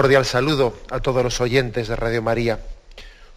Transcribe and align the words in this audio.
Cordial 0.00 0.24
saludo 0.24 0.74
a 0.90 1.00
todos 1.00 1.22
los 1.22 1.42
oyentes 1.42 1.86
de 1.86 1.94
Radio 1.94 2.22
María. 2.22 2.58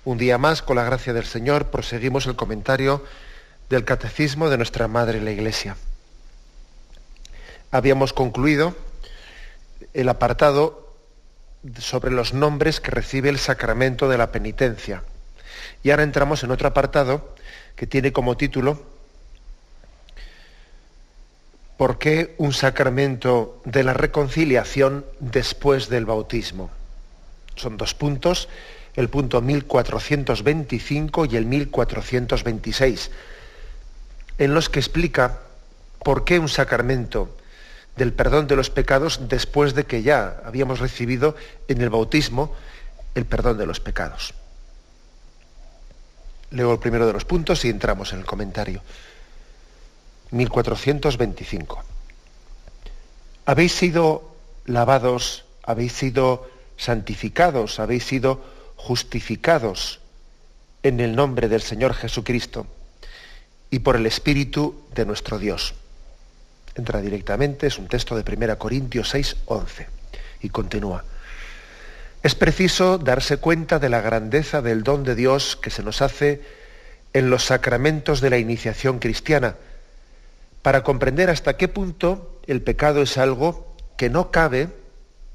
Un 0.06 0.18
día 0.18 0.38
más, 0.38 0.62
con 0.62 0.78
la 0.78 0.86
gracia 0.86 1.12
del 1.12 1.26
Señor, 1.26 1.72
proseguimos 1.72 2.26
el 2.26 2.38
comentario 2.38 3.04
del 3.70 3.84
Catecismo 3.84 4.50
de 4.50 4.56
nuestra 4.56 4.88
Madre 4.88 5.20
la 5.20 5.32
Iglesia. 5.32 5.76
Habíamos 7.70 8.14
concluido 8.14 8.78
el 9.94 10.08
apartado 10.08 10.96
sobre 11.80 12.12
los 12.12 12.34
nombres 12.34 12.80
que 12.80 12.92
recibe 12.92 13.28
el 13.28 13.40
sacramento 13.40 14.08
de 14.08 14.18
la 14.18 14.32
penitencia. 14.32 15.04
Y 15.84 15.92
ahora 15.92 16.04
entramos 16.04 16.46
en 16.46 16.52
otro 16.52 16.70
apartado 16.70 17.36
que 17.76 17.88
tiene 17.88 18.14
como 18.14 18.38
título 18.38 18.82
¿Por 21.78 21.98
qué 21.98 22.36
un 22.38 22.54
sacramento 22.54 23.62
de 23.66 23.84
la 23.84 23.94
reconciliación 23.94 25.06
después 25.20 25.90
del 25.90 26.06
bautismo? 26.06 26.70
Son 27.56 27.78
dos 27.78 27.94
puntos, 27.94 28.48
el 28.96 29.10
punto 29.10 29.42
1425 29.42 31.26
y 31.26 31.36
el 31.36 31.46
1426, 31.46 33.12
en 34.38 34.54
los 34.54 34.70
que 34.70 34.80
explica 34.80 35.40
por 36.04 36.26
qué 36.26 36.38
un 36.38 36.50
sacramento 36.50 37.36
del 37.96 38.14
perdón 38.14 38.48
de 38.48 38.56
los 38.56 38.70
pecados 38.70 39.28
después 39.28 39.74
de 39.74 39.86
que 39.86 40.04
ya 40.04 40.42
habíamos 40.46 40.80
recibido 40.80 41.36
en 41.68 41.82
el 41.82 41.90
bautismo 41.90 42.54
el 43.16 43.26
perdón 43.26 43.58
de 43.58 43.66
los 43.66 43.80
pecados. 43.80 44.34
Leo 46.52 46.72
el 46.72 46.80
primero 46.80 47.08
de 47.08 47.14
los 47.14 47.26
puntos 47.26 47.66
y 47.66 47.70
entramos 47.70 48.14
en 48.14 48.20
el 48.20 48.26
comentario. 48.26 48.82
1425. 50.34 51.84
Habéis 53.46 53.74
sido 53.74 54.36
lavados, 54.66 55.46
habéis 55.64 55.94
sido 55.94 56.50
santificados, 56.78 57.80
habéis 57.80 58.06
sido 58.06 58.44
justificados 58.76 60.00
en 60.82 61.00
el 61.00 61.16
nombre 61.16 61.48
del 61.48 61.62
Señor 61.62 61.94
Jesucristo 61.94 62.68
y 63.70 63.80
por 63.80 63.96
el 63.96 64.06
Espíritu 64.06 64.84
de 64.94 65.06
nuestro 65.06 65.40
Dios. 65.40 65.76
Entra 66.76 67.02
directamente, 67.02 67.68
es 67.68 67.78
un 67.78 67.88
texto 67.88 68.16
de 68.16 68.36
1 68.36 68.58
Corintios 68.58 69.10
6, 69.10 69.38
11 69.46 69.88
y 70.42 70.50
continúa. 70.50 71.06
Es 72.24 72.36
preciso 72.36 72.98
darse 72.98 73.38
cuenta 73.38 73.80
de 73.80 73.90
la 73.90 74.02
grandeza 74.02 74.62
del 74.62 74.84
don 74.84 75.04
de 75.04 75.16
Dios 75.16 75.56
que 75.56 75.70
se 75.70 75.84
nos 75.84 76.02
hace 76.02 76.42
en 77.14 77.30
los 77.30 77.44
sacramentos 77.44 78.22
de 78.22 78.30
la 78.30 78.38
iniciación 78.38 79.00
cristiana, 79.00 79.56
para 80.64 80.82
comprender 80.82 81.30
hasta 81.30 81.58
qué 81.58 81.68
punto 81.68 82.40
el 82.48 82.64
pecado 82.64 83.04
es 83.04 83.18
algo 83.20 83.76
que 83.98 84.10
no 84.10 84.32
cabe 84.32 84.70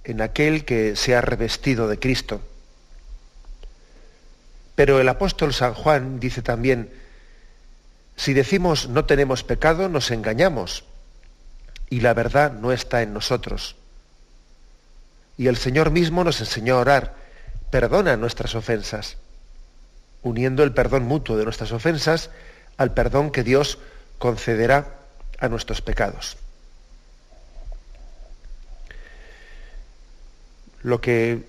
en 0.03 0.23
aquel 0.23 0.65
que 0.65 0.97
se 0.97 1.15
ha 1.15 1.21
revestido 1.21 1.87
de 1.87 1.99
Cristo. 1.99 2.41
Pero 4.75 5.01
el 5.01 5.09
apóstol 5.09 5.53
San 5.53 5.75
Juan 5.75 6.19
dice 6.19 6.41
también, 6.41 6.91
si 8.17 8.33
decimos 8.33 8.89
no 8.89 9.05
tenemos 9.05 9.45
pecado, 9.45 9.89
nos 9.89 10.11
engañamos 10.11 10.85
y 11.91 12.01
la 12.01 12.15
verdad 12.15 12.53
no 12.53 12.73
está 12.73 13.03
en 13.03 13.13
nosotros. 13.13 13.77
Y 15.37 15.47
el 15.47 15.59
Señor 15.59 15.91
mismo 15.91 16.25
nos 16.25 16.41
enseñó 16.41 16.77
a 16.77 16.81
orar, 16.81 17.15
perdona 17.71 18.17
nuestras 18.17 18.55
ofensas, 18.55 19.19
uniendo 20.23 20.65
el 20.65 20.73
perdón 20.73 21.05
mutuo 21.05 21.37
de 21.37 21.45
nuestras 21.45 21.71
ofensas 21.73 22.31
al 22.79 22.95
perdón 22.95 23.31
que 23.31 23.45
Dios 23.45 23.79
concederá 24.19 24.98
a 25.39 25.49
nuestros 25.49 25.81
pecados. 25.81 26.37
Lo 30.83 31.01
que 31.01 31.45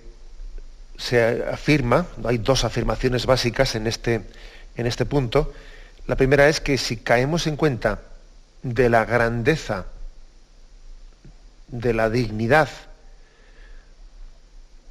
se 0.98 1.44
afirma, 1.44 2.06
hay 2.24 2.38
dos 2.38 2.64
afirmaciones 2.64 3.26
básicas 3.26 3.74
en 3.74 3.86
este, 3.86 4.22
en 4.76 4.86
este 4.86 5.06
punto. 5.06 5.52
La 6.06 6.16
primera 6.16 6.48
es 6.48 6.60
que 6.60 6.76
si 6.76 6.98
caemos 6.98 7.46
en 7.46 7.56
cuenta 7.56 8.00
de 8.62 8.90
la 8.90 9.04
grandeza, 9.04 9.86
de 11.68 11.94
la 11.94 12.10
dignidad 12.10 12.68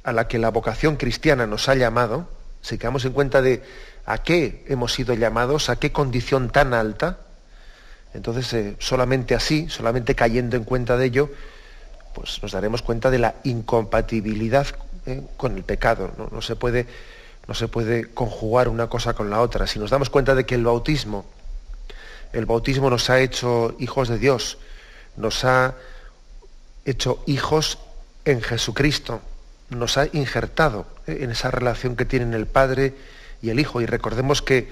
a 0.02 0.12
la 0.12 0.26
que 0.26 0.38
la 0.38 0.50
vocación 0.50 0.96
cristiana 0.96 1.46
nos 1.46 1.68
ha 1.68 1.74
llamado, 1.74 2.28
si 2.62 2.78
caemos 2.78 3.04
en 3.04 3.12
cuenta 3.12 3.42
de 3.42 3.62
a 4.06 4.22
qué 4.22 4.64
hemos 4.68 4.92
sido 4.92 5.14
llamados, 5.14 5.68
a 5.68 5.76
qué 5.76 5.92
condición 5.92 6.50
tan 6.50 6.74
alta, 6.74 7.20
entonces, 8.14 8.52
eh, 8.52 8.76
solamente 8.78 9.34
así, 9.34 9.68
solamente 9.68 10.14
cayendo 10.14 10.56
en 10.56 10.64
cuenta 10.64 10.96
de 10.96 11.06
ello, 11.06 11.30
pues 12.14 12.42
nos 12.42 12.52
daremos 12.52 12.82
cuenta 12.82 13.10
de 13.10 13.18
la 13.18 13.36
incompatibilidad 13.44 14.66
eh, 15.06 15.22
con 15.36 15.56
el 15.56 15.62
pecado. 15.62 16.12
¿no? 16.30 16.42
se 16.42 16.56
puede, 16.56 16.86
no 17.46 17.54
se 17.54 17.68
puede 17.68 18.06
conjugar 18.12 18.68
una 18.68 18.88
cosa 18.88 19.14
con 19.14 19.30
la 19.30 19.40
otra. 19.40 19.66
Si 19.66 19.78
nos 19.78 19.90
damos 19.90 20.10
cuenta 20.10 20.34
de 20.34 20.44
que 20.44 20.56
el 20.56 20.64
bautismo, 20.64 21.24
el 22.32 22.46
bautismo 22.46 22.90
nos 22.90 23.10
ha 23.10 23.20
hecho 23.20 23.76
hijos 23.78 24.08
de 24.08 24.18
Dios, 24.18 24.58
nos 25.16 25.44
ha 25.44 25.74
hecho 26.84 27.22
hijos 27.26 27.78
en 28.24 28.42
Jesucristo, 28.42 29.20
nos 29.70 29.98
ha 29.98 30.06
injertado 30.12 30.86
eh, 31.06 31.18
en 31.20 31.30
esa 31.30 31.50
relación 31.50 31.94
que 31.94 32.04
tienen 32.04 32.34
el 32.34 32.46
Padre 32.46 32.94
y 33.40 33.50
el 33.50 33.60
Hijo. 33.60 33.80
Y 33.80 33.86
recordemos 33.86 34.42
que 34.42 34.68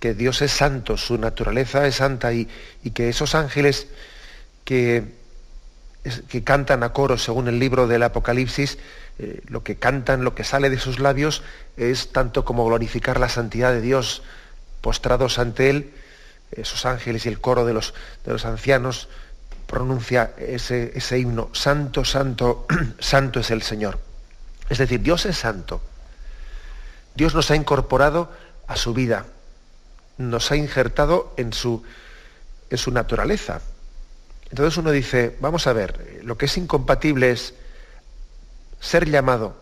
que 0.00 0.14
Dios 0.14 0.42
es 0.42 0.52
santo, 0.52 0.96
su 0.96 1.18
naturaleza 1.18 1.86
es 1.86 1.96
santa 1.96 2.32
y, 2.32 2.48
que 2.94 3.08
esos 3.08 3.34
ángeles 3.34 3.88
que, 4.64 5.04
que, 6.28 6.44
cantan 6.44 6.82
a 6.82 6.92
coro 6.92 7.18
según 7.18 7.48
el 7.48 7.58
libro 7.58 7.86
del 7.86 8.02
Apocalipsis, 8.02 8.78
eh, 9.18 9.40
lo 9.48 9.62
que 9.62 9.76
cantan, 9.76 10.24
lo 10.24 10.34
que 10.34 10.44
sale 10.44 10.70
de 10.70 10.78
sus 10.78 10.98
labios 10.98 11.42
es 11.76 12.12
tanto 12.12 12.44
como 12.44 12.64
glorificar 12.64 13.18
la 13.18 13.28
santidad 13.28 13.72
de 13.72 13.80
Dios, 13.80 14.22
postrados 14.80 15.38
ante 15.38 15.70
Él, 15.70 15.92
esos 16.52 16.86
ángeles 16.86 17.26
y 17.26 17.28
el 17.28 17.40
coro 17.40 17.64
de 17.66 17.74
los, 17.74 17.94
de 18.24 18.32
los 18.32 18.44
ancianos 18.44 19.08
pronuncia 19.66 20.32
ese, 20.38 20.92
ese 20.94 21.18
himno, 21.18 21.50
Santo, 21.52 22.04
Santo, 22.04 22.66
Santo 22.98 23.40
es 23.40 23.50
el 23.50 23.62
Señor. 23.62 24.00
Es 24.68 24.78
decir, 24.78 25.00
Dios 25.02 25.26
es 25.26 25.36
santo. 25.36 25.80
Dios 27.14 27.34
nos 27.34 27.50
ha 27.50 27.56
incorporado 27.56 28.32
a 28.66 28.76
su 28.76 28.94
vida, 28.94 29.26
nos 30.18 30.50
ha 30.50 30.56
injertado 30.56 31.32
en 31.36 31.52
su, 31.52 31.82
en 32.70 32.78
su 32.78 32.90
naturaleza. 32.90 33.60
Entonces 34.50 34.76
uno 34.76 34.90
dice, 34.90 35.36
vamos 35.40 35.66
a 35.66 35.72
ver, 35.72 36.20
lo 36.22 36.36
que 36.36 36.46
es 36.46 36.56
incompatible 36.56 37.30
es 37.30 37.54
ser 38.80 39.08
llamado 39.08 39.60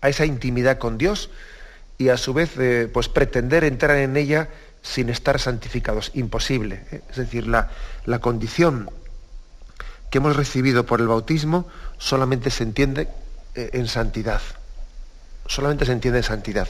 a 0.00 0.08
esa 0.08 0.24
intimidad 0.24 0.78
con 0.78 0.98
Dios 0.98 1.30
y 1.98 2.08
a 2.08 2.16
su 2.16 2.34
vez 2.34 2.52
eh, 2.58 2.90
pues 2.92 3.08
pretender 3.08 3.64
entrar 3.64 3.96
en 3.96 4.16
ella 4.16 4.48
sin 4.82 5.08
estar 5.08 5.40
santificados. 5.40 6.10
Imposible. 6.14 6.84
¿eh? 6.90 7.00
Es 7.10 7.16
decir, 7.16 7.46
la, 7.46 7.70
la 8.04 8.18
condición 8.18 8.90
que 10.10 10.18
hemos 10.18 10.36
recibido 10.36 10.84
por 10.86 11.00
el 11.00 11.08
bautismo 11.08 11.66
solamente 11.98 12.50
se 12.50 12.64
entiende 12.64 13.08
eh, 13.54 13.70
en 13.72 13.88
santidad. 13.88 14.42
Solamente 15.46 15.86
se 15.86 15.92
entiende 15.92 16.18
en 16.18 16.24
santidad. 16.24 16.68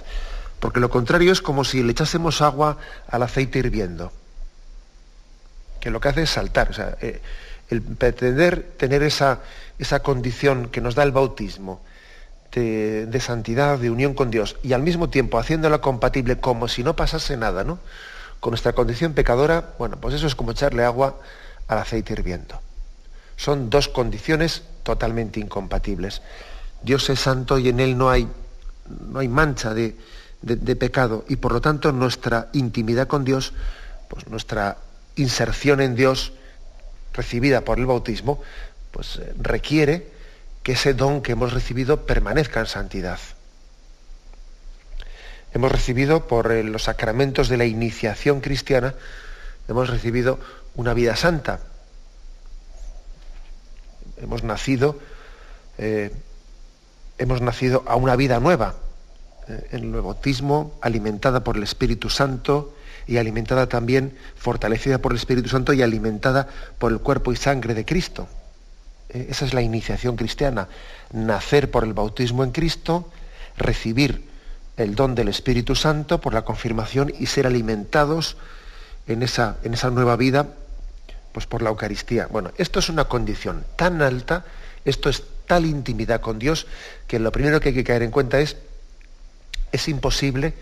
Porque 0.65 0.81
lo 0.81 0.89
contrario 0.89 1.31
es 1.31 1.43
como 1.43 1.63
si 1.63 1.83
le 1.83 1.93
echásemos 1.93 2.41
agua 2.41 2.79
al 3.09 3.23
aceite 3.23 3.59
hirviendo, 3.59 4.11
que 5.79 5.91
lo 5.91 6.01
que 6.01 6.09
hace 6.09 6.23
es 6.23 6.31
saltar. 6.31 6.71
O 6.71 6.73
sea, 6.73 6.97
eh, 7.03 7.21
el 7.69 7.83
pretender 7.83 8.73
tener 8.79 9.03
esa, 9.03 9.41
esa 9.79 10.01
condición 10.01 10.71
que 10.71 10.81
nos 10.81 10.95
da 10.95 11.03
el 11.03 11.13
bautismo 11.13 11.83
de, 12.53 13.05
de, 13.05 13.21
santidad, 13.21 13.79
de 13.79 13.91
unión 13.91 14.15
con 14.15 14.31
Dios, 14.31 14.57
y 14.63 14.73
al 14.73 14.81
mismo 14.81 15.11
tiempo 15.11 15.39
haciéndola 15.39 15.83
compatible 15.83 16.41
como 16.41 16.67
si 16.67 16.83
no 16.83 16.97
pasase 16.97 17.37
nada, 17.37 17.63
¿no? 17.63 17.79
Con 18.41 18.53
nuestra 18.53 18.73
condición 18.73 19.13
pecadora, 19.13 19.75
bueno, 19.79 19.99
pues 20.01 20.15
eso 20.15 20.27
es 20.27 20.35
como 20.35 20.53
echarle 20.53 20.83
agua 20.83 21.21
al 21.69 21.77
aceite 21.77 22.15
hirviendo. 22.15 22.59
Son 23.37 23.69
dos 23.69 23.89
condiciones 23.89 24.63
totalmente 24.83 25.41
incompatibles. 25.41 26.23
Dios 26.83 27.11
es 27.11 27.21
santo 27.21 27.59
y 27.59 27.69
en 27.69 27.81
Él 27.81 27.99
no 27.99 28.09
hay 28.09 28.27
no 28.89 29.19
hay 29.19 29.29
mancha 29.29 29.75
de, 29.75 29.97
pecado 30.45 31.25
y 31.29 31.37
por 31.37 31.53
lo 31.53 31.61
tanto 31.61 31.93
nuestra 31.93 32.49
intimidad 32.53 33.07
con 33.07 33.25
Dios, 33.25 33.53
pues 34.09 34.29
nuestra 34.29 34.79
inserción 35.17 35.81
en 35.81 35.95
Dios 35.95 36.33
recibida 37.13 37.63
por 37.63 37.79
el 37.79 37.87
bautismo, 37.87 38.43
pues 38.91 39.17
eh, 39.17 39.33
requiere 39.41 40.13
que 40.63 40.73
ese 40.73 40.95
don 40.95 41.23
que 41.23 41.33
hemos 41.33 41.53
recibido 41.53 42.07
permanezca 42.07 42.61
en 42.61 42.67
santidad. 42.67 43.19
Hemos 45.53 45.71
recibido 45.71 46.27
por 46.27 46.51
eh, 46.51 46.65
los 46.65 46.85
sacramentos 46.85 47.49
de 47.49 47.57
la 47.57 47.65
iniciación 47.65 48.41
cristiana, 48.41 48.95
hemos 49.69 49.89
recibido 49.89 50.39
una 50.75 50.95
vida 50.95 51.17
santa. 51.17 51.61
Hemos 54.17 54.43
nacido, 54.43 54.99
eh, 55.79 56.11
hemos 57.19 57.41
nacido 57.41 57.85
a 57.87 57.97
una 57.97 58.17
vida 58.17 58.41
nueva, 58.41 58.75
en 59.49 59.95
el 59.95 60.01
bautismo, 60.01 60.79
alimentada 60.81 61.45
por 61.45 61.57
el 61.57 61.63
Espíritu 61.63 62.11
Santo 62.11 62.75
y 63.07 63.19
alimentada 63.19 63.69
también, 63.69 64.17
fortalecida 64.37 64.99
por 64.99 65.13
el 65.13 65.19
Espíritu 65.19 65.49
Santo 65.49 65.73
y 65.73 65.83
alimentada 65.83 66.49
por 66.79 66.93
el 66.93 67.01
cuerpo 67.01 67.33
y 67.33 67.37
sangre 67.37 67.75
de 67.75 67.85
Cristo. 67.85 68.29
esa 69.09 69.45
es 69.45 69.55
la 69.55 69.63
iniciación 69.63 70.17
cristiana, 70.17 70.69
nacer 71.13 71.71
por 71.71 71.85
el 71.85 71.93
bautismo 71.93 72.43
en 72.43 72.51
Cristo, 72.51 73.11
recibir 73.57 74.29
el 74.77 74.95
don 74.95 75.15
del 75.15 75.29
Espíritu 75.29 75.75
Santo 75.75 76.21
por 76.21 76.35
la 76.35 76.43
confirmación 76.43 77.13
y 77.19 77.27
ser 77.27 77.47
alimentados 77.47 78.37
en 79.07 79.23
esa, 79.23 79.59
en 79.63 79.75
esa 79.75 79.91
nueva 79.91 80.17
vida 80.17 80.49
pues 81.33 81.47
por 81.47 81.63
la 81.63 81.71
Eucaristía. 81.71 82.29
Bueno, 82.31 82.53
esto 82.59 82.79
es 82.79 82.89
una 82.89 83.05
condición 83.07 83.65
tan 83.77 84.03
alta, 84.03 84.45
esto 84.85 85.09
es 85.09 85.25
tal 85.47 85.67
intimidad 85.67 86.21
con 86.21 86.39
Dios, 86.39 86.67
que 87.09 87.19
lo 87.19 87.33
primero 87.33 87.61
que 87.61 87.71
hay 87.71 87.75
que 87.75 87.85
caer 87.85 88.03
en 88.03 88.13
cuenta 88.13 88.39
es, 88.39 88.57
es 89.75 89.89
imposible 89.89 90.55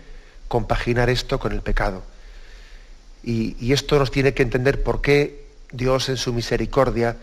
compaginar 0.47 1.09
esto 1.09 1.39
con 1.39 1.51
el 1.51 1.61
pecado. 1.61 2.03
Y, 3.23 3.71
esto 3.71 3.97
nos 3.99 4.11
tiene 4.11 4.33
que 4.33 4.43
entender 4.43 4.83
por 4.83 5.01
qué 5.01 5.45
Dios 5.71 6.09
en 6.09 6.17
su 6.17 6.33
misericordia 6.33 7.15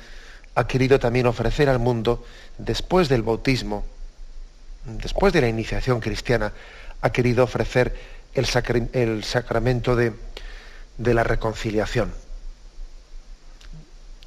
ha 0.54 0.66
querido 0.66 0.98
también 0.98 1.26
ofrecer 1.26 1.68
al 1.68 1.78
mundo, 1.78 2.24
después 2.58 3.08
del 3.08 3.22
bautismo, 3.22 3.84
después 4.84 5.32
de 5.32 5.40
la 5.40 5.48
iniciación 5.48 6.00
cristiana, 6.00 6.52
ha 7.02 7.10
querido 7.10 7.44
ofrecer 7.44 7.94
el, 8.34 8.46
sacramento 9.24 9.96
de, 9.96 10.12
la 10.98 11.24
reconciliación, 11.24 12.12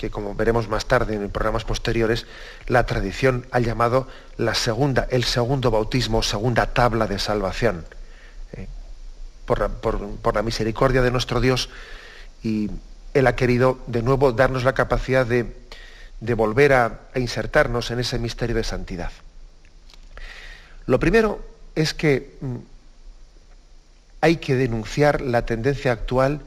que 0.03 0.11
como 0.11 0.35
veremos 0.35 0.67
más 0.67 0.85
tarde 0.85 1.15
en 1.15 1.29
programas 1.29 1.63
posteriores, 1.63 2.25
la 2.67 2.85
tradición 2.85 3.47
ha 3.51 3.61
llamado 3.61 4.05
la 4.35 4.53
segunda, 4.53 5.07
el 5.09 5.23
segundo 5.23 5.71
bautismo, 5.71 6.21
segunda 6.23 6.73
tabla 6.73 7.07
de 7.07 7.19
salvación. 7.19 7.85
Eh, 8.51 8.67
por, 9.45 10.35
la 10.35 10.41
misericordia 10.41 11.01
de 11.01 11.09
nuestro 11.09 11.39
Dios 11.39 11.69
y 12.43 12.69
Él 13.13 13.27
ha 13.27 13.37
querido 13.37 13.79
de 13.87 14.01
nuevo 14.01 14.33
darnos 14.33 14.65
la 14.65 14.73
capacidad 14.73 15.25
de, 15.25 15.55
volver 16.35 16.73
a 16.73 16.99
insertarnos 17.15 17.89
en 17.89 18.01
ese 18.01 18.19
misterio 18.19 18.57
de 18.57 18.65
santidad. 18.65 19.11
Lo 20.85 20.99
primero 20.99 21.39
es 21.75 21.93
que 21.93 22.35
mm, 22.41 22.55
hay 24.19 24.35
que 24.35 24.55
denunciar 24.55 25.21
la 25.21 25.45
tendencia 25.45 25.93
actual 25.93 26.41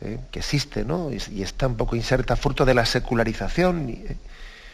eh, 0.00 0.18
que 0.30 0.40
existe 0.40 0.84
¿no? 0.84 1.10
y, 1.10 1.42
está 1.42 1.66
un 1.66 1.76
poco 1.76 1.96
inserta, 1.96 2.36
fruto 2.36 2.64
de 2.64 2.74
la 2.74 2.84
secularización, 2.84 3.88
eh, 3.88 4.16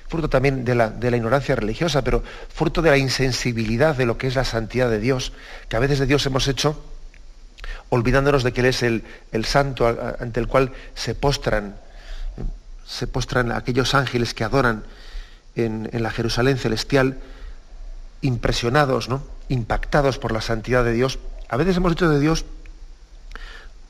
fruto 0.08 0.28
también 0.28 0.64
de 0.64 0.74
la, 0.74 0.92
ignorancia 1.00 1.54
religiosa, 1.54 2.02
pero 2.02 2.24
fruto 2.52 2.82
de 2.82 2.90
la 2.90 2.98
insensibilidad 2.98 3.94
de 3.94 4.04
lo 4.04 4.18
que 4.18 4.26
es 4.26 4.34
la 4.34 4.44
santidad 4.44 4.90
de 4.90 4.98
Dios, 4.98 5.32
que 5.68 5.76
a 5.76 5.78
veces 5.78 6.00
de 6.00 6.06
Dios 6.06 6.26
hemos 6.26 6.48
hecho, 6.48 6.84
olvidándonos 7.88 8.42
de 8.42 8.52
que 8.52 8.62
Él 8.62 8.66
es 8.66 8.82
el, 8.82 9.04
santo 9.44 9.86
ante 10.18 10.40
el 10.40 10.48
cual 10.48 10.72
se 10.94 11.14
postran, 11.14 11.76
se 12.84 13.06
postran 13.06 13.52
aquellos 13.52 13.94
ángeles 13.94 14.34
que 14.34 14.42
adoran 14.42 14.82
en, 15.54 15.88
en 15.92 16.02
la 16.02 16.10
Jerusalén 16.10 16.58
celestial, 16.58 17.18
impresionados, 18.22 19.08
¿no? 19.08 19.22
impactados 19.48 20.18
por 20.18 20.32
la 20.32 20.40
santidad 20.40 20.84
de 20.84 20.92
Dios, 20.92 21.20
a 21.48 21.56
veces 21.56 21.76
hemos 21.76 21.92
hecho 21.92 22.08
de 22.08 22.18
Dios 22.18 22.44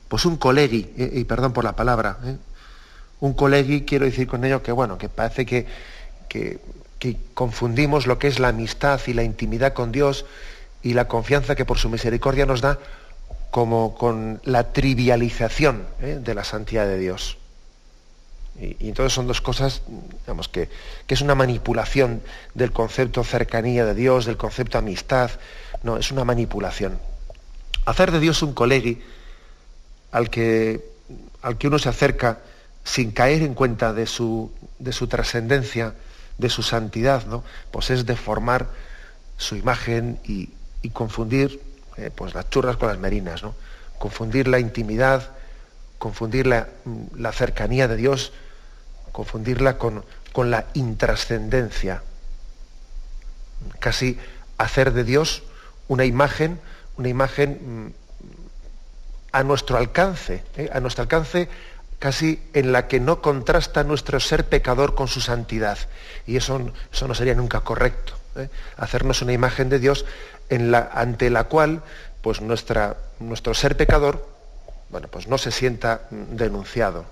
pues 0.07 0.25
un 0.25 0.37
colegi, 0.37 0.91
eh, 0.97 1.11
y 1.13 1.23
perdón 1.23 1.53
por 1.53 1.63
la 1.63 1.75
palabra, 1.75 2.17
¿eh? 2.25 2.37
un 3.19 3.33
colegi 3.33 3.83
quiero 3.83 4.05
decir 4.05 4.27
con 4.27 4.43
ello 4.43 4.61
que 4.61 4.71
bueno, 4.71 4.97
que 4.97 5.09
parece 5.09 5.45
que, 5.45 5.65
que, 6.27 6.59
confundimos 7.33 8.07
lo 8.07 8.17
que 8.17 8.27
es 8.27 8.39
la 8.39 8.49
amistad 8.49 8.99
y 9.07 9.13
la 9.13 9.23
intimidad 9.23 9.73
con 9.73 9.91
Dios 9.91 10.25
y 10.81 10.93
la 10.93 11.07
confianza 11.07 11.55
que 11.55 11.65
por 11.65 11.77
su 11.77 11.89
misericordia 11.89 12.45
nos 12.45 12.61
da 12.61 12.79
como 13.51 13.95
con 13.95 14.39
la 14.45 14.71
trivialización 14.71 15.85
¿eh? 16.01 16.19
de 16.21 16.33
la 16.33 16.43
santidad 16.43 16.85
de 16.85 16.97
Dios. 16.97 17.37
Y, 18.59 18.87
entonces 18.87 19.13
son 19.13 19.27
dos 19.27 19.41
cosas, 19.41 19.81
digamos, 20.21 20.47
que, 20.47 20.69
que, 21.07 21.13
es 21.13 21.21
una 21.21 21.35
manipulación 21.35 22.21
del 22.53 22.71
concepto 22.71 23.23
cercanía 23.23 23.85
de 23.85 23.95
Dios, 23.95 24.25
del 24.25 24.37
concepto 24.37 24.77
amistad. 24.77 25.31
No, 25.81 25.97
es 25.97 26.11
una 26.11 26.23
manipulación. 26.23 26.99
Hacer 27.85 28.11
de 28.11 28.19
Dios 28.19 28.41
un 28.43 28.53
colegui 28.53 29.01
al 30.13 30.29
que, 30.29 30.81
al 31.41 31.57
que 31.57 31.67
uno 31.67 31.77
se 31.77 31.89
acerca 31.89 32.39
sin 32.85 33.11
caer 33.11 33.41
en 33.41 33.53
cuenta 33.53 33.91
de 33.91 34.07
su, 34.07 34.51
de 34.79 34.93
su 34.93 35.07
trascendencia, 35.07 35.93
de 36.37 36.49
su 36.49 36.63
santidad, 36.63 37.25
¿no? 37.25 37.43
pues 37.71 37.89
es 37.89 38.05
deformar 38.05 38.67
su 39.37 39.57
imagen 39.57 40.19
y, 40.23 40.49
confundir 40.93 41.61
eh, 41.97 42.11
pues 42.13 42.33
las 42.33 42.49
churras 42.49 42.77
con 42.77 42.89
las 42.89 42.97
merinas, 42.97 43.43
¿no? 43.43 43.55
confundir 43.99 44.47
la 44.47 44.59
intimidad, 44.59 45.31
confundir 45.97 46.45
la, 46.45 46.67
la 47.15 47.31
cercanía 47.31 47.87
de 47.87 47.95
Dios 47.95 48.33
confundirla 49.13 49.77
con, 49.77 50.03
con 50.33 50.51
la 50.51 50.65
intrascendencia. 50.73 52.03
Casi 53.79 54.19
hacer 54.57 54.91
de 54.91 55.05
Dios 55.05 55.43
una 55.87 56.03
imagen, 56.03 56.59
una 56.97 57.07
imagen 57.07 57.59
mm, 57.85 58.02
a 59.33 59.43
nuestro 59.43 59.77
alcance, 59.77 60.43
¿eh? 60.55 60.69
a 60.71 60.79
nuestro 60.79 61.01
alcance 61.01 61.49
casi 61.99 62.41
en 62.53 62.71
la 62.71 62.87
que 62.87 63.01
no 63.01 63.21
contrasta 63.21 63.83
nuestro 63.83 64.19
ser 64.19 64.45
pecador 64.45 64.95
con 64.95 65.07
su 65.09 65.19
santidad. 65.19 65.77
Y 66.25 66.37
eso, 66.37 66.71
eso 66.91 67.07
no 67.07 67.15
sería 67.15 67.33
nunca 67.33 67.61
correcto. 67.61 68.13
¿eh? 68.37 68.49
Hacernos 68.77 69.21
una 69.21 69.33
imagen 69.33 69.69
de 69.69 69.79
Dios 69.79 70.05
ante 70.49 71.29
la 71.29 71.45
cual 71.45 71.81
pues 72.21 72.39
nuestra, 72.41 72.95
nuestro 73.19 73.53
ser 73.53 73.75
pecador 73.75 74.33
bueno, 74.93 75.07
pues 75.07 75.27
no 75.27 75.39
se 75.39 75.51
sienta 75.51 76.01
mm, 76.11 76.35
denunciado. 76.35 77.05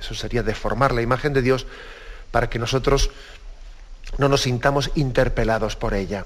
Eso 0.00 0.14
sería 0.14 0.42
deformar 0.42 0.92
la 0.92 1.02
imagen 1.02 1.34
de 1.34 1.42
Dios 1.42 1.66
para 2.30 2.48
que 2.48 2.58
nosotros 2.58 3.10
no 4.16 4.30
nos 4.30 4.40
sintamos 4.40 4.90
interpelados 4.94 5.76
por 5.76 5.92
ella. 5.92 6.24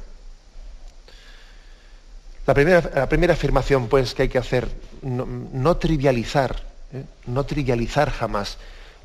La 2.53 2.55
primera, 2.55 3.09
primera 3.09 3.33
afirmación 3.33 3.89
pues, 3.89 4.13
que 4.13 4.25
hay 4.25 4.29
que 4.29 4.37
hacer, 4.37 4.69
no, 5.01 5.77
trivializar, 5.79 6.63
¿eh? 6.93 7.03
no 7.25 7.47
trivializar 7.47 8.11
jamás 8.11 8.59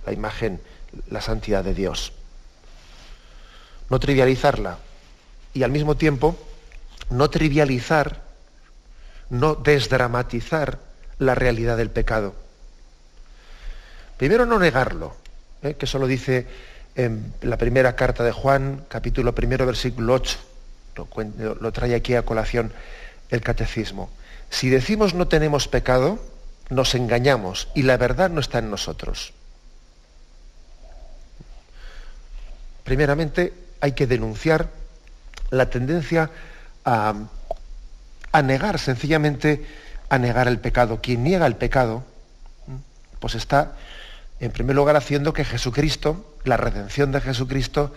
la 0.06 0.12
imagen, 0.12 0.60
la 1.10 1.22
santidad 1.22 1.63
de 1.63 1.74
Dios. 1.74 2.12
No 3.89 4.01
trivializarla. 4.01 4.80
Y 5.54 5.63
al 5.63 5.72
mismo 5.72 5.96
tiempo, 5.96 6.38
no 7.10 7.30
trivializar, 7.30 8.22
no 9.30 9.56
desdramatizar 9.56 10.80
la 11.18 11.34
realidad 11.34 11.77
del 11.77 11.89
pecado. 11.89 12.36
Primero 14.18 14.46
no 14.46 14.60
negarlo, 14.60 15.16
¿eh? 15.63 15.75
que 15.75 15.86
eso 15.86 16.00
lo 16.00 16.08
dice 16.08 16.48
en 16.96 17.34
la 17.44 17.56
primera 17.56 17.96
carta 17.96 18.25
de 18.25 18.34
Juan, 18.34 18.84
capítulo 18.89 19.34
primero, 19.34 19.66
versículo 19.66 20.16
8. 20.16 20.38
Lo, 21.62 21.72
trae 21.72 21.96
aquí 21.96 22.13
a 22.16 22.24
colación 22.24 22.74
el 23.29 23.41
catecismo. 23.41 24.10
Si 24.50 24.69
decimos 24.69 25.13
no 25.13 25.27
tenemos 25.27 25.67
pecado, 25.67 26.19
nos 26.69 26.96
engañamos 26.96 27.67
y 27.75 27.84
la 27.84 27.98
verdad 27.98 28.29
no 28.29 28.39
está 28.39 28.60
en 28.60 28.69
nosotros. 28.69 29.34
Primeramente 32.84 33.53
hay 33.81 33.91
que 33.91 34.07
denunciar 34.07 34.69
la 35.50 35.69
tendencia 35.69 36.31
a, 36.86 37.13
a 38.31 38.41
negar, 38.41 38.79
sencillamente 38.79 39.65
a 40.10 40.17
negar 40.17 40.48
el 40.48 40.60
pecado. 40.60 41.01
Quien 41.01 41.24
niega 41.24 41.46
el 41.46 41.55
pecado, 41.55 42.03
pues 43.19 43.36
está 43.36 43.74
en 44.39 44.51
primer 44.51 44.75
lugar 44.75 44.96
haciendo 44.96 45.34
que 45.34 45.43
Jesucristo, 45.43 46.38
la 46.43 46.57
redención 46.57 47.12
de 47.12 47.22
Jesucristo, 47.22 47.93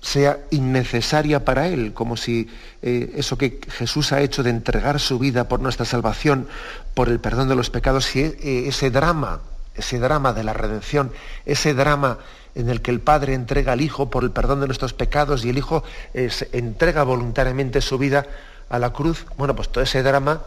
sea 0.00 0.38
innecesaria 0.50 1.44
para 1.44 1.68
él, 1.68 1.92
como 1.92 2.16
si 2.16 2.48
eh, 2.82 3.12
eso 3.16 3.36
que 3.36 3.60
Jesús 3.70 4.12
ha 4.12 4.20
hecho 4.20 4.42
de 4.42 4.50
entregar 4.50 5.00
su 5.00 5.18
vida 5.18 5.48
por 5.48 5.60
nuestra 5.60 5.84
salvación, 5.84 6.48
por 6.94 7.08
el 7.08 7.18
perdón 7.18 7.48
de 7.48 7.56
los 7.56 7.70
pecados, 7.70 8.14
eh, 8.14 8.36
ese 8.68 8.90
drama 8.90 9.40
ese 9.78 9.98
drama 9.98 10.32
de 10.32 10.44
la 10.44 10.52
redención, 10.52 11.12
ese 11.46 11.72
drama 11.72 12.18
en 12.54 12.68
el 12.68 12.82
que 12.82 12.90
el 12.90 13.00
Padre 13.00 13.34
entrega 13.34 13.72
al 13.72 13.80
Hijo 13.80 14.10
por 14.10 14.24
el 14.24 14.30
perdón 14.30 14.60
de 14.60 14.66
nuestros 14.66 14.92
pecados 14.92 15.44
y 15.44 15.50
el 15.50 15.58
Hijo 15.58 15.84
eh, 16.14 16.30
entrega 16.52 17.04
voluntariamente 17.04 17.80
su 17.80 17.96
vida 17.96 18.26
a 18.68 18.78
la 18.78 18.92
cruz, 18.92 19.24
bueno, 19.36 19.54
pues 19.54 19.70
todo 19.70 19.82
ese 19.82 20.02
drama 20.02 20.42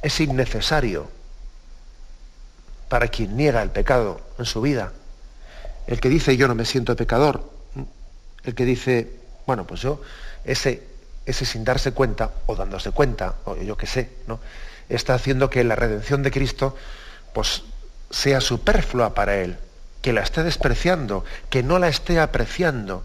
es 0.00 0.18
innecesario 0.20 1.08
para 2.88 3.08
quien 3.08 3.36
niega 3.36 3.62
el 3.62 3.70
pecado 3.70 4.20
en 4.38 4.46
su 4.46 4.60
vida. 4.60 4.92
El 5.86 6.00
que 6.00 6.08
dice 6.08 6.36
yo 6.36 6.48
no 6.48 6.54
me 6.54 6.64
siento 6.64 6.96
pecador, 6.96 7.51
el 8.44 8.54
que 8.54 8.64
dice, 8.64 9.10
bueno, 9.46 9.66
pues 9.66 9.80
yo, 9.80 10.00
ese, 10.44 10.82
ese 11.26 11.44
sin 11.44 11.64
darse 11.64 11.92
cuenta, 11.92 12.30
o 12.46 12.56
dándose 12.56 12.90
cuenta, 12.90 13.36
o 13.44 13.56
yo 13.56 13.76
qué 13.76 13.86
sé, 13.86 14.10
¿no? 14.26 14.40
está 14.88 15.14
haciendo 15.14 15.50
que 15.50 15.64
la 15.64 15.76
redención 15.76 16.22
de 16.22 16.30
Cristo 16.30 16.76
pues, 17.32 17.62
sea 18.10 18.40
superflua 18.40 19.14
para 19.14 19.36
él, 19.36 19.58
que 20.00 20.12
la 20.12 20.22
esté 20.22 20.42
despreciando, 20.42 21.24
que 21.50 21.62
no 21.62 21.78
la 21.78 21.88
esté 21.88 22.20
apreciando. 22.20 23.04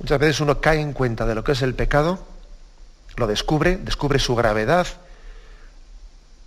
Muchas 0.00 0.18
veces 0.18 0.40
uno 0.40 0.60
cae 0.60 0.80
en 0.80 0.92
cuenta 0.92 1.26
de 1.26 1.34
lo 1.34 1.44
que 1.44 1.52
es 1.52 1.62
el 1.62 1.74
pecado, 1.74 2.26
lo 3.16 3.26
descubre, 3.26 3.76
descubre 3.76 4.18
su 4.18 4.34
gravedad, 4.34 4.86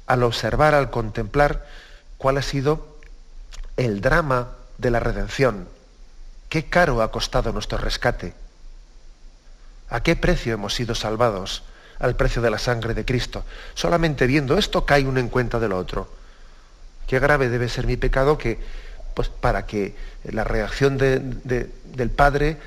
al 0.08 0.24
observar, 0.24 0.74
al 0.76 0.90
contemplar 0.90 1.66
cuál 2.18 2.38
ha 2.38 2.42
sido 2.42 2.98
el 3.78 4.02
drama 4.02 4.52
de 4.78 4.92
la 4.92 5.00
redención. 5.00 5.68
Qué 6.56 6.64
caro 6.64 7.02
ha 7.02 7.12
costado 7.12 7.52
nuestro 7.52 7.78
rescate. 7.78 8.34
¿A 9.90 10.02
qué 10.02 10.16
precio 10.16 10.54
hemos 10.54 10.74
sido 10.74 10.96
salvados? 10.96 11.64
Al 12.00 12.16
precio 12.16 12.42
de 12.42 12.50
la 12.50 12.60
sangre 12.60 12.94
de 12.94 13.04
Cristo. 13.04 13.44
Solamente 13.74 14.26
viendo 14.26 14.58
esto 14.58 14.86
cae 14.86 15.04
uno 15.04 15.20
en 15.20 15.28
cuenta 15.28 15.60
de 15.60 15.68
lo 15.68 15.78
otro. 15.78 16.08
Qué 17.08 17.20
grave 17.20 17.50
debe 17.50 17.68
ser 17.68 17.86
mi 17.86 17.98
pecado 17.98 18.38
que, 18.38 18.58
pues, 19.14 19.28
para 19.28 19.66
que 19.66 19.98
la 20.24 20.46
reacción 20.46 20.98
del 20.98 22.10
Padre 22.16 22.58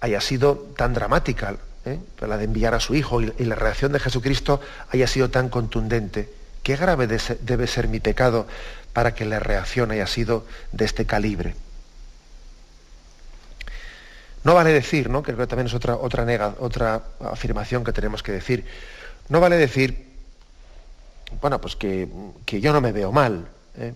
haya 0.00 0.22
sido 0.22 0.56
tan 0.74 0.94
dramática, 0.94 1.56
¿eh? 1.84 1.98
la 2.26 2.38
de 2.38 2.44
enviar 2.44 2.72
a 2.74 2.80
su 2.80 2.94
Hijo, 2.94 3.20
y, 3.20 3.34
la 3.36 3.54
reacción 3.54 3.92
de 3.92 4.00
Jesucristo 4.00 4.62
haya 4.90 5.08
sido 5.08 5.28
tan 5.28 5.50
contundente. 5.50 6.32
Qué 6.62 6.76
grave 6.76 7.06
debe 7.06 7.66
ser 7.66 7.86
mi 7.86 8.00
pecado 8.00 8.46
para 8.94 9.14
que 9.14 9.26
la 9.26 9.40
reacción 9.40 9.90
haya 9.90 10.06
sido 10.06 10.46
de 10.72 10.86
este 10.86 11.04
calibre. 11.04 11.54
No 14.44 14.54
vale 14.54 14.72
decir, 14.72 15.08
¿no? 15.08 15.22
que 15.22 15.32
también 15.32 15.66
es 15.66 15.74
otra, 15.74 15.96
otra, 15.96 16.24
nega, 16.24 16.54
otra 16.58 17.02
afirmación 17.20 17.82
que 17.82 17.92
tenemos 17.92 18.22
que 18.22 18.32
decir, 18.32 18.64
no 19.30 19.40
vale 19.40 19.56
decir, 19.56 20.06
bueno, 21.40 21.60
pues 21.60 21.76
que, 21.76 22.08
yo 22.46 22.72
no 22.72 22.80
me 22.82 22.92
veo 22.92 23.10
mal, 23.10 23.48
¿eh? 23.78 23.94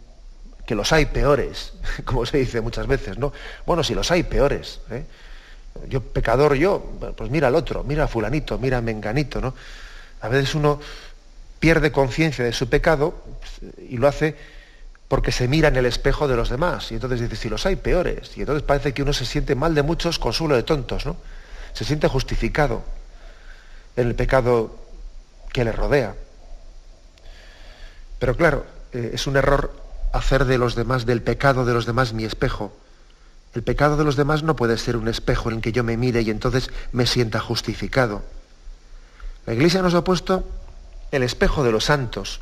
que 0.66 0.74
los 0.74 0.90
hay 0.92 1.06
peores, 1.06 1.74
como 2.04 2.24
se 2.24 2.38
dice 2.38 2.62
muchas 2.62 2.86
veces, 2.86 3.18
¿no? 3.18 3.32
Bueno, 3.66 3.84
si 3.84 3.94
los 3.94 4.10
hay 4.10 4.22
peores, 4.22 4.80
¿eh? 4.90 5.04
yo 5.88 6.02
pecador 6.02 6.54
yo, 6.54 6.82
pues 7.16 7.30
mira 7.30 7.48
al 7.48 7.54
otro, 7.54 7.84
mira 7.84 8.04
a 8.04 8.08
fulanito, 8.08 8.58
mira 8.58 8.78
a 8.78 8.80
menganito, 8.80 9.40
¿no? 9.40 9.54
A 10.22 10.28
veces 10.28 10.54
uno 10.54 10.80
pierde 11.60 11.92
conciencia 11.92 12.44
de 12.44 12.52
su 12.52 12.68
pecado 12.68 13.22
y 13.88 13.98
lo 13.98 14.08
hace 14.08 14.36
porque 15.08 15.32
se 15.32 15.48
mira 15.48 15.68
en 15.68 15.76
el 15.76 15.86
espejo 15.86 16.28
de 16.28 16.36
los 16.36 16.50
demás. 16.50 16.92
Y 16.92 16.94
entonces 16.94 17.20
dice, 17.20 17.36
si 17.36 17.48
los 17.48 17.64
hay 17.64 17.76
peores. 17.76 18.36
Y 18.36 18.40
entonces 18.40 18.62
parece 18.62 18.92
que 18.92 19.02
uno 19.02 19.14
se 19.14 19.24
siente 19.24 19.54
mal 19.54 19.74
de 19.74 19.82
muchos, 19.82 20.18
consuelo 20.18 20.54
de 20.54 20.62
tontos, 20.62 21.06
¿no? 21.06 21.16
Se 21.72 21.84
siente 21.84 22.08
justificado 22.08 22.82
en 23.96 24.08
el 24.08 24.14
pecado 24.14 24.76
que 25.52 25.64
le 25.64 25.72
rodea. 25.72 26.14
Pero 28.18 28.36
claro, 28.36 28.66
eh, 28.92 29.12
es 29.14 29.26
un 29.26 29.36
error 29.36 29.74
hacer 30.12 30.44
de 30.44 30.58
los 30.58 30.74
demás, 30.74 31.06
del 31.06 31.22
pecado 31.22 31.64
de 31.64 31.72
los 31.72 31.86
demás, 31.86 32.12
mi 32.12 32.24
espejo. 32.24 32.76
El 33.54 33.62
pecado 33.62 33.96
de 33.96 34.04
los 34.04 34.16
demás 34.16 34.42
no 34.42 34.56
puede 34.56 34.76
ser 34.76 34.96
un 34.96 35.08
espejo 35.08 35.48
en 35.48 35.56
el 35.56 35.62
que 35.62 35.72
yo 35.72 35.84
me 35.84 35.96
mire 35.96 36.20
y 36.20 36.30
entonces 36.30 36.70
me 36.92 37.06
sienta 37.06 37.40
justificado. 37.40 38.22
La 39.46 39.54
Iglesia 39.54 39.80
nos 39.80 39.94
ha 39.94 40.04
puesto 40.04 40.46
el 41.10 41.22
espejo 41.22 41.64
de 41.64 41.72
los 41.72 41.84
santos 41.84 42.40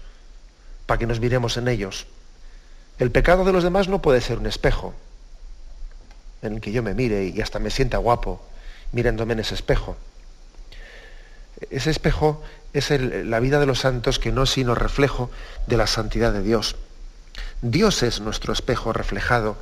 para 0.86 0.98
que 0.98 1.06
nos 1.06 1.20
miremos 1.20 1.56
en 1.56 1.68
ellos. 1.68 2.06
El 2.98 3.10
pecado 3.10 3.44
de 3.44 3.52
los 3.52 3.62
demás 3.62 3.88
no 3.88 4.00
puede 4.00 4.20
ser 4.20 4.38
un 4.38 4.46
espejo 4.46 4.94
en 6.42 6.54
el 6.54 6.60
que 6.60 6.72
yo 6.72 6.82
me 6.82 6.94
mire 6.94 7.24
y 7.26 7.40
hasta 7.40 7.58
me 7.58 7.70
sienta 7.70 7.98
guapo 7.98 8.40
mirándome 8.92 9.34
en 9.34 9.40
ese 9.40 9.54
espejo. 9.54 9.96
Ese 11.70 11.90
espejo 11.90 12.42
es 12.72 12.90
la 12.90 13.40
vida 13.40 13.58
de 13.58 13.66
los 13.66 13.80
santos 13.80 14.18
que 14.18 14.32
no 14.32 14.44
es 14.44 14.50
sino 14.50 14.74
reflejo 14.74 15.30
de 15.66 15.76
la 15.76 15.86
santidad 15.86 16.32
de 16.32 16.42
Dios. 16.42 16.76
Dios 17.62 18.02
es 18.02 18.20
nuestro 18.20 18.52
espejo 18.52 18.92
reflejado 18.92 19.56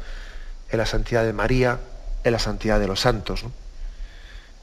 en 0.70 0.78
la 0.78 0.86
santidad 0.86 1.24
de 1.24 1.32
María, 1.32 1.78
en 2.24 2.32
la 2.32 2.38
santidad 2.38 2.80
de 2.80 2.86
los 2.86 3.00
santos. 3.00 3.44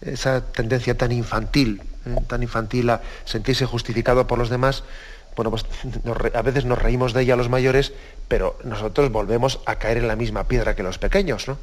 Esa 0.01 0.41
tendencia 0.41 0.97
tan 0.97 1.11
infantil, 1.11 1.83
¿eh? 2.05 2.15
tan 2.27 2.43
infantil 2.43 2.89
a 2.89 3.01
sentirse 3.25 3.65
justificado 3.65 4.27
por 4.27 4.39
los 4.39 4.49
demás, 4.49 4.83
bueno, 5.43 5.49
pues 5.51 5.65
a 6.35 6.41
veces 6.41 6.65
nos 6.65 6.79
reímos 6.79 7.13
de 7.13 7.23
ella 7.23 7.35
los 7.35 7.49
mayores, 7.49 7.93
pero 8.27 8.57
nosotros 8.63 9.11
volvemos 9.11 9.59
a 9.65 9.77
caer 9.77 9.97
en 9.97 10.07
la 10.07 10.15
misma 10.15 10.43
piedra 10.43 10.75
que 10.75 10.83
los 10.83 10.99
pequeños, 10.99 11.47
¿no? 11.47 11.57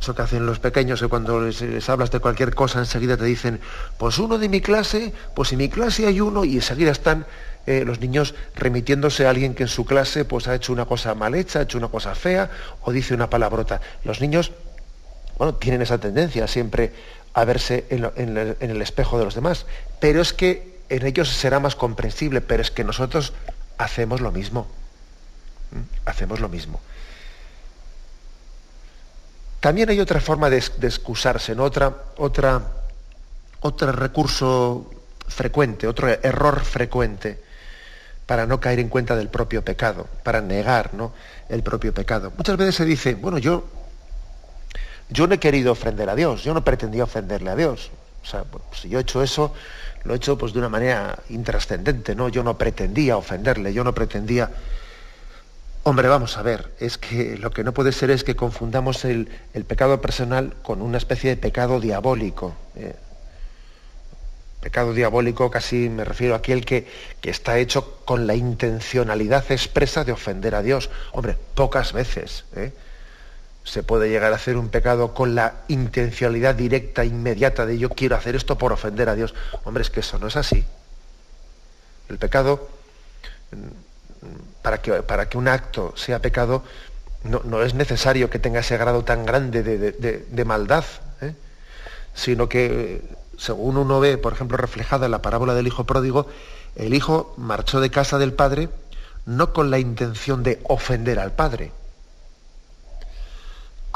Eso 0.00 0.14
que 0.14 0.22
hacen 0.22 0.46
los 0.46 0.58
pequeños, 0.58 1.00
que 1.00 1.08
cuando 1.08 1.40
les, 1.40 1.88
hablas 1.88 2.10
de 2.10 2.20
cualquier 2.20 2.54
cosa, 2.54 2.78
enseguida 2.78 3.16
te 3.16 3.24
dicen, 3.24 3.60
pues 3.98 4.18
uno 4.18 4.38
de 4.38 4.48
mi 4.48 4.60
clase, 4.60 5.12
pues 5.34 5.52
en 5.52 5.58
mi 5.58 5.68
clase 5.68 6.06
hay 6.06 6.20
uno, 6.20 6.44
y 6.44 6.56
enseguida 6.56 6.92
están 6.92 7.26
eh, 7.66 7.82
los 7.84 8.00
niños 8.00 8.34
remitiéndose 8.54 9.26
a 9.26 9.30
alguien 9.30 9.54
que 9.54 9.64
en 9.64 9.68
su 9.68 9.84
clase 9.84 10.24
pues, 10.24 10.48
ha 10.48 10.54
hecho 10.54 10.72
una 10.72 10.84
cosa 10.84 11.14
mal 11.14 11.34
hecha, 11.34 11.60
ha 11.60 11.62
hecho 11.62 11.78
una 11.78 11.88
cosa 11.88 12.14
fea, 12.14 12.50
o 12.82 12.92
dice 12.92 13.14
una 13.14 13.30
palabrota. 13.30 13.80
Los 14.04 14.20
niños, 14.20 14.52
bueno, 15.38 15.54
tienen 15.54 15.82
esa 15.82 15.98
tendencia 15.98 16.46
siempre 16.46 16.92
a 17.32 17.44
verse 17.44 17.86
en 17.90 18.70
el 18.70 18.82
espejo 18.82 19.18
de 19.18 19.24
los 19.26 19.34
demás, 19.34 19.66
pero 20.00 20.22
es 20.22 20.32
que 20.32 20.75
en 20.88 21.06
ellos 21.06 21.28
será 21.28 21.60
más 21.60 21.76
comprensible, 21.76 22.40
pero 22.40 22.62
es 22.62 22.70
que 22.70 22.84
nosotros 22.84 23.32
hacemos 23.78 24.20
lo 24.20 24.32
mismo. 24.32 24.66
¿Mm? 25.72 26.08
Hacemos 26.08 26.40
lo 26.40 26.48
mismo. 26.48 26.80
También 29.60 29.88
hay 29.88 29.98
otra 30.00 30.20
forma 30.20 30.48
de, 30.48 30.58
excusarse, 30.58 31.54
¿no? 31.54 31.64
otra, 31.64 31.92
otra, 32.18 32.62
otro 33.60 33.92
recurso 33.92 34.90
frecuente, 35.26 35.88
otro 35.88 36.08
error 36.08 36.60
frecuente 36.60 37.42
para 38.26 38.46
no 38.46 38.60
caer 38.60 38.80
en 38.80 38.88
cuenta 38.88 39.16
del 39.16 39.28
propio 39.28 39.64
pecado, 39.64 40.06
para 40.22 40.40
negar 40.40 40.94
¿no? 40.94 41.12
el 41.48 41.62
propio 41.62 41.94
pecado. 41.94 42.32
Muchas 42.36 42.56
veces 42.56 42.74
se 42.76 42.84
dice, 42.84 43.14
bueno, 43.14 43.38
yo, 43.38 43.64
yo 45.08 45.26
no 45.26 45.34
he 45.34 45.38
querido 45.38 45.72
ofender 45.72 46.10
a 46.10 46.14
Dios, 46.14 46.42
yo 46.42 46.52
no 46.52 46.62
pretendía 46.64 47.04
ofenderle 47.04 47.50
a 47.50 47.56
Dios. 47.56 47.90
O 48.22 48.26
sea, 48.26 48.44
si 48.72 48.88
yo 48.88 48.98
he 48.98 49.02
hecho 49.02 49.22
eso, 49.22 49.54
lo 50.06 50.14
he 50.14 50.16
hecho 50.16 50.38
pues, 50.38 50.52
de 50.52 50.60
una 50.60 50.68
manera 50.68 51.18
intrascendente, 51.28 52.14
¿no? 52.14 52.28
Yo 52.28 52.42
no 52.42 52.56
pretendía 52.56 53.16
ofenderle, 53.16 53.72
yo 53.72 53.84
no 53.84 53.94
pretendía... 53.94 54.50
Hombre, 55.82 56.08
vamos 56.08 56.36
a 56.36 56.42
ver, 56.42 56.72
es 56.80 56.98
que 56.98 57.38
lo 57.38 57.50
que 57.50 57.62
no 57.62 57.72
puede 57.72 57.92
ser 57.92 58.10
es 58.10 58.24
que 58.24 58.34
confundamos 58.34 59.04
el, 59.04 59.28
pecado 59.68 60.00
personal 60.00 60.54
con 60.62 60.82
una 60.82 60.98
especie 60.98 61.30
de 61.30 61.36
pecado 61.36 61.78
diabólico. 61.78 62.56
¿eh? 62.74 62.96
Pecado 64.60 64.94
diabólico 64.94 65.48
casi 65.48 65.88
me 65.88 66.04
refiero 66.04 66.34
a 66.34 66.38
aquel 66.38 66.64
que, 66.64 66.88
que 67.20 67.30
está 67.30 67.58
hecho 67.58 68.00
con 68.04 68.26
la 68.26 68.34
intencionalidad 68.34 69.44
expresa 69.52 70.02
de 70.02 70.10
ofender 70.10 70.56
a 70.56 70.62
Dios. 70.62 70.90
Hombre, 71.12 71.36
pocas 71.54 71.92
veces. 71.92 72.46
¿eh? 72.56 72.72
Se 73.66 73.82
puede 73.82 74.08
llegar 74.08 74.32
a 74.32 74.36
hacer 74.36 74.56
un 74.56 74.68
pecado 74.68 75.12
con 75.12 75.34
la 75.34 75.54
intencionalidad 75.66 76.54
directa, 76.54 77.04
inmediata 77.04 77.66
de 77.66 77.78
yo 77.78 77.90
quiero 77.90 78.14
hacer 78.14 78.36
esto 78.36 78.56
por 78.56 78.72
ofender 78.72 79.08
a 79.08 79.16
Dios. 79.16 79.34
Hombre, 79.64 79.82
es 79.82 79.90
que 79.90 80.00
eso 80.00 80.18
no 80.20 80.28
es 80.28 80.36
así. 80.36 80.64
El 82.08 82.18
pecado, 82.18 82.68
para 84.62 84.80
que, 84.80 84.92
para 85.02 85.28
que 85.28 85.36
un 85.36 85.48
acto 85.48 85.92
sea 85.96 86.20
pecado, 86.20 86.62
no, 87.24 87.62
es 87.62 87.74
necesario 87.74 88.30
que 88.30 88.38
tenga 88.38 88.60
ese 88.60 88.76
grado 88.76 89.02
tan 89.02 89.26
grande 89.26 89.64
de, 89.64 90.44
maldad, 90.44 90.84
¿eh? 91.20 91.34
sino 92.14 92.48
que, 92.48 93.02
según 93.36 93.76
uno 93.76 93.98
ve, 93.98 94.16
por 94.16 94.32
ejemplo, 94.32 94.56
reflejada 94.56 95.06
en 95.06 95.10
la 95.10 95.22
parábola 95.22 95.54
del 95.54 95.66
hijo 95.66 95.84
pródigo, 95.84 96.28
el 96.76 96.94
hijo 96.94 97.34
marchó 97.36 97.80
de 97.80 97.90
casa 97.90 98.16
del 98.18 98.32
padre 98.32 98.68
no 99.24 99.52
con 99.52 99.72
la 99.72 99.80
intención 99.80 100.44
de 100.44 100.60
ofender 100.62 101.18
al 101.18 101.32
padre, 101.32 101.72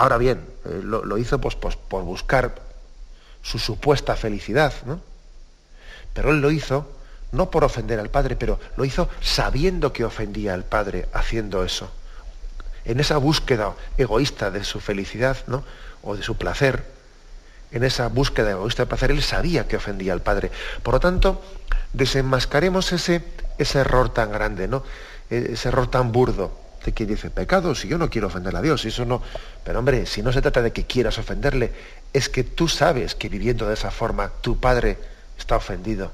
Ahora 0.00 0.16
bien, 0.16 0.42
eh, 0.64 0.80
lo, 0.82 1.18
hizo 1.18 1.42
pues, 1.42 1.56
pues, 1.56 1.76
por 1.76 2.04
buscar 2.04 2.54
su 3.42 3.58
supuesta 3.58 4.16
felicidad, 4.16 4.72
¿no? 4.86 4.98
Pero 6.14 6.30
él 6.30 6.40
lo 6.40 6.50
hizo 6.50 6.90
no 7.32 7.50
por 7.50 7.64
ofender 7.64 8.00
al 8.00 8.08
Padre, 8.08 8.34
pero 8.34 8.58
lo 8.78 8.86
hizo 8.86 9.10
sabiendo 9.20 9.92
que 9.92 10.06
ofendía 10.06 10.54
al 10.54 10.64
Padre 10.64 11.06
haciendo 11.12 11.64
eso. 11.64 11.90
En 12.86 12.98
esa 12.98 13.18
búsqueda 13.18 13.74
egoísta 13.98 14.50
de 14.50 14.64
su 14.64 14.80
felicidad, 14.80 15.36
¿no? 15.46 15.64
O 16.02 16.16
de 16.16 16.22
su 16.22 16.38
placer, 16.38 16.82
en 17.70 17.84
esa 17.84 18.08
búsqueda 18.08 18.52
egoísta 18.52 18.84
de 18.84 18.88
placer, 18.88 19.10
él 19.10 19.22
sabía 19.22 19.68
que 19.68 19.76
ofendía 19.76 20.14
al 20.14 20.22
Padre. 20.22 20.50
Por 20.82 20.94
lo 20.94 21.00
tanto, 21.00 21.42
desenmascaremos 21.92 22.90
ese, 22.92 23.22
ese 23.58 23.80
error 23.80 24.14
tan 24.14 24.32
grande, 24.32 24.66
¿no? 24.66 24.82
E, 25.28 25.50
ese 25.52 25.68
error 25.68 25.90
tan 25.90 26.10
burdo 26.10 26.69
de 26.84 26.92
quien 26.92 27.08
dice 27.08 27.30
pecado, 27.30 27.74
si 27.74 27.88
yo 27.88 27.98
no 27.98 28.08
quiero 28.08 28.28
ofender 28.28 28.56
a 28.56 28.62
Dios, 28.62 28.84
eso 28.84 29.04
no. 29.04 29.22
Pero 29.64 29.78
hombre, 29.78 30.06
si 30.06 30.22
no 30.22 30.32
se 30.32 30.40
trata 30.40 30.62
de 30.62 30.72
que 30.72 30.86
quieras 30.86 31.18
ofenderle, 31.18 31.72
es 32.12 32.28
que 32.28 32.44
tú 32.44 32.68
sabes 32.68 33.14
que 33.14 33.28
viviendo 33.28 33.68
de 33.68 33.74
esa 33.74 33.90
forma 33.90 34.30
tu 34.40 34.58
padre 34.58 34.98
está 35.38 35.56
ofendido. 35.56 36.12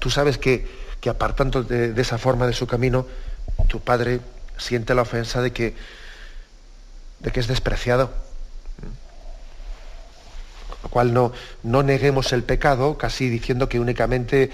Tú 0.00 0.10
sabes 0.10 0.38
que, 0.38 0.66
que 1.00 1.10
apartando 1.10 1.64
de, 1.64 2.00
esa 2.00 2.18
forma 2.18 2.46
de 2.46 2.52
su 2.52 2.66
camino, 2.66 3.06
tu 3.66 3.80
padre 3.80 4.20
siente 4.56 4.94
la 4.94 5.02
ofensa 5.02 5.42
de 5.42 5.52
que, 5.52 5.74
de 7.18 7.30
que 7.32 7.40
es 7.40 7.48
despreciado. 7.48 8.10
Lo 10.84 10.88
cual 10.90 11.12
no, 11.12 11.32
no 11.64 11.82
neguemos 11.82 12.32
el 12.32 12.44
pecado, 12.44 12.96
casi 12.96 13.28
diciendo 13.28 13.68
que 13.68 13.80
únicamente 13.80 14.50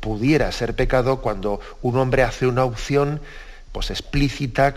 pudiera 0.00 0.50
ser 0.50 0.74
pecado 0.74 1.20
cuando 1.20 1.60
un 1.82 1.98
hombre 1.98 2.22
hace 2.22 2.46
una 2.46 2.64
opción 2.64 3.20
pues 3.78 3.92
explícita 3.92 4.74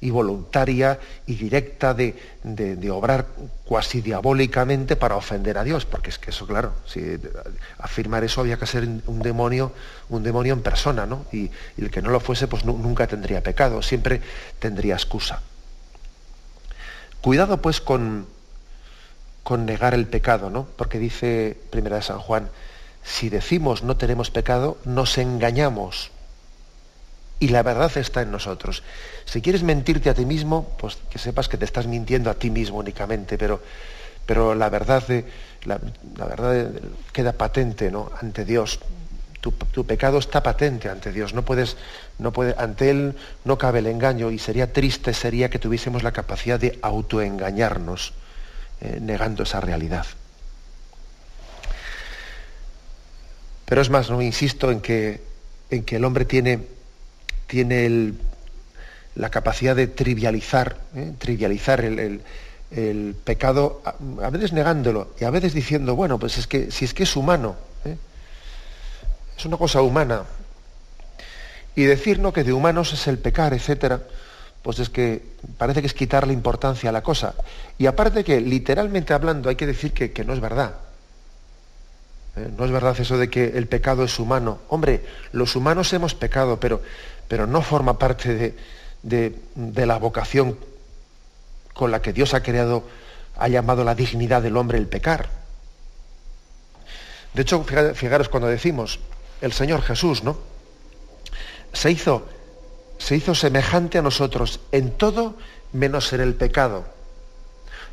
y 0.00 0.10
voluntaria 0.10 1.00
y 1.26 1.34
directa 1.34 1.92
de, 1.92 2.14
obrar 2.88 3.26
cuasi 3.64 4.00
diabólicamente 4.00 4.94
para 4.94 5.16
ofender 5.16 5.58
a 5.58 5.64
Dios, 5.64 5.86
porque 5.86 6.10
es 6.10 6.20
que 6.20 6.30
eso, 6.30 6.46
claro, 6.46 6.72
si 6.86 7.18
afirmar 7.78 8.22
eso 8.22 8.40
había 8.40 8.60
que 8.60 8.66
ser 8.66 8.84
un 8.84 9.22
demonio, 9.22 9.72
un 10.08 10.22
demonio 10.22 10.52
en 10.52 10.62
persona, 10.62 11.04
¿no? 11.04 11.26
Y, 11.32 11.50
el 11.76 11.90
que 11.90 12.00
no 12.00 12.10
lo 12.10 12.20
fuese, 12.20 12.46
pues 12.46 12.64
nunca 12.64 13.08
tendría 13.08 13.42
pecado, 13.42 13.82
siempre 13.82 14.20
tendría 14.60 14.94
excusa. 14.94 15.42
Cuidado 17.22 17.60
pues 17.60 17.80
con, 17.80 18.28
con 19.42 19.66
negar 19.66 19.94
el 19.94 20.06
pecado, 20.06 20.48
¿no? 20.48 20.68
Porque 20.76 21.00
dice 21.00 21.58
Primera 21.70 21.96
de 21.96 22.02
San 22.02 22.20
Juan, 22.20 22.50
si 23.02 23.30
decimos 23.30 23.82
no 23.82 23.96
tenemos 23.96 24.30
pecado, 24.30 24.78
nos 24.84 25.18
engañamos 25.18 26.12
y 27.42 27.48
la 27.48 27.64
verdad 27.64 27.90
está 27.96 28.22
en 28.22 28.30
nosotros. 28.30 28.84
Si 29.24 29.42
quieres 29.42 29.64
mentirte 29.64 30.08
a 30.08 30.14
ti 30.14 30.24
mismo, 30.24 30.76
pues 30.78 30.96
que 31.10 31.18
sepas 31.18 31.48
que 31.48 31.56
te 31.56 31.64
estás 31.64 31.88
mintiendo 31.88 32.30
a 32.30 32.34
ti 32.34 32.50
mismo 32.50 32.78
únicamente, 32.78 33.36
pero, 33.36 33.60
pero 34.24 34.54
la 34.54 34.68
verdad, 34.68 35.04
de, 35.08 35.24
la, 35.64 35.80
verdad 36.24 36.70
queda 37.12 37.32
patente 37.32 37.90
¿no? 37.90 38.12
ante 38.20 38.44
Dios. 38.44 38.78
Tu, 39.40 39.84
pecado 39.84 40.20
está 40.20 40.40
patente 40.40 40.88
ante 40.88 41.10
Dios. 41.10 41.34
No 41.34 41.44
puedes, 41.44 41.76
no 42.20 42.32
puede, 42.32 42.54
ante 42.56 42.90
Él 42.90 43.16
no 43.44 43.58
cabe 43.58 43.80
el 43.80 43.88
engaño 43.88 44.30
y 44.30 44.38
sería 44.38 44.72
triste 44.72 45.12
sería 45.12 45.50
que 45.50 45.58
tuviésemos 45.58 46.04
la 46.04 46.12
capacidad 46.12 46.60
de 46.60 46.78
autoengañarnos, 46.80 48.12
eh, 48.82 48.98
negando 49.00 49.42
esa 49.42 49.60
realidad. 49.60 50.06
Pero 53.64 53.82
es 53.82 53.90
más, 53.90 54.10
no 54.10 54.22
insisto 54.22 54.70
en 54.70 54.80
que, 54.80 55.20
en 55.70 55.82
que 55.82 55.96
el 55.96 56.04
hombre 56.04 56.24
tiene 56.24 56.81
tiene 57.52 58.14
la 59.14 59.28
capacidad 59.28 59.76
de 59.76 59.86
trivializar, 59.86 60.78
¿eh? 60.96 61.12
trivializar 61.18 61.84
el, 61.84 63.14
pecado, 63.24 63.82
a, 63.84 64.30
veces 64.30 64.54
negándolo 64.54 65.10
y 65.20 65.24
a 65.24 65.30
veces 65.30 65.52
diciendo, 65.52 65.94
bueno, 65.94 66.18
pues 66.18 66.38
es 66.38 66.46
que 66.46 66.70
si 66.70 66.86
es 66.86 66.94
que 66.94 67.02
es 67.02 67.14
humano, 67.14 67.56
¿eh? 67.84 67.98
es 69.36 69.44
una 69.44 69.58
cosa 69.58 69.82
humana. 69.82 70.22
Y 71.76 71.82
decir 71.82 72.22
que 72.32 72.42
de 72.42 72.54
humanos 72.54 72.94
es 72.94 73.06
el 73.06 73.18
pecar, 73.18 73.52
etcétera, 73.52 74.00
pues 74.62 74.78
es 74.78 74.88
que 74.88 75.22
parece 75.58 75.82
que 75.82 75.88
es 75.88 75.94
quitarle 75.94 76.32
importancia 76.32 76.88
a 76.88 76.92
la 76.92 77.02
cosa. 77.02 77.34
Y 77.76 77.84
aparte 77.84 78.24
que 78.24 78.40
literalmente 78.40 79.12
hablando 79.12 79.50
hay 79.50 79.56
que 79.56 79.66
decir 79.66 79.92
que, 79.92 80.24
no 80.24 80.32
es 80.32 80.40
verdad. 80.40 80.72
¿eh? 82.36 82.48
No 82.56 82.64
es 82.64 82.70
verdad 82.70 82.98
eso 82.98 83.18
de 83.18 83.28
que 83.28 83.58
el 83.58 83.66
pecado 83.66 84.04
es 84.04 84.18
humano. 84.18 84.60
Hombre, 84.68 85.04
los 85.32 85.54
humanos 85.54 85.92
hemos 85.92 86.14
pecado, 86.14 86.58
pero 86.58 86.80
pero 87.28 87.46
no 87.46 87.62
forma 87.62 87.98
parte 87.98 88.54
de, 89.02 89.86
la 89.86 89.98
vocación 89.98 90.58
con 91.74 91.90
la 91.90 92.02
que 92.02 92.12
Dios 92.12 92.34
ha 92.34 92.42
creado, 92.42 92.84
ha 93.36 93.48
llamado 93.48 93.84
la 93.84 93.94
dignidad 93.94 94.42
del 94.42 94.56
hombre 94.56 94.78
el 94.78 94.86
pecar. 94.86 95.28
De 97.34 97.42
hecho, 97.42 97.64
fijaros 97.94 98.28
cuando 98.28 98.48
decimos 98.48 99.00
el 99.40 99.52
Señor 99.52 99.82
Jesús, 99.82 100.22
¿no? 100.22 100.36
Se 101.72 101.90
hizo, 101.90 102.28
se 102.98 103.16
hizo 103.16 103.34
semejante 103.34 103.98
a 103.98 104.02
nosotros 104.02 104.60
en 104.70 104.92
todo 104.92 105.36
menos 105.72 106.12
en 106.12 106.20
el 106.20 106.34
pecado. 106.34 106.84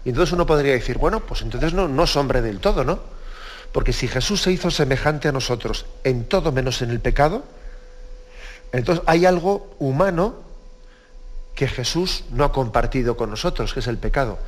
Y 0.03 0.09
entonces 0.09 0.33
uno 0.33 0.45
podría 0.45 0.73
decir, 0.73 0.97
bueno, 0.97 1.21
pues 1.21 1.41
entonces 1.41 1.73
no, 1.73 1.87
no 1.87 2.03
es 2.03 2.15
hombre 2.15 2.41
del 2.41 2.59
todo, 2.59 2.83
¿no? 2.83 2.99
Porque 3.71 3.93
si 3.93 4.07
Jesús 4.07 4.41
se 4.41 4.51
hizo 4.51 4.71
semejante 4.71 5.27
a 5.27 5.31
nosotros 5.31 5.85
en 6.03 6.25
todo 6.25 6.51
menos 6.51 6.81
en 6.81 6.89
el 6.89 6.99
pecado, 6.99 7.43
entonces 8.71 9.03
hay 9.07 9.25
algo 9.25 9.75
humano 9.79 10.35
que 11.55 11.67
Jesús 11.67 12.23
no 12.31 12.43
ha 12.43 12.51
compartido 12.51 13.17
con 13.17 13.29
nosotros, 13.29 13.73
que 13.73 13.81
es 13.81 13.87
el 13.87 13.97
pecado. 13.97 14.39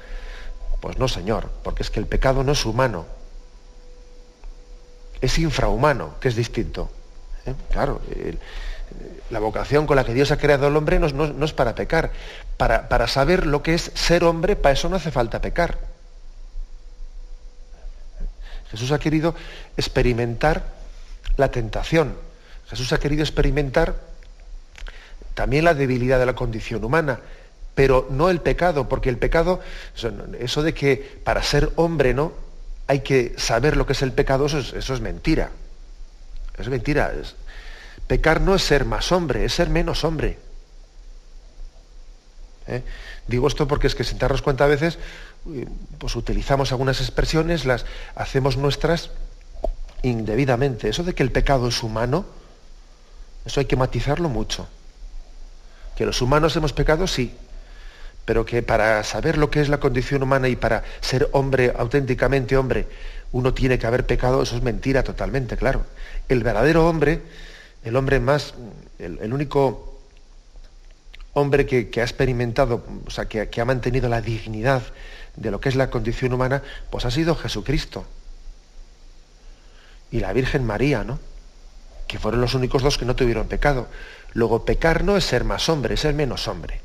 Pues 0.80 0.98
no, 0.98 1.08
Señor, 1.08 1.50
porque 1.64 1.84
es 1.84 1.90
que 1.90 2.00
el 2.00 2.08
pecado 2.08 2.44
no 2.44 2.54
es 2.54 2.66
humano, 2.66 3.06
es 5.20 5.38
infrahumano, 5.38 6.16
que 6.20 6.30
es 6.30 6.36
distinto. 6.36 6.90
¿Eh? 7.46 7.54
Claro, 7.72 8.02
la 9.30 9.40
vocación 9.40 9.86
con 9.86 9.96
la 9.96 10.04
que 10.04 10.14
Dios 10.14 10.32
ha 10.32 10.38
creado 10.38 10.68
al 10.68 10.76
hombre 10.76 11.00
no, 11.00 11.46
es 11.46 11.54
para 11.54 11.76
pecar. 11.76 12.12
Para, 12.58 12.90
para 12.90 13.08
saber 13.08 13.46
lo 13.46 13.62
que 13.62 13.74
es 13.74 13.92
ser 13.94 14.24
hombre, 14.24 14.56
para 14.56 14.74
eso 14.74 14.90
no 14.90 14.96
hace 14.96 15.12
falta 15.12 15.42
pecar. 15.42 15.78
Jesús 18.70 18.92
ha 18.92 19.00
querido 19.00 19.36
experimentar 19.76 20.64
la 21.38 21.52
tentación. 21.52 22.16
Jesús 22.70 22.94
ha 22.94 23.00
querido 23.00 23.22
experimentar 23.22 24.11
también 25.34 25.66
la 25.66 25.74
debilidad 25.74 26.20
de 26.20 26.26
la 26.26 26.36
condición 26.36 26.84
humana, 26.84 27.20
pero 27.76 28.08
no 28.10 28.30
el 28.30 28.42
pecado, 28.42 28.90
porque 28.90 29.10
el 29.10 29.18
pecado, 29.18 29.62
eso 30.40 30.62
de 30.62 30.74
que 30.74 31.22
para 31.24 31.42
ser 31.44 31.72
hombre, 31.76 32.14
¿no? 32.14 32.34
Hay 32.88 33.00
que 33.00 33.34
saber 33.38 33.78
lo 33.78 33.86
que 33.86 33.94
es 33.94 34.02
el 34.02 34.12
pecado, 34.12 34.46
eso 34.46 34.60
es, 34.60 35.02
mentira. 35.02 35.52
Es 36.58 36.68
mentira. 36.68 37.14
pecar 38.08 38.42
no 38.42 38.56
es 38.56 38.64
ser 38.64 38.86
más 38.86 39.12
hombre, 39.12 39.46
es 39.46 39.54
ser 39.54 39.70
menos 39.70 40.04
hombre. 40.04 40.38
¿Eh? 42.68 42.84
Digo 43.28 43.48
esto 43.48 43.68
porque 43.68 43.88
es 43.88 43.96
que 43.96 44.04
sin 44.04 44.18
darnos 44.18 44.42
cuenta 44.42 44.66
a 44.66 44.68
veces, 44.68 45.00
pues 45.98 46.16
utilizamos 46.16 46.72
algunas 46.72 47.00
expresiones, 47.00 47.66
las 47.66 47.86
hacemos 48.16 48.58
nuestras 48.58 49.12
indebidamente. 50.04 50.90
Eso 50.90 51.04
de 51.04 51.16
que 51.16 51.24
el 51.24 51.32
pecado 51.32 51.70
es 51.70 51.82
humano, 51.84 52.26
eso 53.46 53.60
hay 53.60 53.66
que 53.66 53.76
matizarlo 53.76 54.30
mucho. 54.30 54.68
Que 55.96 56.06
los 56.06 56.22
humanos 56.22 56.56
hemos 56.56 56.74
pecado, 56.74 57.08
sí, 57.08 57.36
pero 58.26 58.46
que 58.46 58.62
para 58.62 59.04
saber 59.04 59.38
lo 59.38 59.50
que 59.50 59.62
es 59.62 59.70
la 59.70 59.80
condición 59.80 60.24
humana 60.24 60.48
y 60.48 60.56
para 60.56 60.84
ser 61.02 61.30
hombre, 61.32 61.74
auténticamente 61.76 62.58
hombre, 62.58 62.88
uno 63.32 63.54
tiene 63.54 63.80
que 63.80 63.88
haber 63.88 64.06
pecado, 64.06 64.44
eso 64.44 64.56
es 64.56 64.62
mentira 64.62 65.04
totalmente, 65.04 65.58
claro. 65.58 65.86
El 66.30 66.44
verdadero 66.44 66.88
hombre, 66.88 67.22
el 67.84 67.96
hombre 67.96 68.20
más, 68.20 68.54
el, 69.00 69.34
único 69.34 70.00
hombre 71.34 71.66
que, 71.66 72.02
ha 72.02 72.04
experimentado, 72.04 72.84
o 73.06 73.10
sea, 73.10 73.26
que, 73.26 73.50
que 73.50 73.62
ha 73.62 73.66
mantenido 73.66 74.10
la 74.10 74.22
dignidad 74.22 74.84
de 75.36 75.52
lo 75.52 75.60
que 75.60 75.70
es 75.70 75.76
la 75.76 75.90
condición 75.90 76.34
humana, 76.34 76.62
pues 76.90 77.06
ha 77.06 77.12
sido 77.12 77.36
Jesucristo. 77.36 78.06
Y 80.12 80.20
la 80.20 80.34
Virgen 80.34 80.66
María, 80.66 81.04
¿no? 81.04 81.20
Que 82.08 82.20
fueron 82.20 82.42
los 82.42 82.54
únicos 82.54 82.84
dos 82.84 82.98
que 82.98 83.06
no 83.06 83.16
tuvieron 83.16 83.48
pecado. 83.48 83.88
Luego, 84.34 84.66
pecar 84.66 85.04
no 85.04 85.18
es 85.18 85.26
ser 85.26 85.44
más 85.44 85.68
hombre, 85.70 85.96
es 85.96 86.02
ser 86.02 86.14
menos 86.14 86.48
hombre. 86.48 86.82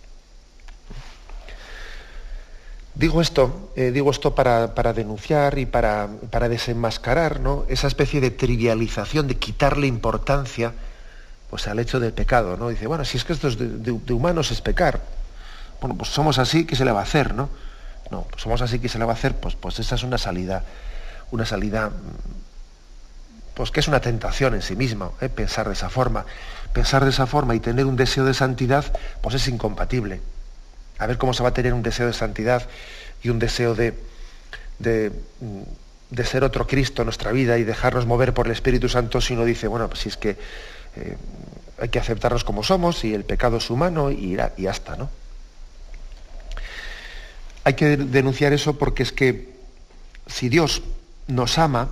Digo 2.96 3.20
esto, 3.20 3.70
eh, 3.76 3.90
digo 3.90 4.10
esto 4.10 4.34
para, 4.34 4.68
denunciar 4.94 5.58
y 5.58 5.66
para, 5.66 6.08
para 6.30 6.48
desenmascarar 6.48 7.40
¿no? 7.40 7.66
esa 7.68 7.88
especie 7.88 8.22
de 8.22 8.30
trivialización, 8.30 9.28
de 9.28 9.36
quitarle 9.36 9.86
importancia 9.86 10.72
pues, 11.50 11.68
al 11.68 11.78
hecho 11.78 12.00
del 12.00 12.14
pecado. 12.14 12.56
¿no? 12.56 12.70
Dice, 12.70 12.86
bueno, 12.86 13.04
si 13.04 13.18
es 13.18 13.24
que 13.24 13.34
esto 13.34 13.48
es 13.48 13.58
de, 13.58 14.12
humanos 14.12 14.50
es 14.50 14.62
pecar. 14.62 15.02
Bueno, 15.78 15.94
pues 15.94 16.08
somos 16.08 16.38
así, 16.38 16.64
¿qué 16.64 16.74
se 16.74 16.86
le 16.86 16.90
va 16.90 17.00
a 17.00 17.02
hacer? 17.02 17.34
No, 17.34 17.50
no 18.10 18.22
pues 18.22 18.42
somos 18.42 18.62
así, 18.62 18.78
¿qué 18.78 18.88
se 18.88 18.98
le 18.98 19.04
va 19.04 19.12
a 19.12 19.16
hacer? 19.16 19.36
Pues, 19.36 19.56
pues 19.56 19.78
esa 19.78 19.96
es 19.96 20.02
una 20.02 20.16
salida, 20.16 20.64
una 21.32 21.44
salida, 21.44 21.90
pues 23.52 23.70
que 23.70 23.80
es 23.80 23.88
una 23.88 24.00
tentación 24.00 24.54
en 24.54 24.62
sí 24.62 24.74
misma, 24.74 25.10
¿eh? 25.20 25.28
pensar 25.28 25.66
de 25.66 25.74
esa 25.74 25.90
forma 25.90 26.24
pensar 26.76 27.04
de 27.04 27.08
esa 27.08 27.26
forma 27.26 27.54
y 27.54 27.60
tener 27.60 27.86
un 27.86 27.96
deseo 27.96 28.26
de 28.26 28.34
santidad, 28.34 28.84
pues 29.22 29.34
es 29.34 29.48
incompatible. 29.48 30.20
A 30.98 31.06
ver 31.06 31.16
cómo 31.16 31.32
se 31.32 31.42
va 31.42 31.48
a 31.48 31.54
tener 31.54 31.72
un 31.72 31.82
deseo 31.82 32.06
de 32.06 32.12
santidad 32.12 32.68
y 33.22 33.30
un 33.30 33.38
deseo 33.38 33.74
de, 33.74 33.94
de, 34.78 35.10
ser 36.22 36.44
otro 36.44 36.66
Cristo 36.66 37.00
en 37.00 37.06
nuestra 37.06 37.32
vida 37.32 37.56
y 37.56 37.64
dejarnos 37.64 38.04
mover 38.04 38.34
por 38.34 38.44
el 38.44 38.52
Espíritu 38.52 38.90
Santo 38.90 39.22
si 39.22 39.32
uno 39.32 39.46
dice, 39.46 39.68
bueno, 39.68 39.88
pues 39.88 40.00
si 40.00 40.10
es 40.10 40.18
que 40.18 40.36
eh, 40.96 41.16
hay 41.80 41.88
que 41.88 41.98
aceptarnos 41.98 42.44
como 42.44 42.62
somos 42.62 43.04
y 43.04 43.14
el 43.14 43.24
pecado 43.24 43.56
es 43.56 43.70
humano 43.70 44.10
y, 44.10 44.38
y 44.58 44.62
ya 44.62 44.70
está, 44.70 44.96
¿no? 44.96 45.08
Hay 47.64 47.72
que 47.72 47.96
denunciar 47.96 48.52
eso 48.52 48.76
porque 48.76 49.02
es 49.02 49.12
que 49.12 49.56
si 50.26 50.50
Dios 50.50 50.82
nos 51.26 51.56
ama, 51.56 51.88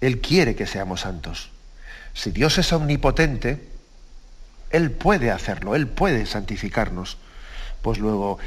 Él 0.00 0.20
quiere 0.20 0.56
que 0.56 0.66
seamos 0.66 1.02
santos. 1.02 1.50
Si 2.16 2.30
Dios 2.30 2.56
es 2.56 2.72
omnipotente, 2.72 3.60
Él 4.70 4.90
puede 4.90 5.30
hacerlo, 5.30 5.76
Él 5.76 5.86
puede 5.86 6.24
santificarnos. 6.24 7.18
Pues 7.82 7.98
luego, 7.98 8.38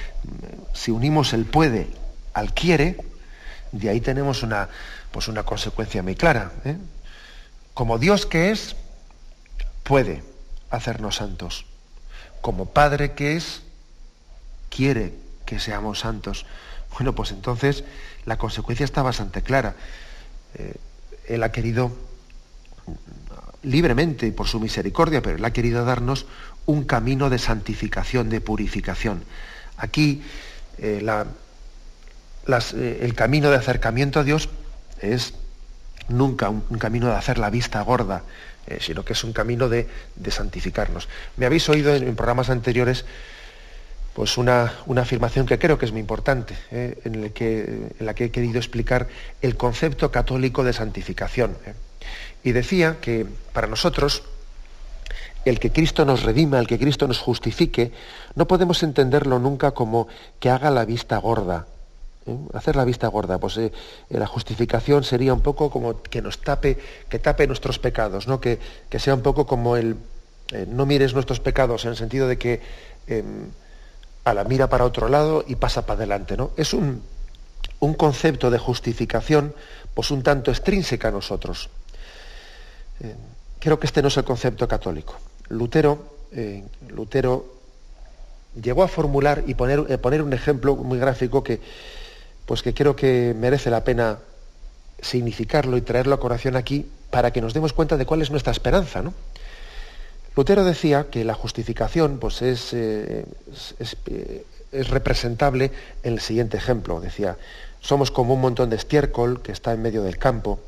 si 0.74 0.90
unimos 0.90 1.34
el 1.34 1.46
puede 1.46 1.88
al 2.34 2.52
quiere, 2.56 2.98
de 3.72 3.90
ahí 3.92 4.02
tenemos 4.02 4.42
una, 4.42 4.70
pues 5.12 5.28
una 5.28 5.44
consecuencia 5.44 6.02
muy 6.02 6.16
clara. 6.16 6.52
¿eh? 6.66 6.78
Como 7.76 8.00
Dios 8.00 8.26
que 8.26 8.50
es, 8.50 8.76
puede 9.84 10.24
hacernos 10.72 11.18
santos. 11.18 11.68
Como 12.42 12.72
Padre 12.72 13.14
que 13.14 13.38
es, 13.38 13.62
quiere 14.72 15.14
que 15.46 15.60
seamos 15.60 16.00
santos. 16.00 16.48
Bueno, 16.94 17.14
pues 17.14 17.30
entonces 17.30 17.84
la 18.26 18.40
consecuencia 18.40 18.84
está 18.84 19.04
bastante 19.04 19.44
clara. 19.44 19.76
Eh, 20.56 20.74
él 21.28 21.44
ha 21.44 21.52
querido 21.52 22.09
libremente 23.64 24.32
por 24.32 24.48
su 24.48 24.60
misericordia, 24.60 25.22
pero 25.22 25.38
Él 25.38 25.46
ha 25.46 25.52
querido 25.52 25.86
darnos 25.86 26.26
un 26.66 26.84
camino 26.84 27.30
de 27.30 27.40
santificación, 27.40 28.30
de 28.30 28.42
purificación. 28.42 29.24
Aquí 29.78 30.22
eh, 30.78 31.02
eh, 32.48 33.00
el 33.02 33.14
camino 33.16 33.50
de 33.50 33.58
acercamiento 33.58 34.20
a 34.20 34.24
Dios 34.24 34.50
es 35.02 35.34
nunca 36.08 36.50
un, 36.50 36.62
camino 36.80 37.08
de 37.08 37.16
hacer 37.16 37.38
la 37.38 37.50
vista 37.50 37.82
gorda, 37.82 38.24
eh, 38.68 38.80
sino 38.82 39.04
que 39.04 39.14
es 39.14 39.24
un 39.24 39.34
camino 39.34 39.70
de, 39.70 39.88
santificarnos. 40.30 41.08
Me 41.38 41.46
habéis 41.46 41.68
oído 41.70 41.96
en, 41.96 42.16
programas 42.16 42.50
anteriores 42.50 43.06
pues 44.14 44.38
una, 44.38 44.74
afirmación 44.98 45.46
que 45.46 45.60
creo 45.60 45.78
que 45.78 45.86
es 45.86 45.92
muy 45.92 46.02
importante, 46.02 46.56
en, 46.72 47.30
que, 47.32 47.92
en 48.00 48.06
la 48.06 48.14
que 48.14 48.26
he 48.26 48.32
querido 48.32 48.58
explicar 48.58 49.08
el 49.42 49.56
concepto 49.56 50.12
católico 50.12 50.64
de 50.64 50.74
santificación. 50.74 51.56
Y 52.44 52.52
decía 52.52 52.98
que 53.02 53.26
para 53.54 53.68
nosotros, 53.68 54.24
el 55.46 55.60
que 55.60 55.72
Cristo 55.72 56.06
nos 56.06 56.24
redima, 56.24 56.60
el 56.60 56.68
que 56.68 56.80
Cristo 56.80 57.08
nos 57.08 57.20
justifique, 57.20 57.92
no 58.36 58.48
podemos 58.48 58.84
entenderlo 58.84 59.40
nunca 59.40 59.72
como 59.72 60.08
que 60.40 60.50
haga 60.50 60.70
la 60.72 60.86
vista 60.86 61.18
gorda. 61.18 61.68
¿eh? 62.26 62.36
Hacer 62.54 62.76
la 62.76 62.86
vista 62.86 63.08
gorda, 63.08 63.38
pues 63.38 63.58
eh, 63.58 63.72
la 64.10 64.28
justificación 64.28 65.04
sería 65.04 65.34
un 65.34 65.42
poco 65.42 65.70
como 65.70 66.02
que 66.02 66.22
nos 66.22 66.40
tape, 66.40 66.78
que 67.10 67.20
tape 67.20 67.48
nuestros 67.48 67.80
pecados, 67.80 68.28
¿no? 68.28 68.40
que, 68.40 68.60
sea 68.98 69.16
un 69.16 69.22
poco 69.22 69.46
como 69.46 69.76
el 69.76 69.98
eh, 70.52 70.66
no 70.68 70.86
mires 70.86 71.14
nuestros 71.14 71.40
pecados 71.40 71.86
en 71.86 71.92
el 71.92 71.98
sentido 71.98 72.28
de 72.28 72.38
que 72.38 72.62
em, 73.08 73.50
a 74.24 74.34
la 74.34 74.44
mira 74.44 74.68
para 74.68 74.86
otro 74.86 75.08
lado 75.08 75.44
y 75.48 75.56
pasa 75.56 75.86
para 75.86 75.98
adelante. 75.98 76.36
¿no? 76.38 76.52
Es 76.58 76.74
un, 76.74 77.02
un 77.80 77.94
concepto 77.94 78.50
de 78.50 78.58
justificación 78.58 79.54
pues 79.94 80.12
un 80.12 80.24
tanto 80.24 80.52
extrínseca 80.52 81.10
a 81.10 81.12
nosotros. 81.12 81.70
Eh, 83.02 83.16
creo 83.60 83.80
que 83.80 83.88
este 83.88 84.02
no 84.02 84.10
es 84.10 84.18
el 84.18 84.24
concepto 84.24 84.68
católico. 84.68 85.16
Lutero, 85.50 86.16
eh, 86.32 86.64
Lutero 86.90 87.46
llegó 88.62 88.84
a 88.84 88.88
formular 88.88 89.44
y 89.48 89.54
poner, 89.54 89.86
eh, 89.90 89.98
poner, 89.98 90.22
un 90.22 90.34
ejemplo 90.34 90.76
muy 90.76 91.00
gráfico 91.00 91.44
que, 91.44 91.60
pues 92.46 92.62
que 92.62 92.74
creo 92.74 92.96
que 92.96 93.36
merece 93.38 93.70
la 93.70 93.84
pena 93.84 94.20
significarlo 95.02 95.78
y 95.78 95.82
traerlo 95.82 96.16
a 96.16 96.20
corazón 96.20 96.56
aquí 96.56 96.86
para 97.10 97.32
que 97.32 97.42
nos 97.42 97.54
demos 97.54 97.74
cuenta 97.74 97.96
de 97.98 98.06
cuál 98.06 98.22
es 98.22 98.32
nuestra 98.32 98.52
esperanza. 98.52 99.02
Lutero 100.36 100.64
decía 100.64 101.08
que 101.10 101.24
la 101.24 101.34
justificación 101.34 102.20
pues 102.20 102.42
es, 102.42 102.74
es, 102.74 103.26
representable 104.90 105.72
en 106.04 106.14
el 106.14 106.20
siguiente 106.20 106.58
ejemplo. 106.58 107.00
Decía, 107.00 107.38
somos 107.82 108.12
como 108.12 108.34
un 108.34 108.42
montón 108.42 108.70
de 108.70 108.76
estiércol 108.76 109.42
que 109.42 109.52
está 109.52 109.74
en 109.74 109.82
medio 109.82 110.04
del 110.04 110.18
campo 110.18 110.60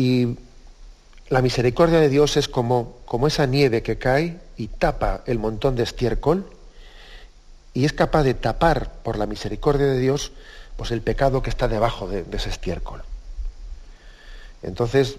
y 0.00 0.38
la 1.28 1.42
misericordia 1.42 2.00
de 2.00 2.08
Dios 2.08 2.38
es 2.38 2.48
como, 2.48 2.96
como 3.04 3.26
esa 3.26 3.44
nieve 3.44 3.82
que 3.82 3.98
cae 3.98 4.40
y 4.56 4.68
tapa 4.68 5.22
el 5.26 5.38
montón 5.38 5.76
de 5.76 5.82
estiércol 5.82 6.48
y 7.74 7.84
es 7.84 7.92
capaz 7.92 8.22
de 8.22 8.32
tapar 8.32 8.94
por 9.02 9.18
la 9.18 9.26
misericordia 9.26 9.84
de 9.84 9.98
Dios 9.98 10.32
pues 10.78 10.90
el 10.90 11.02
pecado 11.02 11.42
que 11.42 11.50
está 11.50 11.68
debajo 11.68 12.08
de, 12.08 12.24
ese 12.32 12.48
estiércol. 12.48 13.02
Entonces, 14.62 15.16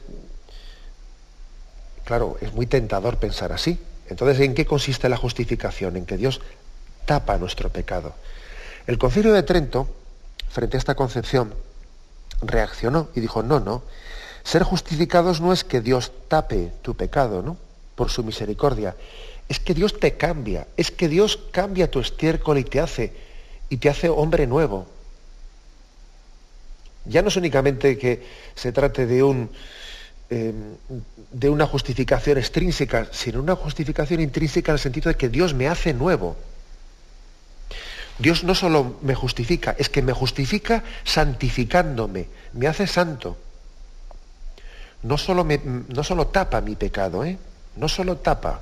claro, 2.04 2.38
es 2.42 2.52
muy 2.52 2.66
tentador 2.66 3.18
pensar 3.18 3.52
así. 3.52 3.80
Entonces, 4.10 4.40
¿en 4.40 4.56
qué 4.56 4.66
consiste 4.66 5.10
la 5.10 5.18
justificación? 5.18 5.96
En 5.96 6.08
que 6.08 6.18
Dios 6.18 6.42
tapa 7.06 7.38
nuestro 7.38 7.70
pecado. 7.70 8.16
El 8.88 8.98
concilio 8.98 9.32
de 9.32 9.44
Trento, 9.44 9.88
frente 10.50 10.78
a 10.78 10.80
esta 10.80 10.96
concepción, 10.96 11.54
reaccionó 12.42 13.10
y 13.14 13.20
dijo, 13.20 13.44
no, 13.44 13.60
no, 13.60 13.84
ser 14.44 14.64
justificados 14.64 15.40
no 15.40 15.54
es 15.54 15.64
que 15.64 15.82
Dios 15.82 16.12
tape 16.28 16.72
tu 16.82 16.96
pecado, 16.96 17.42
¿no? 17.42 17.58
Por 17.96 18.10
su 18.10 18.24
misericordia. 18.24 18.96
Es 19.48 19.60
que 19.60 19.74
Dios 19.74 20.00
te 20.00 20.16
cambia, 20.16 20.68
es 20.78 20.92
que 20.92 21.08
Dios 21.08 21.38
cambia 21.52 21.92
tu 21.92 22.00
estiércol 22.00 22.58
y 22.58 22.64
te 22.64 22.80
hace, 22.80 23.14
y 23.70 23.78
te 23.78 23.90
hace 23.90 24.10
hombre 24.10 24.48
nuevo. 24.48 24.88
Ya 27.06 27.22
no 27.22 27.28
es 27.28 27.36
únicamente 27.36 27.98
que 27.98 28.26
se 28.56 28.72
trate 28.72 29.06
de 29.06 29.24
un, 29.24 29.50
em, 30.30 30.76
de 31.32 31.50
una 31.50 31.68
justificación 31.68 32.38
extrínseca, 32.38 33.10
sino 33.12 33.42
una 33.42 33.56
justificación 33.56 34.22
intrínseca 34.22 34.72
en 34.72 34.76
el 34.76 34.80
sentido 34.80 35.10
de 35.10 35.18
que 35.18 35.30
Dios 35.30 35.54
me 35.54 35.68
hace 35.68 35.94
nuevo. 35.94 36.38
Dios 38.18 38.44
no 38.44 38.54
solo 38.56 38.98
me 39.02 39.16
justifica, 39.16 39.76
es 39.78 39.90
que 39.90 40.02
me 40.02 40.14
justifica 40.14 40.84
santificándome, 41.04 42.28
me 42.54 42.68
hace 42.68 42.86
santo 42.88 43.38
no 45.04 45.18
solo, 45.18 45.44
me, 45.44 45.60
no 45.64 46.04
solo 46.04 46.28
tapa 46.28 46.62
mi 46.62 46.76
pecado, 46.76 47.24
¿eh? 47.26 47.38
no 47.76 47.88
solo 47.88 48.18
tapa, 48.18 48.62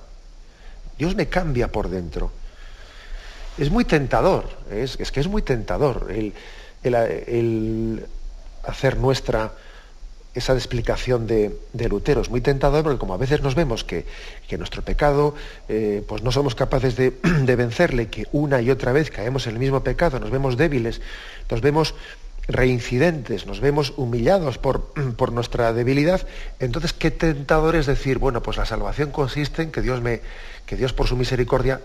Dios 0.97 1.15
me 1.15 1.28
cambia 1.28 1.71
por 1.71 1.89
dentro. 1.89 2.32
Es 3.58 3.69
muy 3.69 3.86
tentador, 3.86 4.45
es, 4.71 4.97
que 4.97 5.19
es 5.19 5.28
muy 5.28 5.41
tentador 5.41 6.08
el, 6.84 8.06
hacer 8.63 8.97
nuestra 8.97 9.52
esa 10.34 10.54
explicación 10.54 11.28
de, 11.28 11.58
Lutero. 11.89 12.21
Es 12.21 12.30
muy 12.30 12.39
tentador 12.39 12.84
porque 12.84 12.99
como 12.99 13.13
a 13.13 13.17
veces 13.17 13.41
nos 13.41 13.56
vemos 13.56 13.84
que, 13.84 14.06
nuestro 14.58 14.82
pecado, 14.82 15.36
eh, 15.67 16.04
pues 16.08 16.21
no 16.21 16.32
somos 16.32 16.56
capaces 16.56 16.95
de, 16.95 17.12
de 17.41 17.56
vencerle, 17.56 18.08
que 18.08 18.28
una 18.32 18.62
y 18.62 18.69
otra 18.69 18.93
vez 18.93 19.10
caemos 19.10 19.47
en 19.47 19.54
el 19.54 19.60
mismo 19.60 19.84
pecado, 19.84 20.19
nos 20.19 20.30
vemos 20.30 20.56
débiles, 20.56 21.02
nos 21.49 21.62
vemos 21.62 21.95
reincidentes, 22.49 23.45
nos 23.45 23.62
vemos 23.62 23.93
humillados 23.95 24.57
por, 24.57 24.91
por, 25.15 25.31
nuestra 25.31 25.71
debilidad, 25.71 26.27
entonces 26.59 26.93
qué 26.93 27.12
tentador 27.12 27.75
es 27.75 27.85
decir, 27.85 28.17
bueno, 28.17 28.41
pues 28.41 28.57
la 28.57 28.65
salvación 28.65 29.12
consiste 29.12 29.62
en 29.62 29.71
que 29.71 29.81
Dios 29.81 30.01
me, 30.01 30.21
que 30.65 30.75
Dios 30.75 30.91
por 30.91 31.07
su 31.07 31.15
misericordia 31.15 31.79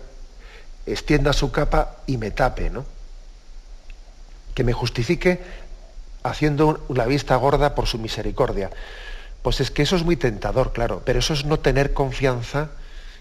extienda 0.87 1.33
su 1.33 1.53
capa 1.53 1.96
y 2.07 2.16
me 2.16 2.31
tape, 2.31 2.70
¿no? 2.70 2.85
Que 4.55 4.64
me 4.64 4.72
justifique 4.72 5.40
haciendo 6.22 6.85
la 6.88 7.07
vista 7.07 7.37
gorda 7.37 7.74
por 7.74 7.87
su 7.87 7.98
misericordia. 7.98 8.70
Pues 9.42 9.61
es 9.61 9.70
que 9.70 9.83
eso 9.83 9.96
es 9.96 10.05
muy 10.05 10.16
tentador, 10.16 10.72
claro, 10.72 11.03
pero 11.05 11.18
eso 11.18 11.35
es 11.35 11.44
no 11.44 11.59
tener 11.59 11.92
confianza 11.92 12.70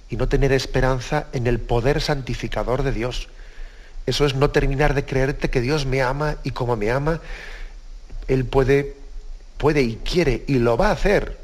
y 0.10 0.16
no 0.16 0.30
tener 0.30 0.54
esperanza 0.54 1.28
en 1.34 1.48
el 1.48 1.60
poder 1.60 2.00
santificador 2.00 2.84
de 2.84 2.94
Dios. 2.94 3.28
Eso 4.06 4.26
es 4.26 4.36
no 4.36 4.50
terminar 4.50 4.94
de 4.94 5.06
creerte 5.06 5.50
que 5.50 5.62
Dios 5.62 5.86
me 5.86 6.02
ama 6.02 6.38
y 6.44 6.52
como 6.52 6.76
me 6.76 6.92
ama, 6.92 7.22
Él 8.28 8.46
puede, 8.46 8.96
puede 9.58 9.82
y 9.82 9.96
quiere 9.98 10.44
y 10.48 10.60
lo 10.60 10.76
va 10.78 10.90
a 10.90 10.92
hacer. 10.92 11.38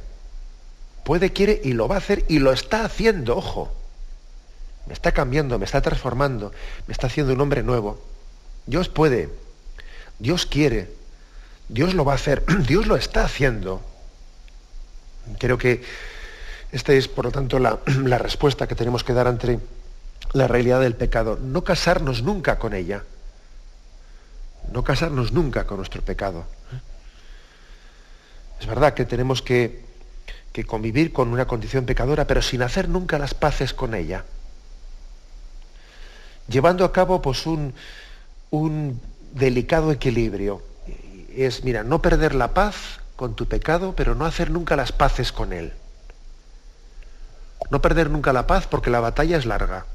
Puede, 1.03 1.31
quiere 1.31 1.59
y 1.63 1.73
lo 1.73 1.87
va 1.87 1.95
a 1.95 1.99
hacer 1.99 2.25
y 2.27 2.39
lo 2.39 2.51
está 2.51 2.83
haciendo, 2.83 3.37
ojo. 3.37 3.73
Me 4.85 4.93
está 4.93 5.11
cambiando, 5.11 5.57
me 5.57 5.65
está 5.65 5.81
transformando, 5.81 6.51
me 6.87 6.91
está 6.91 7.07
haciendo 7.07 7.33
un 7.33 7.41
hombre 7.41 7.63
nuevo. 7.63 7.99
Dios 8.65 8.89
puede, 8.89 9.29
Dios 10.19 10.45
quiere, 10.45 10.91
Dios 11.69 11.93
lo 11.93 12.05
va 12.05 12.11
a 12.11 12.15
hacer, 12.15 12.43
Dios 12.67 12.87
lo 12.87 12.95
está 12.95 13.23
haciendo. 13.23 13.81
Creo 15.39 15.57
que 15.57 15.81
esta 16.71 16.93
es, 16.93 17.07
por 17.07 17.25
lo 17.25 17.31
tanto, 17.31 17.57
la, 17.57 17.79
la 18.03 18.17
respuesta 18.17 18.67
que 18.67 18.75
tenemos 18.75 19.03
que 19.03 19.13
dar 19.13 19.27
ante 19.27 19.59
la 20.33 20.47
realidad 20.47 20.79
del 20.79 20.95
pecado, 20.95 21.37
no 21.41 21.63
casarnos 21.63 22.21
nunca 22.21 22.59
con 22.59 22.73
ella, 22.73 23.03
no 24.71 24.83
casarnos 24.83 25.31
nunca 25.31 25.65
con 25.65 25.77
nuestro 25.77 26.01
pecado. 26.01 26.45
Es 28.59 28.67
verdad 28.67 28.93
que 28.93 29.05
tenemos 29.05 29.41
que, 29.41 29.87
convivir 30.67 31.13
con 31.13 31.29
una 31.29 31.47
condición 31.47 31.85
pecadora, 31.85 32.27
pero 32.27 32.41
sin 32.41 32.61
hacer 32.61 32.89
nunca 32.89 33.17
las 33.17 33.33
paces 33.33 33.73
con 33.73 33.95
ella. 33.95 34.25
Llevando 36.49 36.83
a 36.83 36.91
cabo 36.91 37.21
pues, 37.21 37.45
un, 37.45 37.73
un 38.49 38.99
delicado 39.33 39.93
equilibrio. 39.93 40.61
Es, 41.33 41.63
mira, 41.63 41.83
no 41.83 42.01
perder 42.01 42.35
la 42.35 42.53
paz 42.53 42.99
con 43.15 43.35
tu 43.35 43.47
pecado, 43.47 43.93
pero 43.95 44.15
no 44.15 44.25
hacer 44.25 44.51
nunca 44.51 44.75
las 44.75 44.91
paces 44.91 45.31
con 45.31 45.53
él. 45.53 45.71
No 47.69 47.81
perder 47.81 48.09
nunca 48.09 48.33
la 48.33 48.45
paz 48.45 48.67
porque 48.67 48.89
la 48.89 48.99
batalla 48.99 49.37
es 49.37 49.45
larga. 49.45 49.85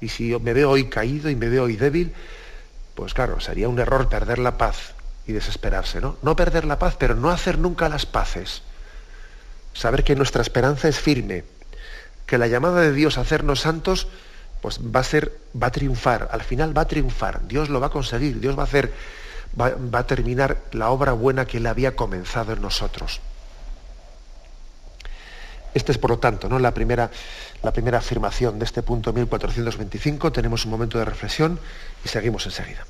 Y 0.00 0.08
si 0.08 0.36
me 0.38 0.52
veo 0.52 0.70
hoy 0.70 0.88
caído 0.88 1.30
y 1.30 1.36
me 1.36 1.48
veo 1.48 1.64
hoy 1.64 1.76
débil, 1.76 2.12
pues 2.94 3.14
claro, 3.14 3.40
sería 3.40 3.68
un 3.68 3.78
error 3.78 4.08
perder 4.08 4.38
la 4.38 4.58
paz 4.58 4.94
y 5.26 5.32
desesperarse, 5.32 6.00
¿no? 6.00 6.16
No 6.22 6.36
perder 6.36 6.64
la 6.64 6.78
paz, 6.78 6.96
pero 6.98 7.14
no 7.14 7.30
hacer 7.30 7.58
nunca 7.58 7.88
las 7.88 8.06
paces. 8.06 8.62
saber 9.74 10.04
que 10.04 10.16
nuestra 10.16 10.40
esperanza 10.40 10.88
es 10.88 10.98
firme, 10.98 11.44
que 12.24 12.38
la 12.38 12.46
llamada 12.46 12.80
de 12.80 12.92
Dios 12.92 13.18
a 13.18 13.20
hacernos 13.20 13.60
santos 13.60 14.08
pues 14.62 14.80
va 14.80 15.00
a 15.00 15.04
ser, 15.04 15.38
va 15.60 15.66
a 15.66 15.70
triunfar, 15.70 16.28
al 16.32 16.42
final 16.42 16.76
va 16.76 16.82
a 16.82 16.88
triunfar, 16.88 17.46
Dios 17.46 17.68
lo 17.68 17.78
va 17.78 17.88
a 17.88 17.90
conseguir, 17.90 18.40
Dios 18.40 18.56
va 18.56 18.62
a 18.62 18.64
hacer, 18.64 18.90
va, 19.60 19.74
va 19.76 20.00
a 20.00 20.06
terminar 20.06 20.56
la 20.72 20.88
obra 20.88 21.12
buena 21.12 21.44
que 21.44 21.58
él 21.58 21.66
había 21.66 21.94
comenzado 21.94 22.54
en 22.54 22.62
nosotros. 22.62 23.20
Esta 25.74 25.92
es, 25.92 25.98
por 25.98 26.10
lo 26.10 26.18
tanto, 26.18 26.48
¿no? 26.48 26.58
la, 26.58 26.72
primera, 26.72 27.10
la 27.62 27.72
primera 27.72 27.98
afirmación 27.98 28.58
de 28.58 28.64
este 28.64 28.82
punto 28.82 29.12
1425. 29.12 30.32
Tenemos 30.32 30.64
un 30.64 30.70
momento 30.70 30.98
de 30.98 31.04
reflexión 31.04 31.58
y 32.04 32.08
seguimos 32.08 32.46
enseguida. 32.46 32.84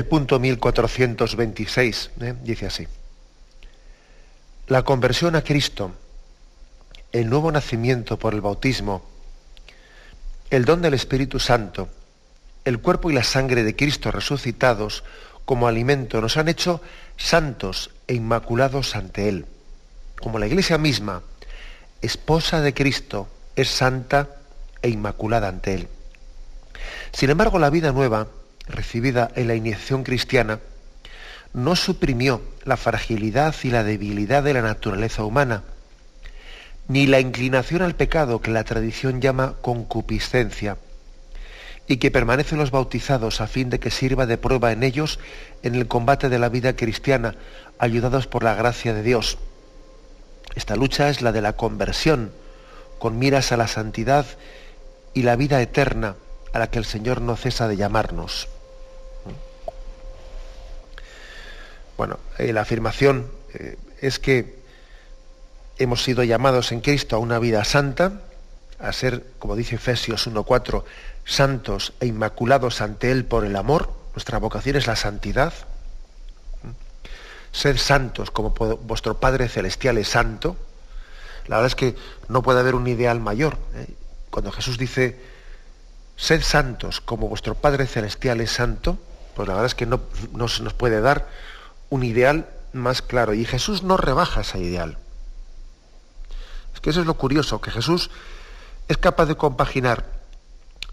El 0.00 0.06
punto 0.06 0.38
1426 0.38 2.10
¿eh? 2.22 2.34
dice 2.42 2.64
así. 2.64 2.88
La 4.66 4.82
conversión 4.82 5.36
a 5.36 5.42
Cristo, 5.42 5.92
el 7.12 7.28
nuevo 7.28 7.52
nacimiento 7.52 8.18
por 8.18 8.32
el 8.32 8.40
bautismo, 8.40 9.02
el 10.48 10.64
don 10.64 10.80
del 10.80 10.94
Espíritu 10.94 11.38
Santo, 11.38 11.90
el 12.64 12.80
cuerpo 12.80 13.10
y 13.10 13.12
la 13.12 13.22
sangre 13.22 13.62
de 13.62 13.76
Cristo 13.76 14.10
resucitados 14.10 15.04
como 15.44 15.68
alimento 15.68 16.22
nos 16.22 16.38
han 16.38 16.48
hecho 16.48 16.80
santos 17.18 17.90
e 18.06 18.14
inmaculados 18.14 18.96
ante 18.96 19.28
Él. 19.28 19.44
Como 20.18 20.38
la 20.38 20.46
Iglesia 20.46 20.78
misma, 20.78 21.20
esposa 22.00 22.62
de 22.62 22.72
Cristo, 22.72 23.28
es 23.54 23.68
santa 23.68 24.30
e 24.80 24.88
inmaculada 24.88 25.48
ante 25.48 25.74
Él. 25.74 25.88
Sin 27.12 27.28
embargo, 27.28 27.58
la 27.58 27.68
vida 27.68 27.92
nueva, 27.92 28.28
recibida 28.70 29.30
en 29.34 29.48
la 29.48 29.54
iniciación 29.54 30.04
cristiana 30.04 30.60
no 31.52 31.76
suprimió 31.76 32.42
la 32.64 32.76
fragilidad 32.76 33.54
y 33.62 33.70
la 33.70 33.82
debilidad 33.82 34.42
de 34.42 34.54
la 34.54 34.62
naturaleza 34.62 35.24
humana, 35.24 35.64
ni 36.88 37.06
la 37.06 37.20
inclinación 37.20 37.82
al 37.82 37.94
pecado 37.94 38.40
que 38.40 38.50
la 38.50 38.64
tradición 38.64 39.20
llama 39.20 39.54
concupiscencia, 39.60 40.76
y 41.86 41.96
que 41.96 42.10
permanecen 42.10 42.58
los 42.58 42.70
bautizados 42.70 43.40
a 43.40 43.48
fin 43.48 43.68
de 43.68 43.80
que 43.80 43.90
sirva 43.90 44.26
de 44.26 44.38
prueba 44.38 44.70
en 44.70 44.84
ellos 44.84 45.18
en 45.62 45.74
el 45.74 45.88
combate 45.88 46.28
de 46.28 46.38
la 46.38 46.48
vida 46.48 46.76
cristiana, 46.76 47.34
ayudados 47.78 48.26
por 48.26 48.44
la 48.44 48.54
gracia 48.54 48.94
de 48.94 49.02
Dios. 49.02 49.38
Esta 50.54 50.76
lucha 50.76 51.08
es 51.08 51.20
la 51.20 51.32
de 51.32 51.42
la 51.42 51.54
conversión, 51.54 52.32
con 53.00 53.18
miras 53.18 53.50
a 53.50 53.56
la 53.56 53.66
santidad 53.66 54.26
y 55.14 55.22
la 55.22 55.34
vida 55.34 55.60
eterna 55.60 56.14
a 56.52 56.58
la 56.58 56.70
que 56.70 56.78
el 56.78 56.84
Señor 56.84 57.20
no 57.22 57.36
cesa 57.36 57.66
de 57.66 57.76
llamarnos. 57.76 58.48
Bueno, 62.00 62.18
eh, 62.38 62.54
la 62.54 62.62
afirmación 62.62 63.30
eh, 63.52 63.76
es 64.00 64.18
que 64.18 64.62
hemos 65.76 66.02
sido 66.02 66.22
llamados 66.22 66.72
en 66.72 66.80
Cristo 66.80 67.14
a 67.14 67.18
una 67.18 67.38
vida 67.38 67.62
santa, 67.64 68.22
a 68.78 68.90
ser, 68.94 69.22
como 69.38 69.54
dice 69.54 69.74
Efesios 69.74 70.26
1.4, 70.26 70.84
santos 71.26 71.92
e 72.00 72.06
inmaculados 72.06 72.80
ante 72.80 73.12
Él 73.12 73.26
por 73.26 73.44
el 73.44 73.54
amor. 73.54 73.92
Nuestra 74.14 74.38
vocación 74.38 74.76
es 74.76 74.86
la 74.86 74.96
santidad. 74.96 75.52
Ser 77.52 77.78
santos 77.78 78.30
como 78.30 78.48
vuestro 78.48 79.20
Padre 79.20 79.50
Celestial 79.50 79.98
es 79.98 80.08
santo. 80.08 80.56
La 81.48 81.56
verdad 81.56 81.66
es 81.66 81.74
que 81.74 81.96
no 82.28 82.42
puede 82.42 82.60
haber 82.60 82.76
un 82.76 82.86
ideal 82.86 83.20
mayor. 83.20 83.58
¿eh? 83.74 83.88
Cuando 84.30 84.52
Jesús 84.52 84.78
dice, 84.78 85.20
sed 86.16 86.40
santos 86.40 87.02
como 87.02 87.28
vuestro 87.28 87.56
Padre 87.56 87.86
Celestial 87.86 88.40
es 88.40 88.52
santo, 88.52 88.96
pues 89.36 89.46
la 89.46 89.52
verdad 89.52 89.66
es 89.66 89.74
que 89.74 89.84
no, 89.84 90.00
no 90.32 90.48
se 90.48 90.62
nos 90.62 90.72
puede 90.72 91.02
dar 91.02 91.28
un 91.90 92.04
ideal 92.04 92.48
más 92.72 93.02
claro. 93.02 93.34
Y 93.34 93.44
Jesús 93.44 93.82
no 93.82 93.96
rebaja 93.96 94.40
ese 94.40 94.58
ideal. 94.58 94.96
Es 96.72 96.80
que 96.80 96.90
eso 96.90 97.00
es 97.00 97.06
lo 97.06 97.14
curioso, 97.14 97.60
que 97.60 97.70
Jesús 97.70 98.10
es 98.88 98.96
capaz 98.96 99.26
de 99.26 99.36
compaginar 99.36 100.06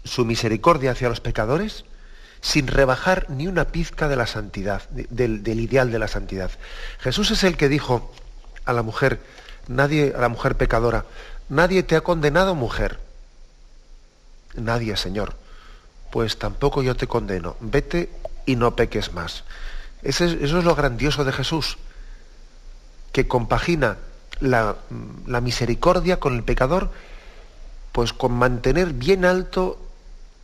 su 0.04 0.24
misericordia 0.24 0.92
hacia 0.92 1.08
los 1.08 1.20
pecadores 1.20 1.84
sin 2.40 2.66
rebajar 2.68 3.26
ni 3.30 3.48
una 3.48 3.66
pizca 3.66 4.06
de 4.08 4.16
la 4.16 4.26
santidad, 4.26 4.88
del, 4.90 5.42
del, 5.42 5.60
ideal 5.60 5.90
de 5.90 5.98
la 5.98 6.06
santidad. 6.06 6.50
Jesús 7.00 7.30
es 7.30 7.42
el 7.42 7.56
que 7.56 7.68
dijo 7.68 8.12
a 8.64 8.72
la 8.72 8.82
mujer, 8.82 9.20
nadie, 9.66 10.12
a 10.16 10.20
la 10.20 10.28
mujer 10.28 10.56
pecadora, 10.56 11.04
nadie 11.48 11.82
te 11.82 11.96
ha 11.96 12.00
condenado, 12.02 12.54
mujer. 12.54 13.00
Nadie, 14.54 14.96
Señor. 14.96 15.34
Pues 16.12 16.38
tampoco 16.38 16.82
yo 16.82 16.96
te 16.96 17.06
condeno. 17.06 17.56
Vete 17.60 18.10
y 18.46 18.56
no 18.56 18.76
peques 18.76 19.12
más 19.12 19.44
eso 20.02 20.24
es 20.24 20.50
lo 20.52 20.74
grandioso 20.74 21.24
de 21.24 21.32
Jesús, 21.32 21.78
que 23.12 23.26
compagina 23.26 23.98
la, 24.40 24.76
la, 25.26 25.40
misericordia 25.40 26.20
con 26.20 26.34
el 26.34 26.44
pecador, 26.44 26.90
pues 27.92 28.12
con 28.12 28.32
mantener 28.32 28.92
bien 28.92 29.24
alto 29.24 29.78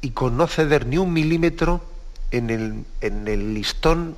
y 0.01 0.11
con 0.11 0.37
no 0.37 0.47
ceder 0.47 0.87
ni 0.87 0.99
un 0.99 1.13
milímetro 1.13 1.83
en 2.31 2.51
el, 2.51 2.85
en 3.01 3.29
el 3.29 3.55
listón 3.55 4.17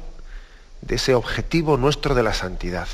de 0.81 0.94
ese 0.94 1.14
objetivo 1.14 1.77
nuestro 1.77 2.14
de 2.14 2.22
la 2.22 2.33
santidad. 2.33 2.88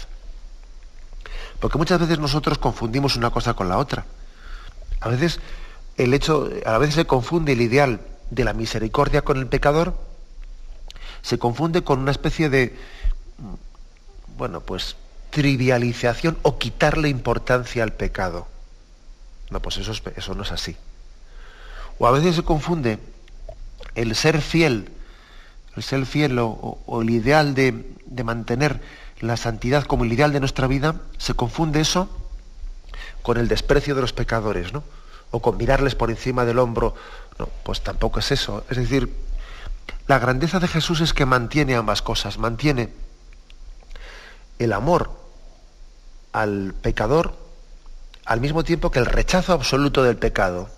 Porque 1.60 1.78
muchas 1.78 2.00
veces 2.00 2.18
nosotros 2.18 2.58
confundimos 2.58 3.16
una 3.16 3.30
cosa 3.30 3.54
con 3.54 3.68
la 3.68 3.78
otra. 3.78 4.04
A 5.00 5.08
veces 5.08 5.40
el 5.96 6.14
hecho, 6.14 6.50
a 6.66 6.78
veces 6.78 6.96
se 6.96 7.06
confunde 7.06 7.52
el 7.52 7.60
ideal 7.60 8.00
de 8.30 8.44
la 8.44 8.52
misericordia 8.52 9.22
con 9.22 9.38
el 9.38 9.46
pecador, 9.46 9.94
se 11.22 11.38
confunde 11.38 11.82
con 11.82 12.00
una 12.00 12.10
especie 12.10 12.48
de, 12.48 12.76
bueno, 14.36 14.60
pues 14.60 14.96
trivialización 15.30 16.36
o 16.42 16.58
quitarle 16.58 17.08
importancia 17.08 17.82
al 17.82 17.92
pecado. 17.92 18.46
No, 19.50 19.60
pues 19.60 19.78
eso, 19.78 19.92
eso 20.16 20.34
no 20.34 20.42
es 20.42 20.52
así. 20.52 20.76
O 21.98 22.06
a 22.06 22.10
veces 22.10 22.36
se 22.36 22.42
confunde 22.42 22.98
el 23.94 24.14
ser 24.14 24.40
fiel, 24.40 24.90
el 25.76 25.82
ser 25.82 26.04
fiel 26.06 26.38
o, 26.38 26.78
el 27.00 27.10
ideal 27.10 27.54
de, 27.54 27.94
de 28.06 28.24
mantener 28.24 28.80
la 29.20 29.36
santidad 29.36 29.84
como 29.84 30.04
el 30.04 30.12
ideal 30.12 30.32
de 30.32 30.40
nuestra 30.40 30.66
vida, 30.66 31.00
se 31.16 31.34
confunde 31.34 31.80
eso 31.80 32.08
con 33.22 33.38
el 33.38 33.48
desprecio 33.48 33.94
de 33.94 34.00
los 34.00 34.12
pecadores, 34.12 34.72
¿no? 34.72 34.82
O 35.30 35.40
con 35.40 35.56
mirarles 35.56 35.94
por 35.94 36.10
encima 36.10 36.44
del 36.44 36.58
hombro. 36.58 36.94
No, 37.38 37.48
pues 37.62 37.82
tampoco 37.82 38.18
es 38.18 38.32
eso. 38.32 38.64
Es 38.68 38.76
decir, 38.76 39.08
la 40.06 40.18
grandeza 40.18 40.60
de 40.60 40.68
Jesús 40.68 41.00
es 41.00 41.12
que 41.14 41.26
mantiene 41.26 41.74
ambas 41.76 42.02
cosas, 42.02 42.38
mantiene 42.38 42.90
el 44.58 44.72
amor 44.72 45.10
al 46.32 46.74
pecador 46.80 47.42
al 48.24 48.40
mismo 48.40 48.64
tiempo 48.64 48.90
que 48.90 48.98
el 48.98 49.06
rechazo 49.06 49.52
absoluto 49.52 50.02
del 50.02 50.16
pecado. 50.16 50.70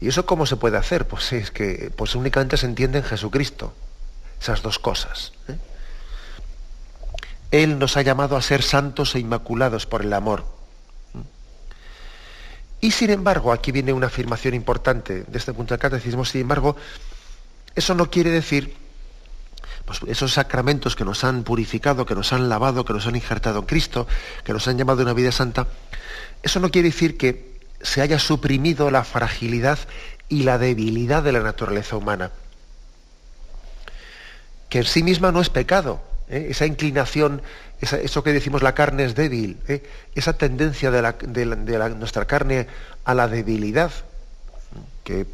¿Y 0.00 0.08
eso 0.08 0.26
cómo 0.26 0.46
se 0.46 0.56
puede 0.56 0.76
hacer? 0.76 1.06
Pues 1.06 1.32
es 1.32 1.50
que 1.50 1.92
pues 1.96 2.14
únicamente 2.14 2.56
se 2.56 2.66
entiende 2.66 2.98
en 2.98 3.04
Jesucristo, 3.04 3.72
esas 4.40 4.62
dos 4.62 4.78
cosas. 4.78 5.32
¿eh? 5.48 5.56
Él 7.52 7.78
nos 7.78 7.96
ha 7.96 8.02
llamado 8.02 8.36
a 8.36 8.42
ser 8.42 8.62
santos 8.62 9.14
e 9.14 9.20
inmaculados 9.20 9.86
por 9.86 10.02
el 10.02 10.12
amor. 10.12 10.44
Y 12.82 12.90
sin 12.90 13.10
embargo, 13.10 13.52
aquí 13.52 13.70
viene 13.70 13.92
una 13.92 14.08
afirmación 14.08 14.54
importante 14.54 15.22
de 15.22 15.38
este 15.38 15.54
punto 15.54 15.72
del 15.72 15.78
catecismo, 15.80 16.24
sin 16.24 16.40
embargo, 16.40 16.76
eso 17.76 17.94
no 17.94 18.10
quiere 18.10 18.30
decir 18.30 18.74
pues 19.84 20.00
esos 20.08 20.32
sacramentos 20.32 20.96
que 20.96 21.04
nos 21.04 21.22
han 21.22 21.44
purificado, 21.44 22.04
que 22.04 22.16
nos 22.16 22.32
han 22.32 22.48
lavado, 22.48 22.84
que 22.84 22.92
nos 22.92 23.06
han 23.06 23.14
injertado 23.14 23.60
en 23.60 23.66
Cristo, 23.66 24.08
que 24.42 24.52
nos 24.52 24.66
han 24.66 24.78
llamado 24.78 25.00
a 25.00 25.04
una 25.04 25.12
vida 25.12 25.30
santa, 25.30 25.68
eso 26.42 26.58
no 26.58 26.72
quiere 26.72 26.88
decir 26.88 27.16
que 27.16 27.60
se 27.80 28.00
haya 28.00 28.18
suprimido 28.18 28.90
la 28.90 29.04
fragilidad 29.04 29.78
y 30.28 30.42
la 30.42 30.58
debilidad 30.58 31.22
de 31.22 31.32
la 31.32 31.40
naturaleza 31.40 31.96
humana, 31.96 32.32
que 34.68 34.78
en 34.78 34.84
sí 34.86 35.04
misma 35.04 35.30
no 35.30 35.40
es 35.40 35.50
pecado, 35.50 36.02
¿eh? 36.32 36.48
esa 36.50 36.66
inclinación, 36.66 37.42
eso 37.80 38.24
que 38.24 38.32
decimos 38.32 38.62
la 38.62 38.74
carne 38.74 39.04
es 39.04 39.14
débil, 39.14 39.58
¿eh? 39.68 39.82
esa 40.14 40.32
tendencia 40.32 40.90
de, 40.90 41.94
nuestra 41.94 42.24
carne 42.24 42.66
a 43.04 43.14
la 43.14 43.28
debilidad, 43.28 43.92
que, 45.04 45.26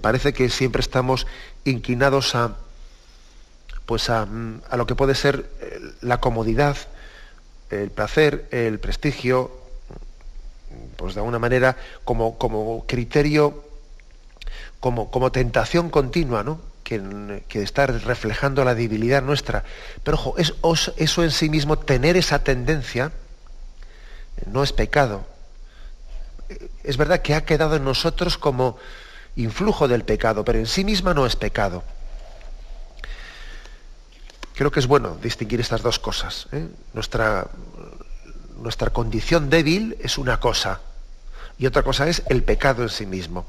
parece 0.00 0.32
que 0.32 0.48
siempre 0.48 0.80
estamos 0.80 1.28
inclinados 1.64 2.34
a, 2.34 2.56
pues 3.86 4.10
a, 4.10 4.26
lo 4.76 4.86
que 4.86 4.96
puede 4.96 5.14
ser 5.14 5.48
eh, 5.60 5.80
la 6.00 6.18
comodidad, 6.18 6.76
el 7.70 7.90
placer, 7.90 8.48
el 8.50 8.80
prestigio, 8.80 9.52
pues 10.96 11.14
de 11.14 11.20
alguna 11.20 11.38
manera 11.38 11.76
como, 12.04 12.38
como 12.38 12.84
criterio, 12.88 13.64
como, 14.80 15.12
como 15.12 15.30
tentación 15.30 15.90
continua, 15.90 16.42
¿no? 16.42 16.73
Que, 16.84 17.42
que 17.48 17.62
estar 17.62 17.90
reflejando 18.04 18.64
la 18.64 18.74
debilidad 18.74 19.22
nuestra. 19.22 19.64
Pero 20.04 20.16
ojo, 20.16 20.34
es, 20.38 20.54
eso 20.96 21.24
en 21.24 21.30
sí 21.30 21.48
mismo, 21.48 21.78
tener 21.78 22.16
esa 22.16 22.44
tendencia, 22.44 23.10
no 24.46 24.62
es 24.62 24.72
pecado. 24.72 25.26
Es 26.84 26.96
verdad 26.96 27.22
que 27.22 27.34
ha 27.34 27.44
quedado 27.44 27.76
en 27.76 27.84
nosotros 27.84 28.38
como 28.38 28.76
influjo 29.34 29.88
del 29.88 30.04
pecado, 30.04 30.44
pero 30.44 30.58
en 30.58 30.66
sí 30.66 30.84
misma 30.84 31.14
no 31.14 31.26
es 31.26 31.34
pecado. 31.34 31.82
Creo 34.54 34.70
que 34.70 34.78
es 34.78 34.86
bueno 34.86 35.16
distinguir 35.20 35.60
estas 35.60 35.82
dos 35.82 35.98
cosas. 35.98 36.46
¿eh? 36.52 36.68
Nuestra, 36.92 37.48
nuestra 38.58 38.90
condición 38.90 39.50
débil 39.50 39.96
es 40.00 40.18
una 40.18 40.38
cosa 40.38 40.80
y 41.58 41.66
otra 41.66 41.82
cosa 41.82 42.06
es 42.06 42.22
el 42.28 42.44
pecado 42.44 42.82
en 42.82 42.88
sí 42.90 43.06
mismo 43.06 43.46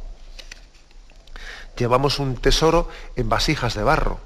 llevamos 1.78 2.20
un 2.20 2.36
tesoro 2.36 2.90
en 3.16 3.30
vasijas 3.30 3.74
de 3.74 3.84
barro. 3.84 4.20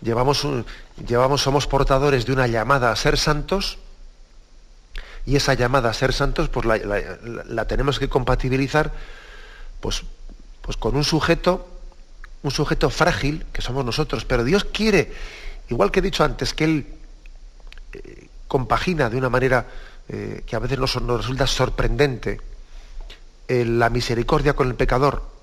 Llevamos, 0.00 0.46
llevamos, 1.06 1.42
somos 1.42 1.66
portadores 1.66 2.24
de 2.24 2.32
una 2.32 2.46
llamada 2.46 2.90
a 2.90 2.96
ser 2.96 3.18
santos 3.18 3.78
y 5.26 5.36
esa 5.36 5.54
llamada 5.54 5.90
a 5.90 5.94
ser 5.94 6.12
santos 6.12 6.48
pues 6.48 6.66
la, 6.66 7.64
tenemos 7.66 7.98
que 7.98 8.08
compatibilizar 8.08 8.92
pues, 9.80 10.04
pues 10.62 10.76
con 10.76 10.96
un 10.96 11.04
sujeto, 11.04 11.68
un 12.42 12.50
sujeto 12.50 12.88
frágil 12.88 13.44
que 13.52 13.60
somos 13.60 13.84
nosotros. 13.84 14.24
Pero 14.24 14.44
Dios 14.44 14.64
quiere, 14.64 15.12
igual 15.68 15.90
que 15.90 15.98
he 15.98 16.02
dicho 16.02 16.24
antes, 16.24 16.54
que 16.54 16.64
Él 16.64 16.86
eh, 17.92 18.28
compagina 18.48 19.10
de 19.10 19.18
una 19.18 19.28
manera 19.28 19.66
eh, 20.08 20.42
que 20.46 20.56
a 20.56 20.58
veces 20.58 20.78
nos, 20.78 20.94
resulta 20.94 21.46
sorprendente 21.46 22.40
eh, 23.48 23.64
la 23.66 23.90
misericordia 23.90 24.54
con 24.54 24.68
el 24.68 24.74
pecador 24.74 25.39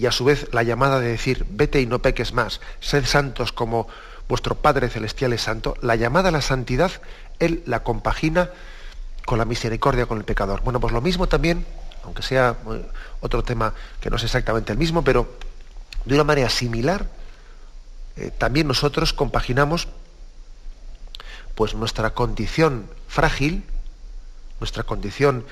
y 0.00 0.06
a 0.06 0.12
su 0.12 0.24
vez 0.24 0.48
la 0.52 0.62
llamada 0.62 0.98
de 0.98 1.08
decir, 1.08 1.44
vete 1.50 1.78
y 1.82 1.86
no 1.86 2.00
peques 2.00 2.32
más, 2.32 2.62
sed 2.80 3.04
santos 3.04 3.52
como 3.52 3.86
vuestro 4.30 4.54
Padre 4.54 4.88
Celestial 4.88 5.34
es 5.34 5.42
santo, 5.42 5.76
la 5.82 5.94
llamada 5.94 6.30
a 6.30 6.32
la 6.32 6.40
santidad, 6.40 6.90
Él 7.38 7.62
la 7.66 7.82
compagina 7.82 8.48
con 9.26 9.36
la 9.36 9.44
misericordia 9.44 10.06
con 10.06 10.16
el 10.16 10.24
pecador. 10.24 10.62
Bueno, 10.62 10.80
pues 10.80 10.94
lo 10.94 11.02
mismo 11.02 11.26
también, 11.26 11.66
aunque 12.02 12.22
sea 12.22 12.56
eh, 12.72 12.86
otro 13.20 13.42
tema 13.42 13.74
que 14.00 14.08
no 14.08 14.16
es 14.16 14.24
exactamente 14.24 14.72
el 14.72 14.78
mismo, 14.78 15.04
pero 15.04 15.36
de 16.06 16.14
una 16.14 16.24
manera 16.24 16.48
similar, 16.48 17.06
eh, 18.16 18.30
también 18.38 18.66
nosotros 18.68 19.12
compaginamos 19.12 19.86
pues 21.54 21.74
nuestra 21.74 22.14
condición 22.14 22.88
frágil, 23.06 23.64
nuestra 24.60 24.82
condición 24.82 25.44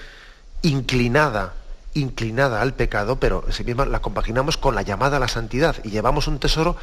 inclinada 0.63 1.53
inclinada 1.94 2.61
al 2.61 2.74
pecado, 2.74 3.18
pero 3.18 3.44
sí 3.51 3.64
misma 3.64 3.87
la 3.87 4.01
compaginamos 4.01 4.57
con 4.57 4.74
la 4.74 4.83
llamada 4.83 5.16
a 5.16 5.20
la 5.20 5.29
santidad 5.29 5.77
y 5.85 5.90
llevamos 5.90 6.29
un 6.29 6.38
tesoro 6.38 6.77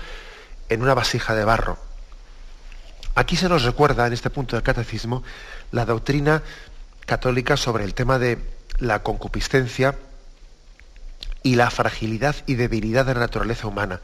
en 0.70 0.82
una 0.82 0.94
vasija 0.94 1.36
de 1.36 1.46
barro. 1.46 1.78
Aquí 3.16 3.38
se 3.38 3.48
nos 3.48 3.64
recuerda 3.64 4.08
en 4.08 4.14
este 4.14 4.30
punto 4.30 4.56
del 4.56 4.64
catecismo 4.64 5.24
la 5.72 5.86
doctrina 5.86 6.44
católica 7.06 7.56
sobre 7.56 7.84
el 7.84 7.94
tema 7.94 8.20
de 8.20 8.40
la 8.80 9.04
concupiscencia 9.04 9.96
y 11.44 11.56
la 11.56 11.70
fragilidad 11.70 12.36
y 12.46 12.56
debilidad 12.56 13.06
de 13.06 13.14
la 13.14 13.22
naturaleza 13.22 13.68
humana. 13.68 14.02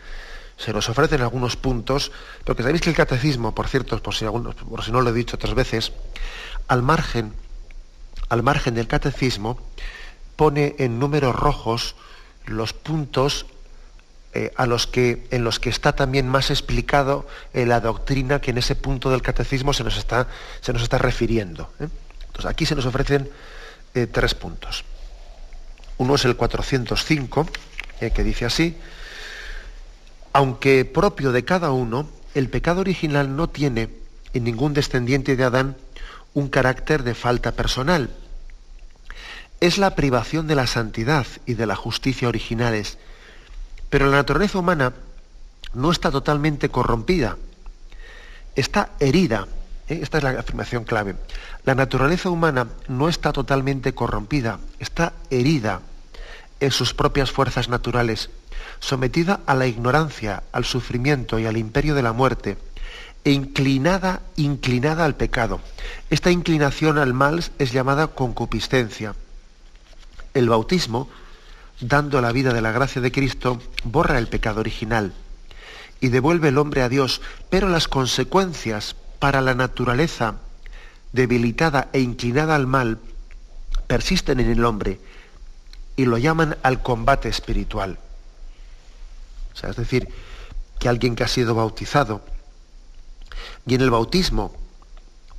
Se 0.58 0.72
nos 0.72 0.88
ofrecen 0.90 1.22
algunos 1.22 1.56
puntos, 1.56 2.12
porque 2.46 2.62
sabéis 2.62 2.82
que 2.82 2.92
el 2.92 2.96
catecismo, 2.96 3.56
por 3.56 3.68
cierto, 3.68 4.02
por 4.02 4.14
si, 4.14 4.26
por 4.26 4.84
si 4.84 4.92
no 4.92 5.02
lo 5.02 5.10
he 5.10 5.14
dicho 5.14 5.36
otras 5.36 5.56
veces, 5.56 5.92
al 6.68 6.84
margen, 6.84 7.34
al 8.30 8.44
margen 8.44 8.76
del 8.76 8.88
catecismo, 8.88 9.60
pone 10.42 10.74
en 10.80 10.98
números 10.98 11.36
rojos 11.36 11.94
los 12.48 12.74
puntos 12.74 13.46
eh, 14.34 14.52
a 14.58 14.66
los 14.66 14.88
que, 14.88 15.28
en 15.30 15.44
los 15.44 15.60
que 15.60 15.70
está 15.70 15.94
también 15.94 16.28
más 16.28 16.50
explicado 16.50 17.28
eh, 17.54 17.68
la 17.68 17.80
doctrina 17.80 18.42
que 18.42 18.50
en 18.50 18.58
ese 18.58 18.76
punto 18.76 19.12
del 19.12 19.22
catecismo 19.22 19.72
se 19.72 19.84
nos 19.84 19.98
está, 19.98 20.26
se 20.60 20.74
nos 20.74 20.82
está 20.82 20.98
refiriendo. 20.98 21.70
¿eh? 21.80 21.90
Entonces, 22.26 22.48
aquí 22.48 22.66
se 22.66 22.74
nos 22.74 22.88
ofrecen 22.88 23.30
tres 24.12 24.34
puntos. 24.34 24.84
Uno 26.00 26.16
es 26.16 26.26
el 26.26 26.36
405, 26.36 27.48
que 28.00 28.24
dice 28.24 28.46
así, 28.46 28.76
aunque 30.34 30.86
propio 30.86 31.32
de 31.32 31.46
cada 31.46 31.70
uno, 31.70 32.10
el 32.34 32.50
pecado 32.50 32.82
original 32.82 33.36
no 33.36 33.48
tiene 33.48 33.90
en 34.34 34.44
ningún 34.44 34.74
descendiente 34.74 35.36
de 35.36 35.44
Adán 35.44 35.76
un 36.34 36.50
carácter 36.50 37.04
de 37.04 37.14
falta 37.14 37.52
personal, 37.52 38.10
es 39.62 39.78
la 39.78 39.94
privación 39.94 40.48
de 40.48 40.56
la 40.56 40.66
santidad 40.66 41.28
y 41.46 41.54
de 41.54 41.68
la 41.68 41.76
justicia 41.76 42.28
originales. 42.28 42.98
Pero 43.92 44.08
la 44.08 44.18
naturaleza 44.18 44.58
humana 44.58 44.94
no 45.76 45.92
está 45.92 46.10
totalmente 46.10 46.70
corrompida, 46.70 47.38
está 48.56 48.90
herida. 49.00 49.48
¿eh? 49.88 50.00
Esta 50.02 50.18
es 50.18 50.24
la 50.24 50.32
afirmación 50.32 50.84
clave. 50.84 51.16
La 51.64 51.76
naturaleza 51.76 52.32
humana 52.32 52.70
no 52.88 53.08
está 53.08 53.32
totalmente 53.32 53.94
corrompida, 53.94 54.60
está 54.80 55.14
herida 55.30 55.82
en 56.60 56.72
sus 56.72 56.96
propias 56.96 57.30
fuerzas 57.30 57.70
naturales, 57.70 58.32
sometida 58.80 59.42
a 59.46 59.54
la 59.54 59.68
ignorancia, 59.68 60.42
al 60.54 60.66
sufrimiento 60.66 61.38
y 61.38 61.46
al 61.46 61.58
imperio 61.58 61.94
de 61.94 62.02
la 62.02 62.14
muerte, 62.14 62.58
e 63.24 63.32
inclinada, 63.32 64.22
inclinada 64.38 65.06
al 65.06 65.16
pecado. 65.16 65.62
Esta 66.10 66.32
inclinación 66.32 66.98
al 66.98 67.14
mal 67.14 67.44
es 67.60 67.72
llamada 67.72 68.08
concupiscencia 68.08 69.14
el 70.34 70.50
bautismo 70.50 71.10
dando 71.82 72.22
la 72.22 72.32
vida 72.32 72.54
de 72.54 72.62
la 72.62 72.72
gracia 72.72 73.02
de 73.02 73.12
Cristo, 73.12 73.62
borra 73.84 74.18
el 74.20 74.28
pecado 74.28 74.60
original 74.60 75.14
y 76.00 76.10
devuelve 76.10 76.50
el 76.50 76.58
hombre 76.58 76.84
a 76.84 76.90
Dios, 76.90 77.22
pero 77.50 77.68
las 77.68 77.88
consecuencias 77.88 78.96
para 79.20 79.42
la 79.42 79.54
naturaleza 79.54 80.36
debilitada 81.12 81.90
e 81.94 82.00
inclinada 82.00 82.56
al 82.56 82.68
mal 82.68 83.00
persisten 83.88 84.40
en 84.40 84.50
el 84.50 84.64
hombre 84.64 85.00
y 85.96 86.06
lo 86.06 86.18
llaman 86.18 86.58
al 86.64 86.82
combate 86.82 87.30
espiritual. 87.30 88.00
O 89.54 89.58
sea, 89.58 89.72
es 89.72 89.76
decir, 89.76 90.08
que 90.80 90.90
alguien 90.90 91.16
que 91.16 91.24
ha 91.24 91.28
sido 91.28 91.54
bautizado 91.54 92.22
y 93.66 93.76
en 93.76 93.82
el 93.82 93.92
bautismo, 93.92 94.56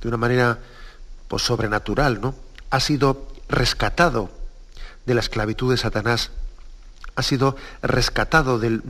de 0.01 0.07
una 0.07 0.17
manera 0.17 0.59
pues, 1.27 1.41
sobrenatural, 1.41 2.21
¿no? 2.21 2.35
ha 2.69 2.79
sido 2.79 3.27
rescatado 3.49 4.42
de 5.05 5.13
la 5.13 5.19
esclavitud 5.19 5.71
de 5.71 5.77
Satanás, 5.77 6.31
ha 7.15 7.23
sido 7.23 7.55
rescatado 7.81 8.59
del, 8.59 8.81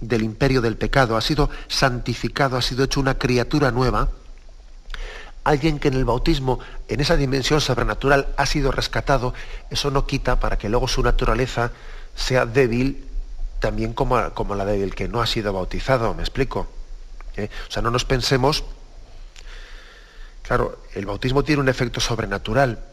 del 0.00 0.22
imperio 0.22 0.60
del 0.60 0.76
pecado, 0.76 1.16
ha 1.16 1.20
sido 1.20 1.50
santificado, 1.68 2.56
ha 2.56 2.62
sido 2.62 2.84
hecho 2.84 3.00
una 3.00 3.18
criatura 3.18 3.70
nueva, 3.70 4.10
alguien 5.44 5.78
que 5.78 5.88
en 5.88 5.94
el 5.94 6.04
bautismo, 6.04 6.60
en 6.88 7.00
esa 7.00 7.16
dimensión 7.16 7.60
sobrenatural, 7.60 8.28
ha 8.36 8.46
sido 8.46 8.70
rescatado, 8.70 9.32
eso 9.70 9.90
no 9.90 10.06
quita 10.06 10.40
para 10.40 10.58
que 10.58 10.68
luego 10.68 10.88
su 10.88 11.02
naturaleza 11.02 11.72
sea 12.14 12.44
débil 12.44 13.04
también 13.60 13.92
como, 13.92 14.30
como 14.34 14.54
la 14.54 14.64
del 14.64 14.94
que 14.94 15.08
no 15.08 15.20
ha 15.20 15.26
sido 15.26 15.52
bautizado, 15.52 16.14
¿me 16.14 16.22
explico? 16.22 16.68
¿Eh? 17.36 17.48
O 17.68 17.70
sea, 17.70 17.82
no 17.82 17.90
nos 17.90 18.04
pensemos, 18.04 18.64
claro, 20.42 20.78
el 20.94 21.06
bautismo 21.06 21.44
tiene 21.44 21.62
un 21.62 21.68
efecto 21.68 22.00
sobrenatural, 22.00 22.84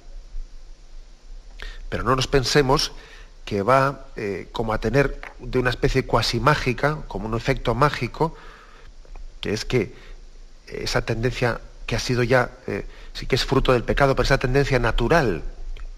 pero 1.89 2.03
no 2.03 2.15
nos 2.15 2.27
pensemos 2.27 2.91
que 3.45 3.61
va 3.61 4.07
eh, 4.15 4.49
como 4.51 4.73
a 4.73 4.79
tener 4.79 5.21
de 5.39 5.59
una 5.59 5.69
especie 5.69 6.05
cuasi 6.05 6.39
mágica, 6.39 7.03
como 7.07 7.27
un 7.27 7.35
efecto 7.35 7.75
mágico, 7.75 8.35
que 9.39 9.53
es 9.53 9.65
que 9.65 9.93
esa 10.67 11.05
tendencia 11.05 11.61
que 11.85 11.95
ha 11.95 11.99
sido 11.99 12.23
ya, 12.23 12.49
eh, 12.65 12.85
sí 13.13 13.27
que 13.27 13.35
es 13.35 13.45
fruto 13.45 13.71
del 13.73 13.83
pecado, 13.83 14.15
pero 14.15 14.25
esa 14.25 14.39
tendencia 14.39 14.79
natural 14.79 15.43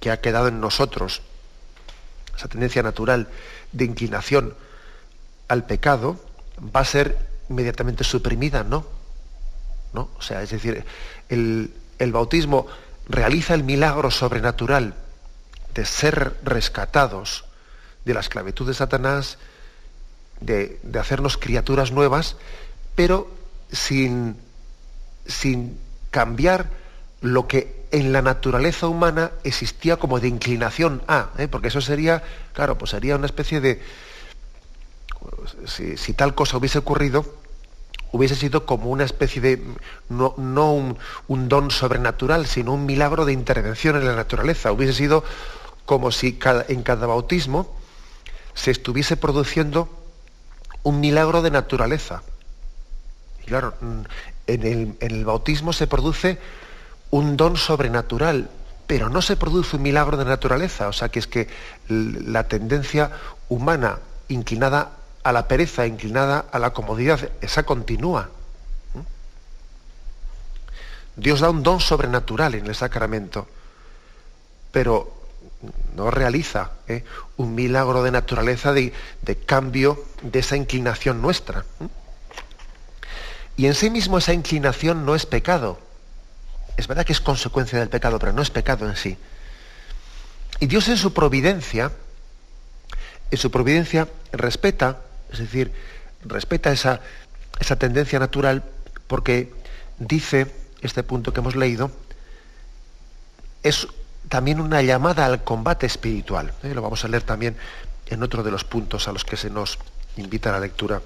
que 0.01 0.11
ha 0.11 0.19
quedado 0.19 0.49
en 0.49 0.59
nosotros, 0.59 1.21
esa 2.35 2.49
tendencia 2.49 2.83
natural 2.83 3.29
de 3.71 3.85
inclinación 3.85 4.53
al 5.47 5.65
pecado, 5.65 6.19
va 6.75 6.81
a 6.81 6.85
ser 6.85 7.17
inmediatamente 7.49 8.03
suprimida, 8.03 8.63
¿no? 8.63 8.85
¿No? 9.93 10.09
O 10.17 10.21
sea, 10.21 10.41
es 10.43 10.49
decir, 10.49 10.83
el, 11.29 11.73
el 11.97 12.11
bautismo 12.11 12.67
realiza 13.07 13.53
el 13.53 13.63
milagro 13.63 14.11
sobrenatural 14.11 14.95
de 15.77 15.85
ser 15.85 16.35
rescatados 16.43 17.45
de 18.03 18.15
la 18.15 18.19
esclavitud 18.19 18.65
de 18.65 18.73
Satanás, 18.73 19.37
de, 20.39 20.79
hacernos 20.99 21.37
criaturas 21.37 21.91
nuevas, 21.91 22.35
pero 22.95 23.29
sin, 23.71 24.37
sin 25.27 25.79
cambiar 26.09 26.71
lo 27.21 27.47
que 27.47 27.85
en 27.91 28.11
la 28.11 28.23
naturaleza 28.23 28.87
humana 28.87 29.31
existía 29.43 29.97
como 29.97 30.19
de 30.19 30.29
inclinación 30.29 31.03
a, 31.07 31.29
¿eh? 31.37 31.47
porque 31.47 31.67
eso 31.67 31.79
sería, 31.79 32.23
claro, 32.53 32.79
pues 32.79 32.91
sería 32.91 33.15
una 33.15 33.27
especie 33.27 33.61
de, 33.61 33.79
si, 35.65 36.13
tal 36.13 36.33
cosa 36.33 36.57
hubiese 36.57 36.79
ocurrido, 36.79 37.23
hubiese 38.11 38.35
sido 38.35 38.65
como 38.65 38.89
una 38.89 39.03
especie 39.03 39.43
de, 39.43 39.61
no, 40.09 40.33
un, 40.37 40.97
un, 41.27 41.49
don 41.49 41.69
sobrenatural, 41.69 42.47
sino 42.47 42.73
un 42.73 42.87
milagro 42.87 43.25
de 43.25 43.33
intervención 43.33 43.95
en 43.95 44.07
la 44.07 44.15
naturaleza, 44.15 44.71
hubiese 44.71 44.93
sido 44.93 45.23
como 45.87 46.11
si 46.11 46.37
en 46.67 46.83
cada 46.83 47.07
bautismo 47.07 47.73
se 48.53 48.71
estuviese 48.71 49.15
produciendo 49.15 49.87
un 50.83 50.99
milagro 50.99 51.41
de 51.41 51.49
naturaleza. 51.49 52.23
Y 53.41 53.45
claro, 53.45 53.73
mm, 53.79 54.01
en 54.47 54.97
el, 54.99 55.23
bautismo 55.23 55.71
se 55.71 55.87
produce 55.87 56.39
un 57.09 57.37
don 57.37 57.55
sobrenatural, 57.55 58.49
pero 58.85 59.07
no 59.07 59.21
se 59.21 59.37
produce 59.37 59.77
un 59.77 59.83
milagro 59.83 60.17
de 60.17 60.25
naturaleza. 60.25 60.89
O 60.89 60.93
sea 60.93 61.07
que 61.07 61.19
es 61.19 61.27
que 61.27 61.47
la 61.87 62.49
tendencia 62.49 63.09
humana 63.47 63.99
inclinada 64.27 64.91
a 65.23 65.31
la 65.31 65.47
pereza, 65.47 65.87
inclinada 65.87 66.45
a 66.51 66.59
la 66.59 66.71
comodidad, 66.71 67.31
esa 67.39 67.63
continúa. 67.63 68.29
Dios 71.15 71.39
da 71.39 71.49
un 71.49 71.63
don 71.63 71.79
sobrenatural 71.79 72.55
en 72.55 72.67
el 72.67 72.75
sacramento, 72.75 73.47
pero 74.73 75.16
no 75.95 76.11
realiza 76.11 76.71
¿eh? 76.87 77.03
un 77.37 77.55
milagro 77.55 78.03
de 78.03 78.11
naturaleza 78.11 78.73
de, 78.73 78.93
cambio 79.45 80.03
de 80.21 80.39
esa 80.39 80.55
inclinación 80.55 81.21
nuestra. 81.21 81.65
Y 83.55 83.65
en 83.65 83.73
sí 83.73 83.89
mismo 83.89 84.19
esa 84.19 84.33
inclinación 84.33 85.05
no 85.05 85.15
es 85.15 85.25
pecado. 85.25 85.79
Es 86.77 86.87
verdad 86.87 87.05
que 87.05 87.13
es 87.13 87.21
consecuencia 87.21 87.79
del 87.79 87.89
pecado, 87.89 88.19
pero 88.19 88.33
no 88.33 88.41
es 88.41 88.51
pecado 88.51 88.87
en 88.87 88.95
sí. 88.95 89.17
Y 90.59 90.67
Dios 90.67 90.87
en 90.89 90.97
su 90.97 91.13
providencia, 91.13 91.91
en 93.31 93.37
su 93.37 93.49
providencia 93.49 94.07
respeta, 94.31 95.01
es 95.31 95.39
decir, 95.39 95.71
respeta 96.23 96.71
esa, 96.71 97.01
esa 97.59 97.77
tendencia 97.77 98.19
natural 98.19 98.63
porque 99.07 99.51
dice, 99.97 100.53
este 100.81 101.01
punto 101.01 101.33
que 101.33 101.39
hemos 101.39 101.55
leído, 101.55 101.91
es 103.63 103.87
también 104.29 104.59
una 104.59 104.81
llamada 104.81 105.25
al 105.25 105.43
combate 105.43 105.85
espiritual. 105.85 106.53
¿eh? 106.63 106.73
Lo 106.73 106.81
vamos 106.81 107.05
a 107.05 107.07
leer 107.07 107.23
también 107.23 107.55
en 108.07 108.23
otro 108.23 108.43
de 108.43 108.51
los 108.51 108.63
puntos 108.63 109.07
a 109.07 109.11
los 109.11 109.25
que 109.25 109.37
se 109.37 109.49
nos 109.49 109.79
invita 110.17 110.49
a 110.49 110.53
la 110.53 110.59
lectura. 110.59 111.01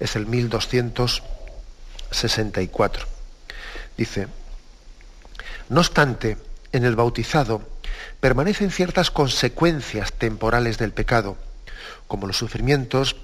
Es 0.00 0.16
el 0.16 0.26
1264. 0.26 3.06
Dice, 3.96 4.26
no 5.68 5.80
obstante, 5.80 6.38
en 6.72 6.84
el 6.84 6.96
bautizado 6.96 7.62
permanecen 8.20 8.70
ciertas 8.70 9.10
consecuencias 9.10 10.12
temporales 10.12 10.78
del 10.78 10.92
pecado, 10.92 11.36
como 12.06 12.26
los 12.26 12.38
sufrimientos, 12.38 13.16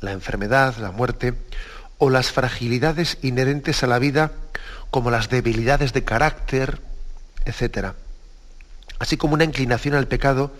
la 0.00 0.10
enfermedad, 0.12 0.76
la 0.78 0.90
muerte, 0.90 1.34
o 1.98 2.10
las 2.10 2.32
fragilidades 2.32 3.18
inherentes 3.22 3.84
a 3.84 3.86
la 3.86 4.00
vida, 4.00 4.32
como 4.90 5.10
las 5.10 5.28
debilidades 5.28 5.92
de 5.92 6.04
carácter, 6.04 6.80
etc 7.44 7.94
así 8.98 9.16
como 9.16 9.34
una 9.34 9.44
inclinación 9.44 9.94
al 9.94 10.08
pecado 10.08 10.52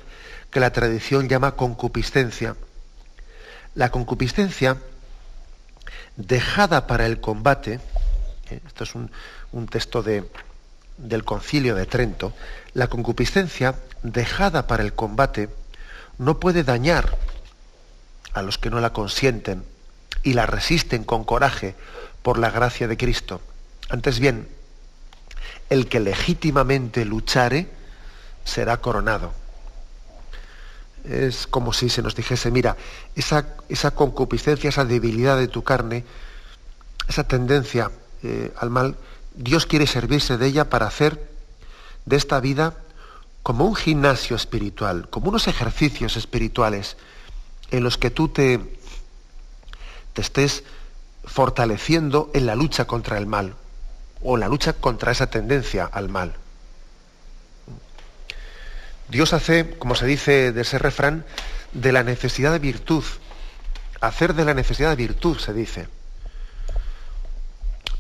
que 0.50 0.60
la 0.60 0.72
tradición 0.72 1.28
llama 1.28 1.56
concupiscencia. 1.56 2.56
La 3.74 3.90
concupiscencia, 3.90 4.76
dejada 6.16 6.86
para 6.86 7.06
el 7.06 7.20
combate, 7.20 7.80
¿eh? 8.50 8.60
esto 8.66 8.84
es 8.84 8.94
un, 8.94 9.10
texto 9.68 10.02
del 10.02 11.24
concilio 11.24 11.74
de 11.74 11.86
Trento, 11.86 12.32
la 12.72 12.88
concupiscencia, 12.88 13.74
dejada 14.02 14.66
para 14.66 14.82
el 14.82 14.94
combate, 14.94 15.48
no 16.18 16.38
puede 16.38 16.62
dañar 16.62 17.16
a 18.32 18.42
los 18.42 18.58
que 18.58 18.70
no 18.70 18.80
la 18.80 18.92
consienten 18.92 19.64
y 20.22 20.34
la 20.34 20.46
resisten 20.46 21.04
con 21.04 21.24
coraje 21.24 21.74
por 22.22 22.38
la 22.38 22.50
gracia 22.50 22.88
de 22.88 22.96
Cristo. 22.96 23.40
Antes 23.88 24.18
bien, 24.18 24.48
el 25.70 25.88
que 25.88 26.00
legítimamente 26.00 27.04
luchare, 27.04 27.68
será 28.44 28.76
coronado. 28.78 29.32
Es 31.04 31.46
como 31.46 31.72
si 31.72 31.88
se 31.88 32.02
nos 32.02 32.14
dijese, 32.14 32.50
mira, 32.50 32.76
esa, 33.14 33.46
esa 33.68 33.90
concupiscencia, 33.90 34.68
esa 34.68 34.84
debilidad 34.84 35.36
de 35.36 35.48
tu 35.48 35.62
carne, 35.62 36.04
esa 37.08 37.24
tendencia 37.24 37.90
eh, 38.22 38.52
al 38.56 38.70
mal, 38.70 38.96
Dios 39.34 39.66
quiere 39.66 39.86
servirse 39.86 40.38
de 40.38 40.46
ella 40.46 40.70
para 40.70 40.86
hacer 40.86 41.28
de 42.06 42.16
esta 42.16 42.40
vida 42.40 42.74
como 43.42 43.66
un 43.66 43.74
gimnasio 43.74 44.36
espiritual, 44.36 45.08
como 45.10 45.28
unos 45.28 45.48
ejercicios 45.48 46.16
espirituales 46.16 46.96
en 47.70 47.82
los 47.82 47.98
que 47.98 48.10
tú 48.10 48.28
te, 48.28 48.60
te 50.14 50.22
estés 50.22 50.64
fortaleciendo 51.24 52.30
en 52.32 52.46
la 52.46 52.54
lucha 52.54 52.86
contra 52.86 53.18
el 53.18 53.26
mal 53.26 53.54
o 54.22 54.36
en 54.36 54.40
la 54.40 54.48
lucha 54.48 54.72
contra 54.72 55.12
esa 55.12 55.28
tendencia 55.28 55.84
al 55.84 56.08
mal. 56.08 56.36
Dios 59.14 59.32
hace, 59.32 59.76
como 59.78 59.94
se 59.94 60.06
dice 60.06 60.50
de 60.50 60.62
ese 60.62 60.76
refrán, 60.76 61.24
de 61.72 61.92
la 61.92 62.02
necesidad 62.02 62.50
de 62.50 62.58
virtud. 62.58 63.04
Hacer 64.00 64.34
de 64.34 64.44
la 64.44 64.54
necesidad 64.54 64.90
de 64.90 64.96
virtud, 64.96 65.38
se 65.38 65.52
dice. 65.52 65.86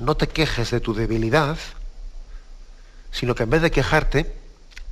No 0.00 0.16
te 0.16 0.26
quejes 0.26 0.72
de 0.72 0.80
tu 0.80 0.92
debilidad, 0.92 1.56
sino 3.12 3.36
que 3.36 3.44
en 3.44 3.50
vez 3.50 3.62
de 3.62 3.70
quejarte, 3.70 4.34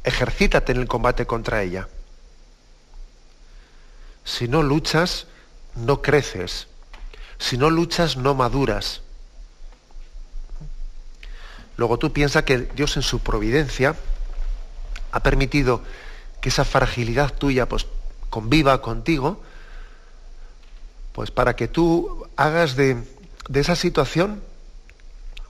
ejercítate 0.05 0.71
en 0.71 0.79
el 0.79 0.87
combate 0.87 1.27
contra 1.27 1.61
ella. 1.61 1.89
Si 4.25 4.47
no 4.47 4.63
luchas, 4.63 5.27
no 5.75 6.03
creces. 6.03 6.69
Si 7.37 7.59
no 7.59 7.69
luchas, 7.69 8.17
no 8.17 8.35
maduras. 8.35 9.01
Luego 11.77 11.99
tú 11.99 12.13
piensas 12.13 12.45
que 12.45 12.59
Dios 12.59 12.97
en 12.97 13.03
su 13.03 13.19
providencia 13.19 13.97
ha 15.11 15.21
permitido 15.21 15.83
que 16.43 16.51
esa 16.51 16.67
fragilidad 16.67 17.33
tuya 17.33 17.67
pues, 17.67 17.87
conviva 18.29 18.83
contigo, 18.83 19.41
pues 21.13 21.31
para 21.31 21.55
que 21.57 21.69
tú 21.69 22.27
hagas 22.37 22.75
de, 22.75 23.03
esa 23.55 23.77
situación 23.77 24.43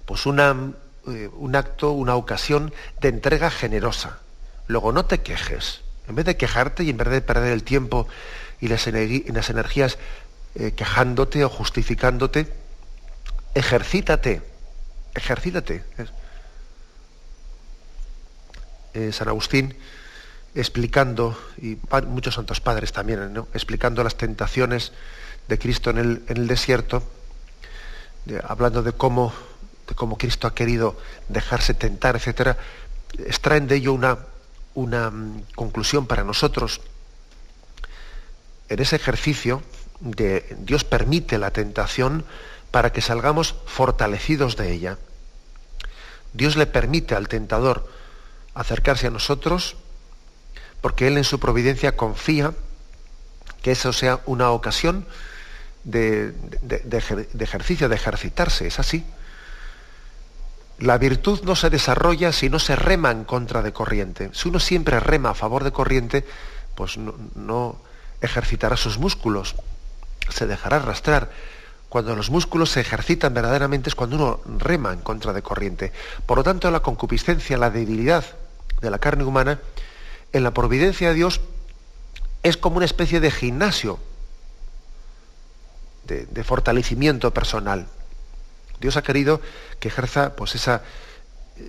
pues 0.04 0.26
una, 0.26 0.74
eh, 1.08 1.30
un 1.32 1.56
acto, 1.56 1.92
una 1.92 2.14
ocasión 2.14 2.74
de 3.00 3.08
entrega 3.08 3.50
generosa. 3.50 4.18
Luego 4.66 4.92
no 4.92 5.06
te 5.06 5.22
quejes. 5.22 5.80
En 6.08 6.14
vez 6.14 6.26
de 6.26 6.36
quejarte 6.36 6.84
y 6.84 6.90
en 6.90 6.98
vez 6.98 7.08
de 7.08 7.22
perder 7.22 7.52
el 7.52 7.64
tiempo 7.64 8.06
y 8.60 8.68
las, 8.68 8.86
las 8.86 9.50
energías 9.50 9.98
eh, 10.56 10.72
quejándote 10.72 11.42
o 11.44 11.48
justificándote, 11.48 12.52
ejercítate, 13.54 14.42
ejercítate. 15.14 15.84
Eh, 18.92 19.10
San 19.10 19.28
Agustín 19.28 19.74
explicando, 20.54 21.36
y 21.58 21.78
muchos 22.06 22.34
santos 22.34 22.60
padres 22.60 22.92
también, 22.92 23.44
explicando 23.54 24.04
las 24.04 24.16
tentaciones 24.16 24.92
de 25.48 25.58
Cristo 25.58 25.90
en 25.90 26.24
el, 26.26 26.46
desierto, 26.46 27.02
hablando 28.44 28.82
de 28.82 28.92
cómo, 28.92 29.32
de 29.88 29.94
cómo 29.94 30.18
Cristo 30.18 30.46
ha 30.46 30.54
querido 30.54 30.96
dejarse 31.28 31.74
tentar, 31.74 32.16
etc., 32.16 32.56
extraen 33.18 33.66
de 33.66 33.76
ello 33.76 33.92
una, 33.92 34.18
una 34.74 35.10
mm, 35.10 35.42
conclusión 35.54 36.06
para 36.06 36.24
nosotros. 36.24 36.80
En 38.68 38.80
ese 38.80 38.96
ejercicio 38.96 39.62
de 40.00 40.56
Dios 40.60 40.84
permite 40.84 41.38
la 41.38 41.50
tentación 41.50 42.24
para 42.70 42.90
que 42.92 43.02
salgamos 43.02 43.54
fortalecidos 43.66 44.56
de 44.56 44.72
ella. 44.72 44.98
Dios 46.32 46.56
le 46.56 46.66
permite 46.66 47.14
al 47.14 47.28
tentador 47.28 47.86
acercarse 48.54 49.06
a 49.06 49.10
nosotros 49.10 49.76
porque 50.82 51.06
Él 51.06 51.16
en 51.16 51.24
su 51.24 51.40
providencia 51.40 51.96
confía 51.96 52.52
que 53.62 53.70
eso 53.70 53.94
sea 53.94 54.20
una 54.26 54.50
ocasión 54.50 55.06
de, 55.84 56.34
ejercicio, 57.40 57.88
de 57.88 57.94
ejercitarse, 57.94 58.66
es 58.66 58.78
así. 58.78 59.04
La 60.78 60.98
virtud 60.98 61.42
no 61.44 61.54
se 61.54 61.70
desarrolla 61.70 62.32
si 62.32 62.50
no 62.50 62.58
se 62.58 62.76
rema 62.76 63.12
en 63.12 63.24
contra 63.24 63.62
de 63.62 63.72
corriente. 63.72 64.30
Si 64.32 64.48
uno 64.48 64.58
siempre 64.58 64.98
rema 64.98 65.30
a 65.30 65.34
favor 65.34 65.62
de 65.62 65.70
corriente, 65.70 66.26
pues 66.74 66.98
no, 66.98 67.76
ejercitará 68.20 68.76
sus 68.76 68.98
músculos, 68.98 69.54
se 70.28 70.46
dejará 70.46 70.78
arrastrar. 70.78 71.30
Cuando 71.88 72.16
los 72.16 72.30
músculos 72.30 72.70
se 72.70 72.80
ejercitan 72.80 73.34
verdaderamente 73.34 73.90
es 73.90 73.94
cuando 73.94 74.16
uno 74.16 74.40
rema 74.58 74.92
en 74.92 75.00
contra 75.00 75.32
de 75.32 75.42
corriente. 75.42 75.92
Por 76.26 76.38
lo 76.38 76.42
tanto, 76.42 76.70
la 76.70 76.80
concupiscencia, 76.80 77.56
la 77.58 77.70
debilidad 77.70 78.24
de 78.80 78.90
la 78.90 78.98
carne 78.98 79.24
humana, 79.24 79.60
en 80.32 80.44
la 80.44 80.52
providencia 80.52 81.08
de 81.08 81.14
Dios 81.14 81.40
es 82.42 82.56
como 82.56 82.76
una 82.76 82.86
especie 82.86 83.20
de 83.20 83.30
gimnasio 83.30 83.98
de, 86.06 86.44
fortalecimiento 86.44 87.32
personal. 87.32 87.86
Dios 88.80 88.96
ha 88.96 89.02
querido 89.02 89.40
que 89.78 89.88
ejerza 89.88 90.34
pues, 90.34 90.54
esa, 90.54 90.82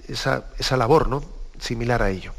esa, 0.08 0.78
labor 0.78 1.08
¿no? 1.08 1.24
similar 1.60 2.02
a 2.02 2.10
ello. 2.10 2.34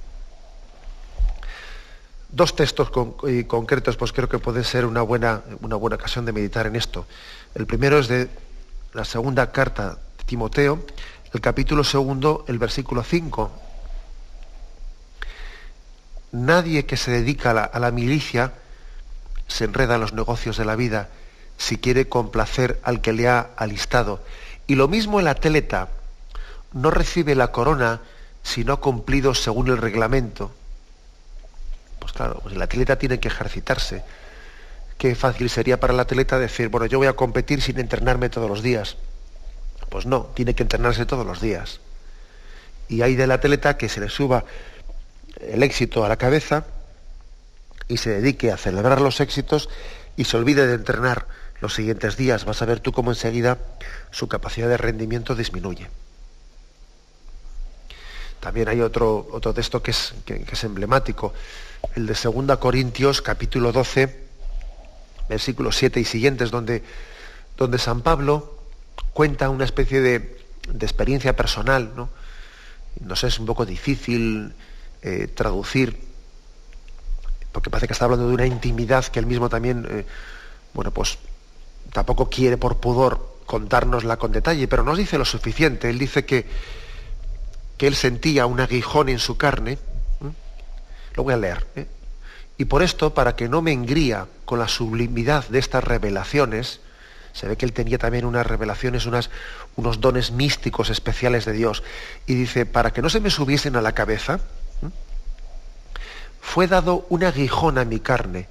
Dos 2.29 2.57
textos 2.57 2.91
concretos, 2.91 3.97
pues 3.97 4.12
creo 4.12 4.29
que 4.29 4.39
puede 4.39 4.64
ser 4.64 4.87
una 4.87 5.03
buena, 5.03 5.43
una 5.61 5.77
buena 5.77 5.97
ocasión 5.97 6.25
de 6.25 6.33
meditar 6.33 6.66
en 6.66 6.75
esto. 6.75 7.07
El 7.55 7.66
primero 7.66 7.99
es 7.99 8.09
de 8.09 8.29
la 8.93 9.05
segunda 9.05 9.53
carta 9.53 9.99
de 10.18 10.25
Timoteo, 10.25 10.85
el 11.33 11.41
capítulo 11.41 11.85
segundo, 11.85 12.45
el 12.49 12.59
versículo 12.59 13.05
5. 13.05 13.53
Nadie 16.35 16.85
que 16.85 16.97
se 16.97 17.12
dedica 17.12 17.53
a 17.53 17.78
la, 17.78 17.91
milicia 17.93 18.55
se 19.47 19.66
enreda 19.66 19.95
en 19.95 20.01
los 20.01 20.14
negocios 20.14 20.57
de 20.57 20.64
la 20.64 20.74
vida 20.74 21.09
si 21.59 21.78
quiere 21.78 22.09
complacer 22.09 22.80
al 22.82 23.01
que 23.01 23.12
le 23.12 23.28
ha 23.28 23.51
alistado. 23.57 24.20
Y 24.66 24.74
lo 24.74 24.89
mismo 24.89 25.20
el 25.20 25.28
atleta 25.28 25.91
no 26.72 26.91
recibe 26.91 27.37
la 27.37 27.53
corona 27.53 28.01
si 28.43 28.64
no 28.64 28.72
ha 28.72 28.80
cumplido 28.80 29.32
según 29.32 29.68
el 29.68 29.78
reglamento. 29.78 30.51
Pues 32.01 32.12
claro, 32.12 32.41
pues 32.43 32.57
el 32.57 32.62
atleta 32.62 32.99
tiene 32.99 33.20
que 33.20 33.28
ejercitarse. 33.28 34.03
Qué 34.99 35.14
fácil 35.14 35.49
sería 35.49 35.78
para 35.78 35.93
el 35.93 36.01
atleta 36.01 36.37
decir, 36.41 36.66
bueno, 36.66 36.87
yo 36.87 36.99
voy 36.99 37.07
a 37.07 37.12
competir 37.12 37.62
sin 37.62 37.78
entrenarme 37.78 38.28
todos 38.28 38.51
los 38.51 38.61
días. 38.61 38.97
Pues 39.89 40.05
no, 40.05 40.22
tiene 40.35 40.57
que 40.57 40.64
entrenarse 40.64 41.07
todos 41.07 41.24
los 41.24 41.41
días. 41.41 41.78
Y 42.89 43.03
hay 43.03 43.14
del 43.14 43.30
atleta 43.30 43.76
que 43.76 43.89
se 43.89 44.01
le 44.01 44.09
suba 44.09 44.45
el 45.53 45.63
éxito 45.63 46.05
a 46.05 46.09
la 46.09 46.17
cabeza 46.17 46.65
y 47.89 47.99
se 47.99 48.11
dedique 48.11 48.51
a 48.51 48.57
celebrar 48.57 49.01
los 49.01 49.21
éxitos 49.21 49.69
y 50.17 50.25
se 50.25 50.37
olvide 50.37 50.67
de 50.67 50.75
entrenar 50.75 51.27
los 51.61 51.75
siguientes 51.75 52.17
días, 52.17 52.45
vas 52.45 52.63
a 52.63 52.67
ver 52.67 52.81
tú 52.81 52.93
cómo 52.93 53.11
enseguida 53.11 53.59
su 54.11 54.29
capacidad 54.29 54.69
de 54.69 54.77
rendimiento 54.77 55.35
disminuye. 55.35 55.89
También 58.41 58.69
hay 58.69 58.83
otro, 58.83 59.27
otro 59.33 59.55
texto 59.55 59.83
que 59.83 59.93
es, 59.93 60.15
que, 60.27 60.45
es 60.51 60.65
emblemático, 60.65 61.33
el 61.95 62.07
de 62.07 62.15
2 62.15 62.59
Corintios 62.59 63.23
capítulo 63.23 63.73
12, 63.73 64.25
versículos 65.29 65.77
7 65.77 66.01
y 66.01 66.05
siguientes, 66.05 66.51
donde, 66.51 66.83
donde 67.57 67.79
San 67.79 68.03
Pablo 68.03 68.59
cuenta 69.15 69.49
una 69.49 69.65
especie 69.65 70.01
de, 70.03 70.37
experiencia 70.81 71.35
personal, 71.35 71.93
¿no? 71.97 73.17
sé, 73.17 73.29
es 73.29 73.39
un 73.39 73.47
poco 73.47 73.65
difícil 73.65 74.53
eh, 75.07 75.29
traducir, 75.29 76.01
porque 77.53 77.69
parece 77.69 77.87
que 77.87 77.93
está 77.93 78.07
hablando 78.07 78.27
de 78.27 78.35
una 78.35 78.47
intimidad 78.47 79.05
que 79.05 79.19
él 79.19 79.27
mismo 79.27 79.51
también, 79.51 79.87
eh, 79.89 80.07
bueno, 80.73 80.93
pues 80.93 81.19
tampoco 81.93 82.31
quiere 82.31 82.57
por 82.57 82.79
pudor 82.79 83.35
contárnosla 83.45 84.17
con 84.17 84.33
detalle, 84.33 84.67
pero 84.67 84.83
nos 84.83 84.97
dice 84.97 85.19
lo 85.19 85.27
suficiente. 85.27 85.91
Él 85.91 85.99
dice 85.99 86.25
que, 86.25 86.47
que 87.77 87.87
él 87.87 87.95
sentía 87.95 88.47
un 88.47 88.61
aguijón 88.61 89.11
en 89.11 89.19
su 89.19 89.37
carne. 89.37 89.79
Lo 91.15 91.23
voy 91.23 91.35
a 91.35 91.37
leer. 91.37 91.67
¿eh? 91.77 91.87
Y 92.57 92.65
por 92.65 92.83
esto, 92.83 93.13
para 93.13 93.37
que 93.37 93.47
no 93.47 93.61
me 93.61 93.73
engría 93.73 94.27
con 94.47 94.59
la 94.59 94.69
sublimidad 94.69 95.47
de 95.49 95.59
estas 95.59 95.85
revelaciones, 95.85 96.81
se 97.35 97.47
ve 97.47 97.59
que 97.59 97.67
él 97.67 97.75
tenía 97.75 97.99
también 97.99 98.25
unas 98.25 98.47
revelaciones, 98.47 99.07
unos 99.77 100.01
dones 100.01 100.31
místicos 100.31 100.89
especiales 100.89 101.45
de 101.45 101.53
Dios. 101.53 101.83
Y 102.27 102.35
dice, 102.35 102.65
para 102.65 102.93
que 102.93 103.03
no 103.03 103.11
se 103.11 103.21
me 103.21 103.29
subiesen 103.29 103.77
a 103.77 103.83
la 103.83 103.93
cabeza, 103.93 104.41
fue 106.45 106.69
dado 106.69 107.07
un 107.09 107.25
aguijón 107.25 107.79
a 107.79 107.85
mi 107.85 107.99
carne 107.99 108.47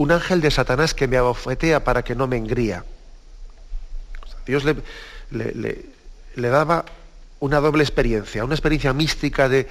un 0.00 0.12
ángel 0.12 0.40
de 0.40 0.50
Satanás 0.50 0.94
que 0.94 1.06
me 1.06 1.18
abofetea 1.18 1.84
para 1.84 2.02
que 2.02 2.14
no 2.14 2.26
me 2.26 2.38
engría. 2.38 2.86
Dios 4.46 4.64
le, 4.64 4.76
le, 5.30 6.48
daba 6.48 6.86
una 7.38 7.60
doble 7.60 7.82
experiencia, 7.82 8.42
una 8.42 8.54
experiencia 8.54 8.94
mística 8.94 9.50
de, 9.50 9.68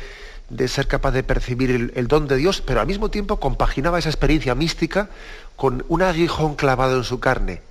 ser 0.68 0.86
capaz 0.86 1.14
de 1.14 1.24
percibir 1.24 1.92
el, 1.96 2.08
don 2.08 2.28
de 2.28 2.36
Dios, 2.36 2.62
pero 2.62 2.80
al 2.80 2.86
mismo 2.86 3.10
tiempo 3.10 3.40
compaginaba 3.40 3.98
esa 3.98 4.10
experiencia 4.10 4.54
mística 4.54 5.10
con 5.56 5.84
un 5.88 6.04
aguijón 6.04 6.54
clavado 6.54 6.96
en 6.98 7.04
su 7.04 7.20
carne. 7.20 7.64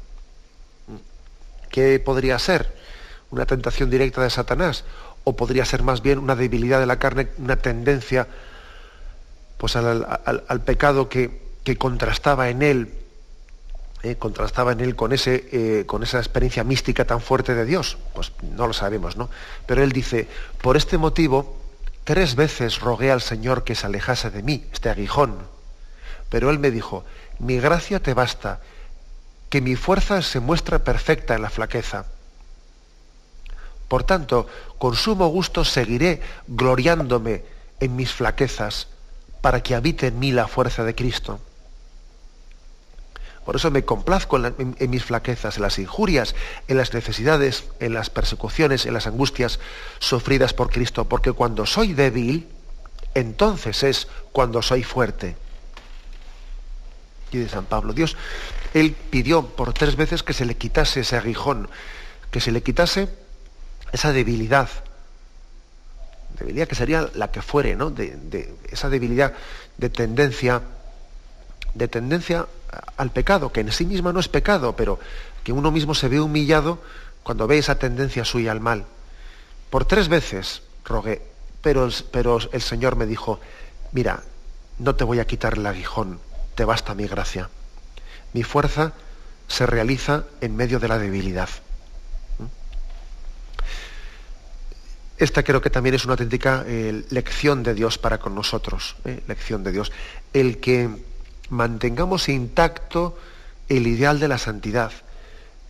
¿Qué 1.71 2.01
podría 2.01 2.41
ser? 2.41 2.75
¿Una 3.31 3.47
tentación 3.47 3.89
directa 3.89 4.21
de 4.21 4.31
Satanás? 4.31 4.83
¿O 5.23 5.37
podría 5.37 5.64
ser 5.64 5.85
más 5.85 6.03
bien 6.03 6.19
una 6.19 6.35
debilidad 6.35 6.81
de 6.81 6.87
la 6.87 6.99
carne, 6.99 7.29
una 7.39 7.55
tendencia 7.55 8.27
pues, 9.59 9.76
al 9.76 10.61
pecado 10.64 11.09
que, 11.09 11.48
contrastaba 11.76 12.48
en 12.48 12.62
él, 12.62 12.94
eh, 14.02 14.16
contrastaba 14.16 14.72
en 14.72 14.80
él 14.80 14.96
con, 14.96 15.12
eh, 15.14 15.84
con 15.86 16.02
esa 16.02 16.18
experiencia 16.18 16.64
mística 16.64 17.04
tan 17.04 17.20
fuerte 17.20 17.54
de 17.54 17.66
Dios? 17.66 17.98
Pues 18.14 18.32
no 18.56 18.66
lo 18.66 18.72
sabemos, 18.72 19.16
¿no? 19.16 19.28
Pero 19.66 19.82
él 19.82 19.92
dice, 19.92 20.28
por 20.62 20.76
este 20.76 20.96
motivo, 20.96 21.59
tres 22.04 22.36
veces 22.36 22.80
rogué 22.80 23.11
al 23.11 23.20
Señor 23.20 23.64
que 23.64 23.74
se 23.74 23.86
alejase 23.86 24.30
de 24.30 24.42
mí, 24.42 24.64
este 24.72 24.88
aguijón. 24.88 25.36
Pero 26.30 26.48
él 26.50 26.59
me 26.59 26.70
dijo, 26.70 27.04
mi 27.38 27.59
gracia 27.59 28.00
te 28.00 28.14
basta, 28.14 28.61
que 29.50 29.61
mi 29.61 29.76
fuerza 29.76 30.22
se 30.22 30.40
muestra 30.40 30.78
perfecta 30.78 31.34
en 31.34 31.42
la 31.42 31.50
flaqueza. 31.50 32.06
Por 33.88 34.04
tanto, 34.04 34.46
con 34.78 34.94
sumo 34.94 35.28
gusto 35.28 35.64
seguiré 35.64 36.20
gloriándome 36.46 37.42
en 37.80 37.96
mis 37.96 38.12
flaquezas, 38.12 38.88
para 39.41 39.62
que 39.62 39.74
habite 39.74 40.09
en 40.09 40.18
mí 40.18 40.32
la 40.32 40.49
fuerza 40.49 40.84
de 40.84 40.95
Cristo. 40.95 41.41
Por 43.49 43.57
eso 43.57 43.70
me 43.70 43.82
complazco 43.82 44.36
en, 44.36 44.91
mis 44.91 45.05
flaquezas, 45.05 45.57
en 45.57 45.62
las 45.62 45.78
injurias, 45.78 46.34
en 46.68 46.76
las 46.76 46.93
necesidades, 46.93 47.64
en 47.80 47.95
las 47.95 48.11
persecuciones, 48.11 48.84
en 48.84 48.93
las 48.93 49.07
angustias 49.07 49.59
sufridas 50.01 50.53
por 50.53 50.68
Cristo, 50.68 51.07
porque 51.07 51.32
cuando 51.32 51.64
soy 51.64 51.95
débil, 51.95 52.47
entonces 53.14 53.82
es 53.84 54.09
cuando 54.32 54.61
soy 54.61 54.82
fuerte. 54.82 55.36
Y 57.32 57.39
de 57.39 57.49
San 57.49 57.64
Pablo, 57.64 57.95
Dios, 57.95 58.18
él 58.74 58.95
pidió 59.09 59.47
por 59.47 59.72
tres 59.72 59.97
veces 59.97 60.22
que 60.22 60.34
se 60.34 60.45
le 60.45 60.59
quitase 60.59 61.01
ese 61.01 61.16
aguijón, 61.16 61.70
que 62.30 62.41
se 62.41 62.53
le 62.53 62.62
quitase 62.62 63.09
esa 63.93 64.12
debilidad, 64.12 64.68
debilidad 66.39 66.68
que 66.68 66.74
sería 66.74 67.09
la 67.14 67.30
que 67.30 67.43
fuere, 67.43 67.76
¿no? 67.76 67.91
de 67.91 68.55
esa 68.70 68.89
debilidad 68.89 69.34
de 69.76 69.91
tendencia 69.91 70.62
de 71.74 71.89
tendencia 71.89 72.47
al 72.97 73.11
pecado, 73.11 73.53
que 73.53 73.61
en 73.61 73.72
sí 73.72 73.86
misma 73.86 74.12
no 74.12 74.20
es 74.20 74.28
pecado, 74.28 74.76
pero 74.76 74.99
que 75.45 75.53
uno 75.53 75.70
mismo 75.70 75.95
se 75.95 76.09
ve 76.09 76.20
humillado 76.20 76.78
cuando 77.22 77.47
ve 77.47 77.59
esa 77.59 77.78
tendencia 77.78 78.24
suya 78.24 78.53
al 78.53 78.61
mal. 78.61 78.84
Por 79.70 79.84
tres 79.84 80.09
veces 80.09 80.62
rogué, 80.84 81.22
pero, 81.62 81.89
pero 82.11 82.39
el 82.53 82.62
Señor 82.62 82.97
me 82.97 83.07
dijo, 83.07 83.41
mira, 83.93 84.22
no 84.78 84.95
te 84.95 85.05
voy 85.05 85.20
a 85.20 85.26
quitar 85.26 85.55
el 85.55 85.66
aguijón, 85.66 86.20
te 86.55 86.64
basta 86.64 86.95
mi 86.95 87.07
gracia. 87.07 87.49
Mi 88.32 88.43
fuerza 88.43 88.93
se 89.47 89.66
realiza 89.66 90.24
en 90.41 90.57
medio 90.57 90.78
de 90.78 90.89
la 90.89 90.99
debilidad. 90.99 91.49
Esta 95.19 95.43
creo 95.43 95.61
que 95.61 95.71
también 95.71 95.97
es 95.97 96.05
una 96.05 96.12
auténtica 96.12 96.64
eh, 96.66 97.05
lección 97.11 97.64
de 97.64 97.75
Dios 97.75 97.99
para 97.99 98.19
con 98.19 98.37
nosotros, 98.37 98.95
eh, 99.05 99.21
lección 99.27 99.64
de 99.64 99.73
Dios. 99.73 99.91
El 100.33 100.59
que 100.59 100.89
mantengamos 101.51 102.29
intacto 102.29 103.19
el 103.69 103.87
ideal 103.89 104.21
de 104.21 104.29
la 104.29 104.39
santidad, 104.39 104.93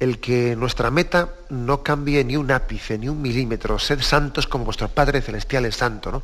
el 0.01 0.21
que 0.21 0.55
nuestra 0.55 0.91
meta 0.91 1.31
no 1.49 1.83
cambie 1.83 2.23
ni 2.25 2.37
un 2.37 2.51
ápice, 2.51 2.99
ni 2.99 3.09
un 3.09 3.23
milímetro, 3.23 3.79
sed 3.79 4.01
santos 4.03 4.47
como 4.47 4.67
vuestro 4.67 4.89
Padre 4.89 5.23
Celestial 5.23 5.65
es 5.65 5.77
santo. 5.77 6.23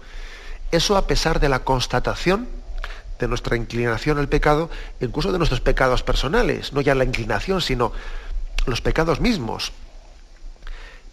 Eso 0.70 0.97
a 0.97 1.07
pesar 1.07 1.41
de 1.41 1.49
la 1.49 1.61
constatación 1.61 2.47
de 3.18 3.29
nuestra 3.29 3.57
inclinación 3.57 4.18
al 4.18 4.29
pecado, 4.29 4.68
incluso 5.01 5.33
de 5.33 5.39
nuestros 5.39 5.61
pecados 5.61 6.03
personales, 6.03 6.72
no 6.72 6.83
ya 6.83 6.95
la 6.95 7.05
inclinación, 7.05 7.62
sino 7.62 7.93
los 8.66 8.83
pecados 8.83 9.20
mismos. 9.20 9.72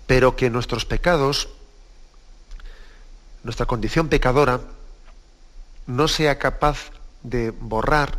Pero 0.08 0.36
que 0.36 0.50
nuestros 0.50 0.86
pecados, 0.86 1.50
nuestra 3.44 3.66
condición 3.66 4.10
pecadora, 4.10 4.62
no 5.88 6.08
sea 6.08 6.38
capaz 6.38 6.92
de 7.24 7.52
borrar, 7.52 8.18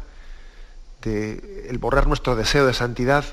de 1.02 1.66
el 1.68 1.78
borrar 1.78 2.06
nuestro 2.06 2.36
deseo 2.36 2.66
de 2.66 2.74
santidad 2.74 3.24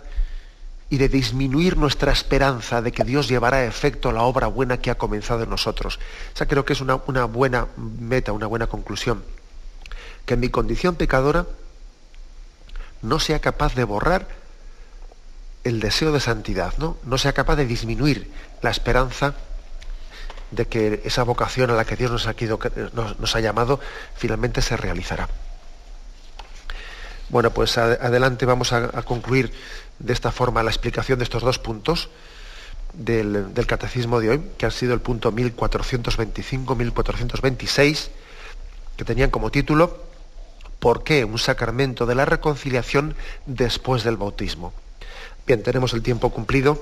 y 0.90 0.98
de 0.98 1.10
disminuir 1.10 1.78
nuestra 1.78 2.12
esperanza 2.12 2.82
de 2.82 2.92
que 2.92 3.04
Dios 3.04 3.28
llevará 3.28 3.58
a 3.58 3.66
efecto 3.66 4.12
la 4.12 4.24
obra 4.24 4.48
buena 4.48 4.78
que 4.80 4.90
ha 4.90 4.98
comenzado 4.98 5.44
en 5.44 5.50
nosotros. 5.50 6.00
Esa 6.34 6.48
creo 6.48 6.66
que 6.66 6.74
es 6.74 6.82
una, 6.82 7.00
una 7.08 7.26
buena 7.26 7.68
meta, 7.78 8.32
una 8.32 8.48
buena 8.48 8.68
conclusión 8.68 9.24
que 10.30 10.38
mi 10.38 10.50
condición 10.50 10.94
pecadora 10.94 11.48
no 13.02 13.20
sea 13.20 13.40
capaz 13.40 13.74
de 13.74 13.84
borrar 13.84 14.28
el 15.64 15.80
deseo 15.80 16.12
de 16.12 16.20
santidad, 16.20 16.76
¿no? 16.78 16.98
no 17.04 17.18
sea 17.18 17.34
capaz 17.34 17.56
de 17.56 17.66
disminuir 17.66 18.32
la 18.62 18.70
esperanza 18.70 19.34
de 20.52 20.68
que 20.68 21.02
esa 21.06 21.24
vocación 21.24 21.72
a 21.72 21.76
la 21.76 21.86
que 21.86 21.96
Dios 21.96 22.12
nos 22.12 22.28
ha, 23.36 23.40
llamado 23.40 23.80
finalmente 24.16 24.62
se 24.62 24.78
realizará. 24.78 25.28
Bueno, 27.30 27.52
pues 27.52 27.78
adelante 27.78 28.46
vamos 28.46 28.74
a, 28.74 29.02
concluir 29.04 29.54
de 30.00 30.14
esta 30.14 30.32
forma 30.32 30.64
la 30.64 30.72
explicación 30.72 31.20
de 31.20 31.24
estos 31.24 31.44
dos 31.44 31.60
puntos 31.60 32.10
del, 32.94 33.54
del 33.54 33.68
catecismo 33.68 34.20
de 34.20 34.32
hoy, 34.32 34.42
que 34.58 34.66
han 34.66 34.72
sido 34.72 34.96
el 34.96 35.02
punto 35.02 35.32
1425-1426, 35.32 38.10
que 38.98 39.06
tenían 39.06 39.30
como 39.30 39.52
título 39.52 40.10
¿Por 40.80 41.04
qué 41.04 41.26
un 41.26 41.38
sacramento 41.38 42.06
de 42.06 42.16
la 42.16 42.26
reconciliación 42.26 43.16
después 43.46 44.04
del 44.04 44.16
bautismo? 44.16 44.74
Bien, 45.46 45.62
tenemos 45.62 45.94
el 45.94 46.02
tiempo 46.02 46.30
cumplido. 46.30 46.82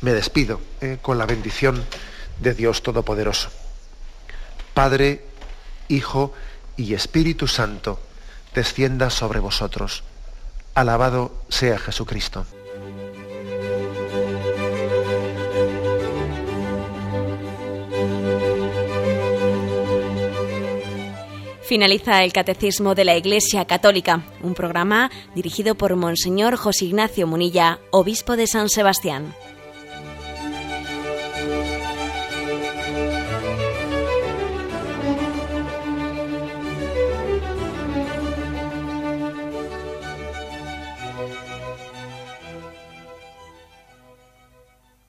Me 0.00 0.12
despido 0.12 0.60
eh, 0.80 0.98
con 1.00 1.18
la 1.18 1.26
bendición 1.26 1.84
de 2.40 2.54
Dios 2.54 2.82
Todopoderoso. 2.82 3.50
Padre, 4.74 5.24
Hijo 5.88 6.32
y 6.76 6.94
Espíritu 6.94 7.46
Santo, 7.46 8.00
descienda 8.54 9.10
sobre 9.10 9.40
vosotros. 9.40 10.02
Alabado 10.74 11.32
sea 11.48 11.78
Jesucristo. 11.78 12.46
Finaliza 21.62 22.22
el 22.22 22.32
Catecismo 22.32 22.94
de 22.94 23.04
la 23.04 23.16
Iglesia 23.16 23.64
Católica, 23.64 24.22
un 24.42 24.54
programa 24.54 25.10
dirigido 25.34 25.76
por 25.76 25.96
Monseñor 25.96 26.56
José 26.56 26.84
Ignacio 26.84 27.26
Munilla, 27.26 27.78
obispo 27.90 28.36
de 28.36 28.46
San 28.46 28.68
Sebastián. 28.68 29.34